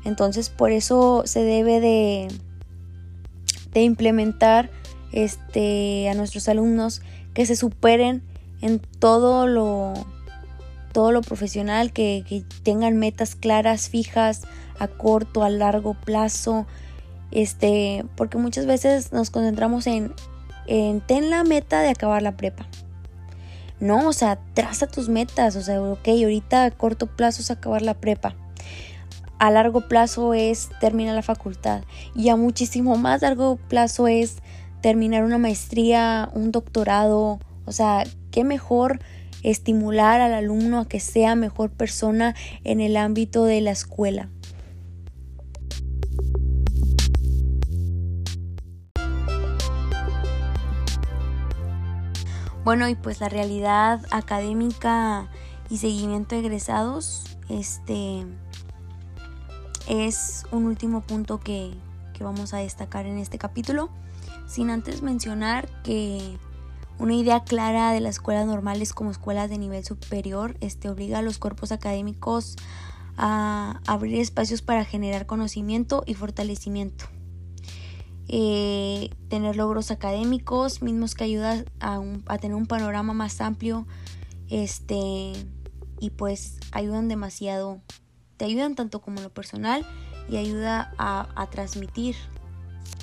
Entonces, 0.05 0.49
por 0.49 0.71
eso 0.71 1.23
se 1.25 1.43
debe 1.43 1.79
de, 1.79 2.27
implementar 3.81 4.69
este, 5.13 6.09
a 6.09 6.13
nuestros 6.13 6.49
alumnos 6.49 7.01
que 7.33 7.45
se 7.45 7.55
superen 7.55 8.23
en 8.61 8.79
todo 8.79 9.47
lo, 9.47 9.93
todo 10.91 11.11
lo 11.11 11.21
profesional, 11.21 11.93
que, 11.93 12.25
que 12.27 12.43
tengan 12.63 12.97
metas 12.97 13.35
claras, 13.35 13.89
fijas, 13.89 14.41
a 14.79 14.87
corto, 14.87 15.43
a 15.43 15.49
largo 15.49 15.93
plazo, 15.93 16.65
este, 17.31 18.05
porque 18.15 18.37
muchas 18.37 18.65
veces 18.65 19.11
nos 19.11 19.29
concentramos 19.29 19.87
en, 19.87 20.13
en 20.67 21.01
ten 21.01 21.29
la 21.29 21.43
meta 21.43 21.81
de 21.81 21.89
acabar 21.89 22.21
la 22.21 22.35
prepa. 22.35 22.65
No, 23.79 24.07
o 24.07 24.13
sea, 24.13 24.39
traza 24.53 24.87
tus 24.87 25.09
metas, 25.09 25.55
o 25.55 25.61
sea, 25.61 25.81
ok, 25.81 26.07
ahorita 26.07 26.65
a 26.65 26.71
corto 26.71 27.07
plazo 27.07 27.41
es 27.41 27.51
acabar 27.51 27.81
la 27.81 27.93
prepa. 27.93 28.35
A 29.39 29.51
largo 29.51 29.87
plazo 29.87 30.33
es 30.33 30.69
terminar 30.81 31.15
la 31.15 31.21
facultad 31.21 31.83
y 32.13 32.27
a 32.27 32.35
muchísimo 32.35 32.97
más 32.97 33.21
largo 33.21 33.57
plazo 33.69 34.07
es 34.07 34.39
terminar 34.81 35.23
una 35.23 35.37
maestría, 35.37 36.29
un 36.33 36.51
doctorado, 36.51 37.39
o 37.65 37.71
sea, 37.71 38.03
qué 38.31 38.43
mejor 38.43 38.99
estimular 39.43 40.19
al 40.19 40.33
alumno 40.33 40.79
a 40.79 40.87
que 40.87 40.99
sea 40.99 41.35
mejor 41.35 41.69
persona 41.69 42.35
en 42.65 42.81
el 42.81 42.97
ámbito 42.97 43.45
de 43.45 43.61
la 43.61 43.71
escuela. 43.71 44.29
Bueno, 52.69 52.87
y 52.87 52.93
pues 52.93 53.19
la 53.19 53.29
realidad 53.29 54.05
académica 54.11 55.27
y 55.71 55.79
seguimiento 55.79 56.35
de 56.35 56.41
egresados, 56.41 57.35
este 57.49 58.27
es 59.87 60.45
un 60.51 60.67
último 60.67 61.01
punto 61.01 61.39
que, 61.39 61.73
que 62.13 62.23
vamos 62.23 62.53
a 62.53 62.57
destacar 62.57 63.07
en 63.07 63.17
este 63.17 63.39
capítulo, 63.39 63.89
sin 64.45 64.69
antes 64.69 65.01
mencionar 65.01 65.67
que 65.81 66.37
una 66.99 67.15
idea 67.15 67.43
clara 67.43 67.91
de 67.91 68.01
las 68.01 68.17
escuelas 68.17 68.45
normales 68.45 68.93
como 68.93 69.09
escuelas 69.09 69.49
de 69.49 69.57
nivel 69.57 69.83
superior 69.83 70.55
este, 70.61 70.89
obliga 70.89 71.17
a 71.17 71.21
los 71.23 71.39
cuerpos 71.39 71.71
académicos 71.71 72.55
a 73.17 73.81
abrir 73.87 74.19
espacios 74.21 74.61
para 74.61 74.85
generar 74.85 75.25
conocimiento 75.25 76.03
y 76.05 76.13
fortalecimiento. 76.13 77.05
Eh, 78.31 79.09
tener 79.27 79.55
logros 79.55 79.89
académicos, 79.89 80.83
mismos 80.83 81.15
que 81.15 81.23
ayudan 81.23 81.65
a, 81.79 81.99
tener 82.37 82.55
un 82.55 82.67
panorama 82.67 83.13
más 83.13 83.41
amplio, 83.41 83.87
este, 84.49 85.33
y 85.99 86.11
pues 86.11 86.59
ayudan 86.71 87.07
demasiado, 87.07 87.81
te 88.37 88.45
ayudan 88.45 88.75
tanto 88.75 89.01
como 89.01 89.19
lo 89.21 89.31
personal 89.31 89.83
y 90.29 90.37
ayuda 90.37 90.93
a, 90.99 91.47
transmitir 91.49 92.15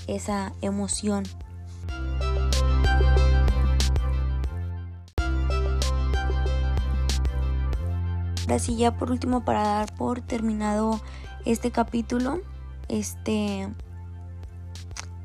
esa 0.07 0.53
emoción. 0.61 1.25
Así 8.49 8.77
ya 8.77 8.97
por 8.97 9.11
último 9.11 9.45
para 9.45 9.65
dar 9.65 9.95
por 9.97 10.21
terminado 10.21 11.01
este 11.45 11.73
capítulo, 11.73 12.41
este 12.89 13.69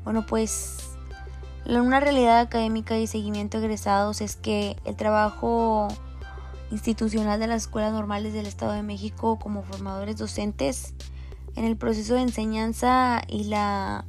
bueno, 0.04 0.26
pues 0.26 0.78
una 1.66 2.00
realidad 2.00 2.40
académica 2.40 2.98
y 2.98 3.06
seguimiento 3.06 3.58
de 3.58 3.66
egresados 3.66 4.20
es 4.20 4.36
que 4.36 4.76
el 4.84 4.96
trabajo 4.96 5.88
institucional 6.70 7.38
de 7.38 7.46
las 7.46 7.62
escuelas 7.62 7.92
normales 7.92 8.32
del 8.32 8.46
Estado 8.46 8.72
de 8.72 8.82
México 8.82 9.38
como 9.38 9.62
formadores 9.62 10.16
docentes 10.16 10.94
en 11.54 11.64
el 11.64 11.76
proceso 11.76 12.14
de 12.14 12.22
enseñanza 12.22 13.22
y 13.28 13.44
la 13.44 14.04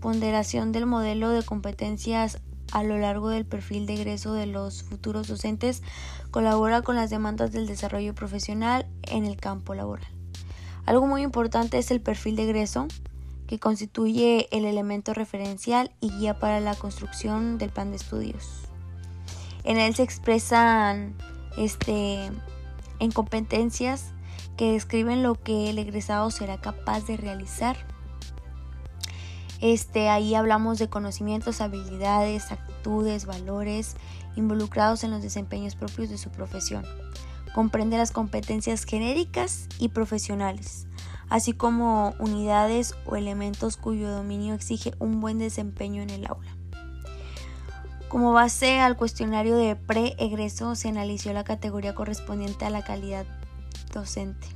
ponderación 0.00 0.72
del 0.72 0.86
modelo 0.86 1.30
de 1.30 1.44
competencias 1.44 2.40
a 2.72 2.82
lo 2.82 2.98
largo 2.98 3.28
del 3.28 3.44
perfil 3.44 3.86
de 3.86 3.94
egreso 3.94 4.32
de 4.32 4.46
los 4.46 4.82
futuros 4.82 5.28
docentes 5.28 5.82
colabora 6.30 6.82
con 6.82 6.96
las 6.96 7.10
demandas 7.10 7.52
del 7.52 7.66
desarrollo 7.66 8.14
profesional 8.14 8.86
en 9.02 9.26
el 9.26 9.36
campo 9.36 9.74
laboral. 9.74 10.08
Algo 10.86 11.06
muy 11.06 11.22
importante 11.22 11.78
es 11.78 11.90
el 11.90 12.00
perfil 12.00 12.34
de 12.34 12.44
egreso, 12.44 12.88
que 13.52 13.58
constituye 13.58 14.48
el 14.50 14.64
elemento 14.64 15.12
referencial 15.12 15.90
y 16.00 16.10
guía 16.10 16.38
para 16.38 16.58
la 16.58 16.74
construcción 16.74 17.58
del 17.58 17.68
plan 17.68 17.90
de 17.90 17.96
estudios. 17.96 18.62
En 19.62 19.76
él 19.76 19.94
se 19.94 20.02
expresan 20.02 21.14
este, 21.58 22.30
en 22.98 23.10
competencias 23.12 24.06
que 24.56 24.72
describen 24.72 25.22
lo 25.22 25.34
que 25.34 25.68
el 25.68 25.78
egresado 25.78 26.30
será 26.30 26.62
capaz 26.62 27.04
de 27.04 27.18
realizar. 27.18 27.76
Este, 29.60 30.08
ahí 30.08 30.34
hablamos 30.34 30.78
de 30.78 30.88
conocimientos, 30.88 31.60
habilidades, 31.60 32.52
actitudes, 32.52 33.26
valores 33.26 33.96
involucrados 34.34 35.04
en 35.04 35.10
los 35.10 35.20
desempeños 35.20 35.76
propios 35.76 36.08
de 36.08 36.16
su 36.16 36.30
profesión. 36.30 36.86
Comprende 37.54 37.98
las 37.98 38.12
competencias 38.12 38.84
genéricas 38.84 39.68
y 39.78 39.88
profesionales, 39.88 40.86
así 41.32 41.54
como 41.54 42.14
unidades 42.18 42.94
o 43.06 43.16
elementos 43.16 43.78
cuyo 43.78 44.10
dominio 44.10 44.52
exige 44.52 44.92
un 44.98 45.22
buen 45.22 45.38
desempeño 45.38 46.02
en 46.02 46.10
el 46.10 46.26
aula. 46.26 46.54
Como 48.10 48.34
base 48.34 48.80
al 48.80 48.98
cuestionario 48.98 49.56
de 49.56 49.74
pre-egreso 49.74 50.74
se 50.74 50.90
analizó 50.90 51.32
la 51.32 51.42
categoría 51.42 51.94
correspondiente 51.94 52.66
a 52.66 52.70
la 52.70 52.84
calidad 52.84 53.24
docente. 53.94 54.46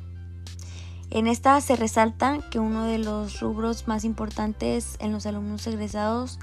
En 1.09 1.29
esta 1.29 1.59
se 1.63 1.77
resalta 1.77 2.41
que 2.51 2.59
uno 2.59 2.85
de 2.85 2.99
los 2.99 3.41
rubros 3.41 3.89
más 3.89 4.05
importantes 4.05 4.99
en 5.01 5.13
los 5.13 5.25
alumnos 5.25 5.67
egresados 5.67 6.39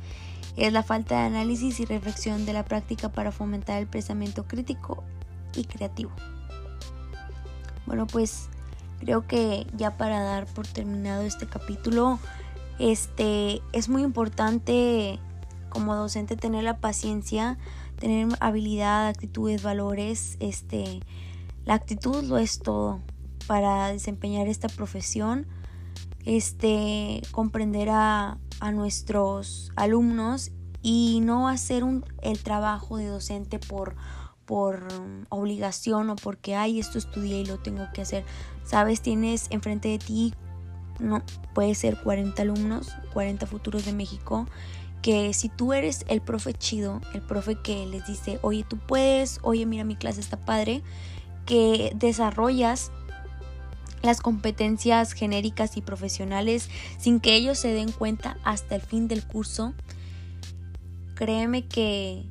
es 0.55 0.73
la 0.73 0.81
falta 0.81 1.19
de 1.19 1.27
análisis 1.27 1.79
y 1.79 1.85
reflexión 1.85 2.47
de 2.47 2.53
la 2.53 2.65
práctica 2.65 3.09
para 3.09 3.31
fomentar 3.31 3.77
el 3.77 3.85
pensamiento 3.85 4.47
crítico 4.47 5.03
y 5.55 5.65
creativo. 5.65 6.11
Bueno, 7.85 8.07
pues 8.07 8.49
creo 8.99 9.27
que 9.27 9.67
ya 9.75 9.97
para 9.97 10.21
dar 10.21 10.45
por 10.45 10.67
terminado 10.67 11.23
este 11.23 11.47
capítulo, 11.47 12.19
este 12.79 13.61
es 13.71 13.89
muy 13.89 14.03
importante 14.03 15.19
como 15.69 15.95
docente 15.95 16.35
tener 16.35 16.63
la 16.63 16.77
paciencia, 16.77 17.57
tener 17.99 18.27
habilidad, 18.39 19.07
actitudes, 19.07 19.63
valores, 19.63 20.37
este 20.39 21.01
la 21.65 21.75
actitud 21.75 22.23
lo 22.23 22.37
es 22.37 22.59
todo 22.59 22.99
para 23.47 23.87
desempeñar 23.87 24.47
esta 24.47 24.67
profesión. 24.67 25.47
Este 26.25 27.21
comprender 27.31 27.89
a, 27.89 28.37
a 28.59 28.71
nuestros 28.71 29.71
alumnos 29.75 30.51
y 30.81 31.21
no 31.21 31.47
hacer 31.47 31.83
el 32.21 32.43
trabajo 32.43 32.97
de 32.97 33.07
docente 33.07 33.59
por, 33.59 33.95
por 34.45 34.87
obligación 35.29 36.09
o 36.09 36.15
porque, 36.15 36.55
ay, 36.55 36.79
esto 36.79 36.97
estudié 36.97 37.41
y 37.41 37.45
lo 37.45 37.59
tengo 37.59 37.85
que 37.93 38.01
hacer. 38.01 38.25
Sabes, 38.63 39.01
tienes 39.01 39.47
enfrente 39.49 39.89
de 39.89 39.99
ti, 39.99 40.33
no, 40.99 41.21
puede 41.53 41.75
ser 41.75 41.97
40 41.97 42.41
alumnos, 42.41 42.91
40 43.13 43.45
futuros 43.45 43.85
de 43.85 43.93
México, 43.93 44.47
que 45.01 45.33
si 45.33 45.49
tú 45.49 45.73
eres 45.73 46.05
el 46.07 46.21
profe 46.21 46.53
chido, 46.53 47.01
el 47.13 47.21
profe 47.21 47.55
que 47.55 47.85
les 47.85 48.07
dice, 48.07 48.39
oye, 48.41 48.65
tú 48.67 48.77
puedes, 48.77 49.39
oye, 49.43 49.65
mira, 49.65 49.83
mi 49.83 49.95
clase 49.95 50.21
está 50.21 50.37
padre, 50.37 50.81
que 51.45 51.91
desarrollas 51.95 52.91
las 54.01 54.21
competencias 54.21 55.13
genéricas 55.13 55.77
y 55.77 55.81
profesionales 55.81 56.69
sin 56.97 57.19
que 57.19 57.35
ellos 57.35 57.57
se 57.57 57.73
den 57.73 57.91
cuenta 57.91 58.37
hasta 58.43 58.75
el 58.75 58.81
fin 58.81 59.07
del 59.07 59.25
curso, 59.25 59.73
créeme 61.15 61.65
que, 61.67 62.23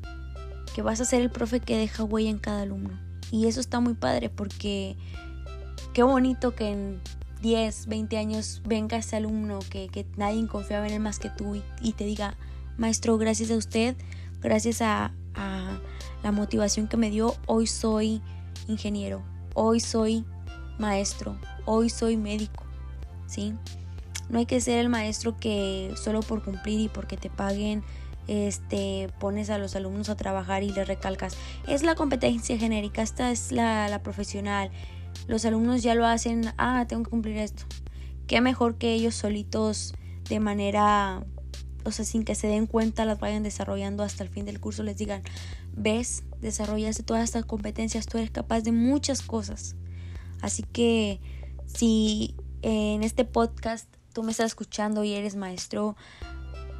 que 0.74 0.83
vas 0.83 1.01
a 1.01 1.05
ser 1.05 1.22
el 1.22 1.30
profe 1.30 1.61
que 1.61 1.76
deja 1.76 2.05
huella 2.05 2.30
en 2.30 2.39
cada 2.39 2.62
alumno. 2.62 2.99
Y 3.30 3.47
eso 3.47 3.61
está 3.61 3.80
muy 3.80 3.95
padre 3.95 4.28
porque 4.28 4.97
qué 5.93 6.03
bonito 6.03 6.55
que 6.55 6.70
en 6.70 7.01
10, 7.43 7.86
20 7.86 8.18
años 8.18 8.62
venga 8.64 8.97
ese 8.97 9.16
alumno 9.16 9.59
que, 9.70 9.88
que 9.88 10.07
nadie 10.16 10.47
confiaba 10.47 10.86
en 10.86 10.95
él 10.95 11.01
más 11.01 11.18
que 11.18 11.28
tú 11.28 11.61
y, 11.80 11.93
te 11.93 12.05
diga, 12.05 12.36
maestro, 12.78 13.18
gracias 13.18 13.51
a 13.51 13.57
usted, 13.57 13.97
gracias 14.40 14.80
a, 14.80 15.12
a 15.34 15.78
la 16.22 16.32
motivación 16.32 16.88
que 16.88 16.97
me 16.97 17.11
dio, 17.11 17.34
hoy 17.47 17.66
soy 17.66 18.22
ingeniero, 18.68 19.22
hoy 19.55 19.80
soy 19.80 20.24
maestro, 20.78 21.36
hoy 21.64 21.90
soy 21.90 22.16
médico, 22.16 22.64
¿sí? 23.26 23.55
No 24.30 24.38
hay 24.38 24.47
que 24.47 24.61
ser 24.61 24.78
el 24.78 24.88
maestro 24.88 25.36
que 25.36 25.93
solo 25.97 26.20
por 26.20 26.43
cumplir 26.43 26.80
y 26.80 26.88
porque 26.88 27.16
te 27.16 27.28
paguen 27.28 27.82
este, 28.28 29.11
pones 29.18 29.51
a 29.51 29.59
los 29.59 29.74
alumnos 29.74 30.09
a 30.09 30.16
trabajar 30.16 30.62
y 30.62 30.70
les 30.70 30.86
recalcas, 30.86 31.36
es 31.66 31.82
la 31.82 31.97
competencia 31.97 32.57
genérica, 32.57 33.03
esta 33.03 33.32
es 33.32 33.51
la 33.51 34.01
profesional. 34.03 34.70
Los 35.27 35.45
alumnos 35.45 35.83
ya 35.83 35.95
lo 35.95 36.07
hacen, 36.07 36.53
ah, 36.59 36.85
tengo 36.89 37.05
que 37.05 37.11
cumplir 37.11 37.37
esto. 37.39 37.64
Qué 38.27 38.41
mejor 38.41 38.77
que 38.77 38.93
ellos 38.93 39.14
solitos 39.14 39.95
de 40.29 40.41
manera, 40.41 41.25
o 41.85 41.91
sea, 41.91 42.05
sin 42.05 42.25
que 42.25 42.35
se 42.35 42.47
den 42.47 42.66
cuenta, 42.66 43.05
las 43.05 43.20
vayan 43.20 43.43
desarrollando 43.43 44.03
hasta 44.03 44.25
el 44.25 44.31
fin 44.31 44.45
del 44.45 44.61
curso, 44.61 44.83
les 44.83 44.97
digan, 44.97 45.23
ves, 45.75 46.25
desarrollaste 46.41 47.03
todas 47.03 47.25
estas 47.25 47.45
competencias, 47.45 48.07
tú 48.07 48.18
eres 48.18 48.31
capaz 48.31 48.61
de 48.62 48.73
muchas 48.73 49.23
cosas. 49.23 49.77
Así 50.41 50.64
que 50.64 51.20
si 51.66 52.35
en 52.62 53.03
este 53.03 53.25
podcast 53.25 53.89
tú 54.12 54.23
me 54.23 54.33
estás 54.33 54.47
escuchando 54.47 55.05
y 55.05 55.12
eres 55.12 55.37
maestro, 55.37 55.97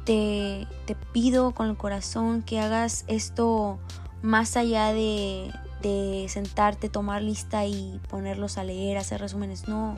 te, 0.05 0.67
te 0.85 0.95
pido 0.95 1.53
con 1.53 1.69
el 1.69 1.77
corazón 1.77 2.41
que 2.41 2.59
hagas 2.59 3.05
esto 3.07 3.79
más 4.21 4.57
allá 4.57 4.93
de, 4.93 5.51
de 5.83 6.25
sentarte, 6.29 6.89
tomar 6.89 7.21
lista 7.21 7.65
y 7.67 7.99
ponerlos 8.09 8.57
a 8.57 8.63
leer, 8.63 8.97
hacer 8.97 9.21
resúmenes. 9.21 9.67
No, 9.67 9.95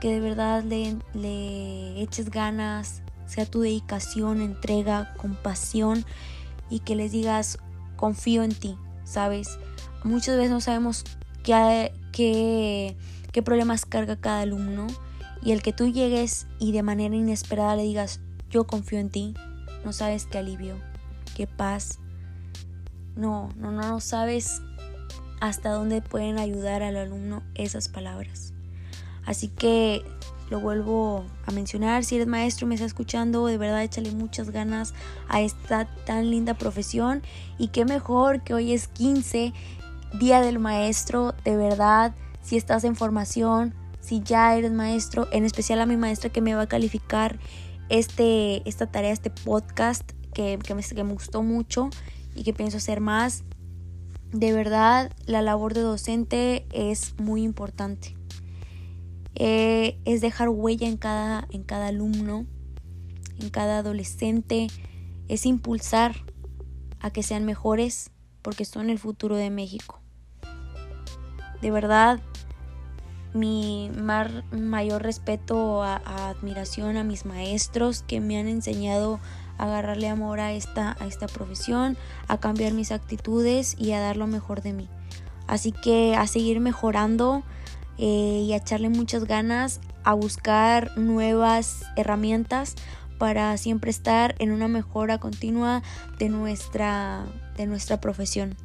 que 0.00 0.12
de 0.12 0.20
verdad 0.20 0.64
le, 0.64 0.96
le 1.14 2.02
eches 2.02 2.30
ganas, 2.30 3.02
sea 3.26 3.46
tu 3.46 3.60
dedicación, 3.60 4.40
entrega, 4.40 5.14
compasión 5.16 6.04
y 6.68 6.80
que 6.80 6.96
les 6.96 7.12
digas, 7.12 7.58
confío 7.96 8.42
en 8.42 8.52
ti, 8.52 8.76
¿sabes? 9.04 9.58
Muchas 10.02 10.36
veces 10.36 10.50
no 10.50 10.60
sabemos 10.60 11.04
qué, 11.44 11.92
qué, 12.10 12.96
qué 13.30 13.42
problemas 13.42 13.86
carga 13.86 14.16
cada 14.16 14.40
alumno 14.40 14.88
y 15.42 15.52
el 15.52 15.62
que 15.62 15.72
tú 15.72 15.86
llegues 15.86 16.46
y 16.58 16.72
de 16.72 16.82
manera 16.82 17.14
inesperada 17.14 17.76
le 17.76 17.82
digas, 17.84 18.20
yo 18.50 18.66
confío 18.66 18.98
en 18.98 19.10
ti. 19.10 19.34
No 19.84 19.92
sabes 19.92 20.26
qué 20.26 20.38
alivio, 20.38 20.76
qué 21.36 21.46
paz. 21.46 21.98
No, 23.16 23.50
no, 23.56 23.72
no, 23.72 23.82
no 23.82 24.00
sabes 24.00 24.62
hasta 25.42 25.70
dónde 25.70 26.02
pueden 26.02 26.38
ayudar 26.38 26.84
al 26.84 26.96
alumno 26.96 27.42
esas 27.56 27.88
palabras. 27.88 28.52
Así 29.26 29.48
que 29.48 30.04
lo 30.50 30.60
vuelvo 30.60 31.24
a 31.46 31.50
mencionar, 31.50 32.04
si 32.04 32.14
eres 32.14 32.28
maestro 32.28 32.64
y 32.64 32.68
me 32.68 32.76
está 32.76 32.86
escuchando, 32.86 33.46
de 33.46 33.58
verdad 33.58 33.82
échale 33.82 34.12
muchas 34.12 34.50
ganas 34.50 34.94
a 35.28 35.40
esta 35.40 35.86
tan 36.06 36.30
linda 36.30 36.54
profesión 36.54 37.22
y 37.58 37.68
qué 37.68 37.84
mejor 37.84 38.44
que 38.44 38.54
hoy 38.54 38.72
es 38.72 38.86
15, 38.86 39.52
Día 40.20 40.40
del 40.40 40.60
Maestro, 40.60 41.34
de 41.44 41.56
verdad, 41.56 42.14
si 42.40 42.56
estás 42.56 42.84
en 42.84 42.94
formación, 42.94 43.74
si 43.98 44.22
ya 44.22 44.54
eres 44.54 44.70
maestro, 44.70 45.26
en 45.32 45.44
especial 45.44 45.80
a 45.80 45.86
mi 45.86 45.96
maestra 45.96 46.30
que 46.30 46.40
me 46.40 46.54
va 46.54 46.62
a 46.62 46.68
calificar 46.68 47.40
este, 47.88 48.62
esta 48.68 48.86
tarea, 48.86 49.10
este 49.10 49.30
podcast 49.30 50.08
que, 50.34 50.56
me, 50.72 50.82
que 50.84 51.02
me 51.02 51.12
gustó 51.14 51.42
mucho 51.42 51.90
y 52.36 52.44
que 52.44 52.52
pienso 52.52 52.76
hacer 52.76 53.00
más. 53.00 53.42
De 54.32 54.52
verdad, 54.54 55.12
la 55.26 55.42
labor 55.42 55.74
de 55.74 55.82
docente 55.82 56.66
es 56.72 57.14
muy 57.18 57.42
importante. 57.42 58.16
Eh, 59.34 59.98
es 60.04 60.20
dejar 60.20 60.48
huella 60.48 60.88
en 60.88 60.96
cada, 60.96 61.46
en 61.50 61.62
cada 61.62 61.88
alumno, 61.88 62.46
en 63.38 63.50
cada 63.50 63.78
adolescente. 63.78 64.68
Es 65.28 65.44
impulsar 65.44 66.16
a 67.00 67.10
que 67.10 67.22
sean 67.22 67.44
mejores 67.44 68.10
porque 68.40 68.64
son 68.64 68.88
el 68.88 68.98
futuro 68.98 69.36
de 69.36 69.50
México. 69.50 70.00
De 71.60 71.70
verdad, 71.70 72.20
mi 73.34 73.90
mayor 74.50 75.02
respeto, 75.02 75.82
a, 75.82 75.96
admiración 76.30 76.96
a 76.96 77.04
mis 77.04 77.24
maestros 77.24 78.02
que 78.02 78.20
me 78.20 78.38
han 78.38 78.48
enseñado 78.48 79.20
agarrarle 79.64 80.08
amor 80.08 80.40
a 80.40 80.52
esta, 80.52 80.96
a 80.98 81.06
esta 81.06 81.26
profesión, 81.26 81.96
a 82.28 82.38
cambiar 82.38 82.72
mis 82.72 82.92
actitudes 82.92 83.76
y 83.78 83.92
a 83.92 84.00
dar 84.00 84.16
lo 84.16 84.26
mejor 84.26 84.62
de 84.62 84.72
mí. 84.72 84.88
Así 85.46 85.72
que 85.72 86.14
a 86.16 86.26
seguir 86.26 86.60
mejorando 86.60 87.42
eh, 87.98 88.44
y 88.46 88.52
a 88.52 88.56
echarle 88.56 88.88
muchas 88.88 89.24
ganas, 89.24 89.80
a 90.04 90.14
buscar 90.14 90.96
nuevas 90.98 91.84
herramientas 91.96 92.74
para 93.18 93.56
siempre 93.56 93.90
estar 93.90 94.34
en 94.38 94.50
una 94.50 94.66
mejora 94.66 95.18
continua 95.18 95.82
de 96.18 96.28
nuestra, 96.28 97.24
de 97.56 97.66
nuestra 97.66 98.00
profesión. 98.00 98.56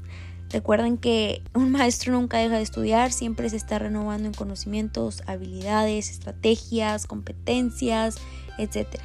Recuerden 0.49 0.97
que 0.97 1.43
un 1.53 1.71
maestro 1.71 2.13
nunca 2.13 2.37
deja 2.37 2.55
de 2.55 2.63
estudiar, 2.63 3.11
siempre 3.11 3.49
se 3.49 3.57
está 3.57 3.79
renovando 3.79 4.27
en 4.27 4.33
conocimientos, 4.33 5.21
habilidades, 5.27 6.09
estrategias, 6.09 7.05
competencias, 7.05 8.17
etc. 8.57 8.99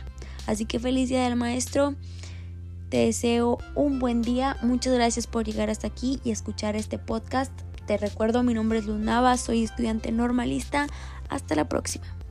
Así 0.47 0.65
que 0.65 0.79
feliz 0.79 1.09
día 1.09 1.25
del 1.25 1.37
maestro. 1.37 1.95
Te 2.89 2.99
deseo 2.99 3.59
un 3.75 3.99
buen 3.99 4.23
día. 4.23 4.57
Muchas 4.63 4.93
gracias 4.93 5.27
por 5.27 5.45
llegar 5.45 5.71
hasta 5.71 5.87
aquí 5.87 6.21
y 6.25 6.31
escuchar 6.31 6.77
este 6.77 6.99
podcast. 6.99 7.53
Te 7.87 7.97
recuerdo, 7.97 8.43
mi 8.43 8.55
nombre 8.55 8.79
es 8.79 8.87
Luz 8.87 9.01
soy 9.41 9.65
estudiante 9.65 10.13
normalista. 10.13 10.87
Hasta 11.29 11.55
la 11.55 11.69
próxima. 11.69 12.22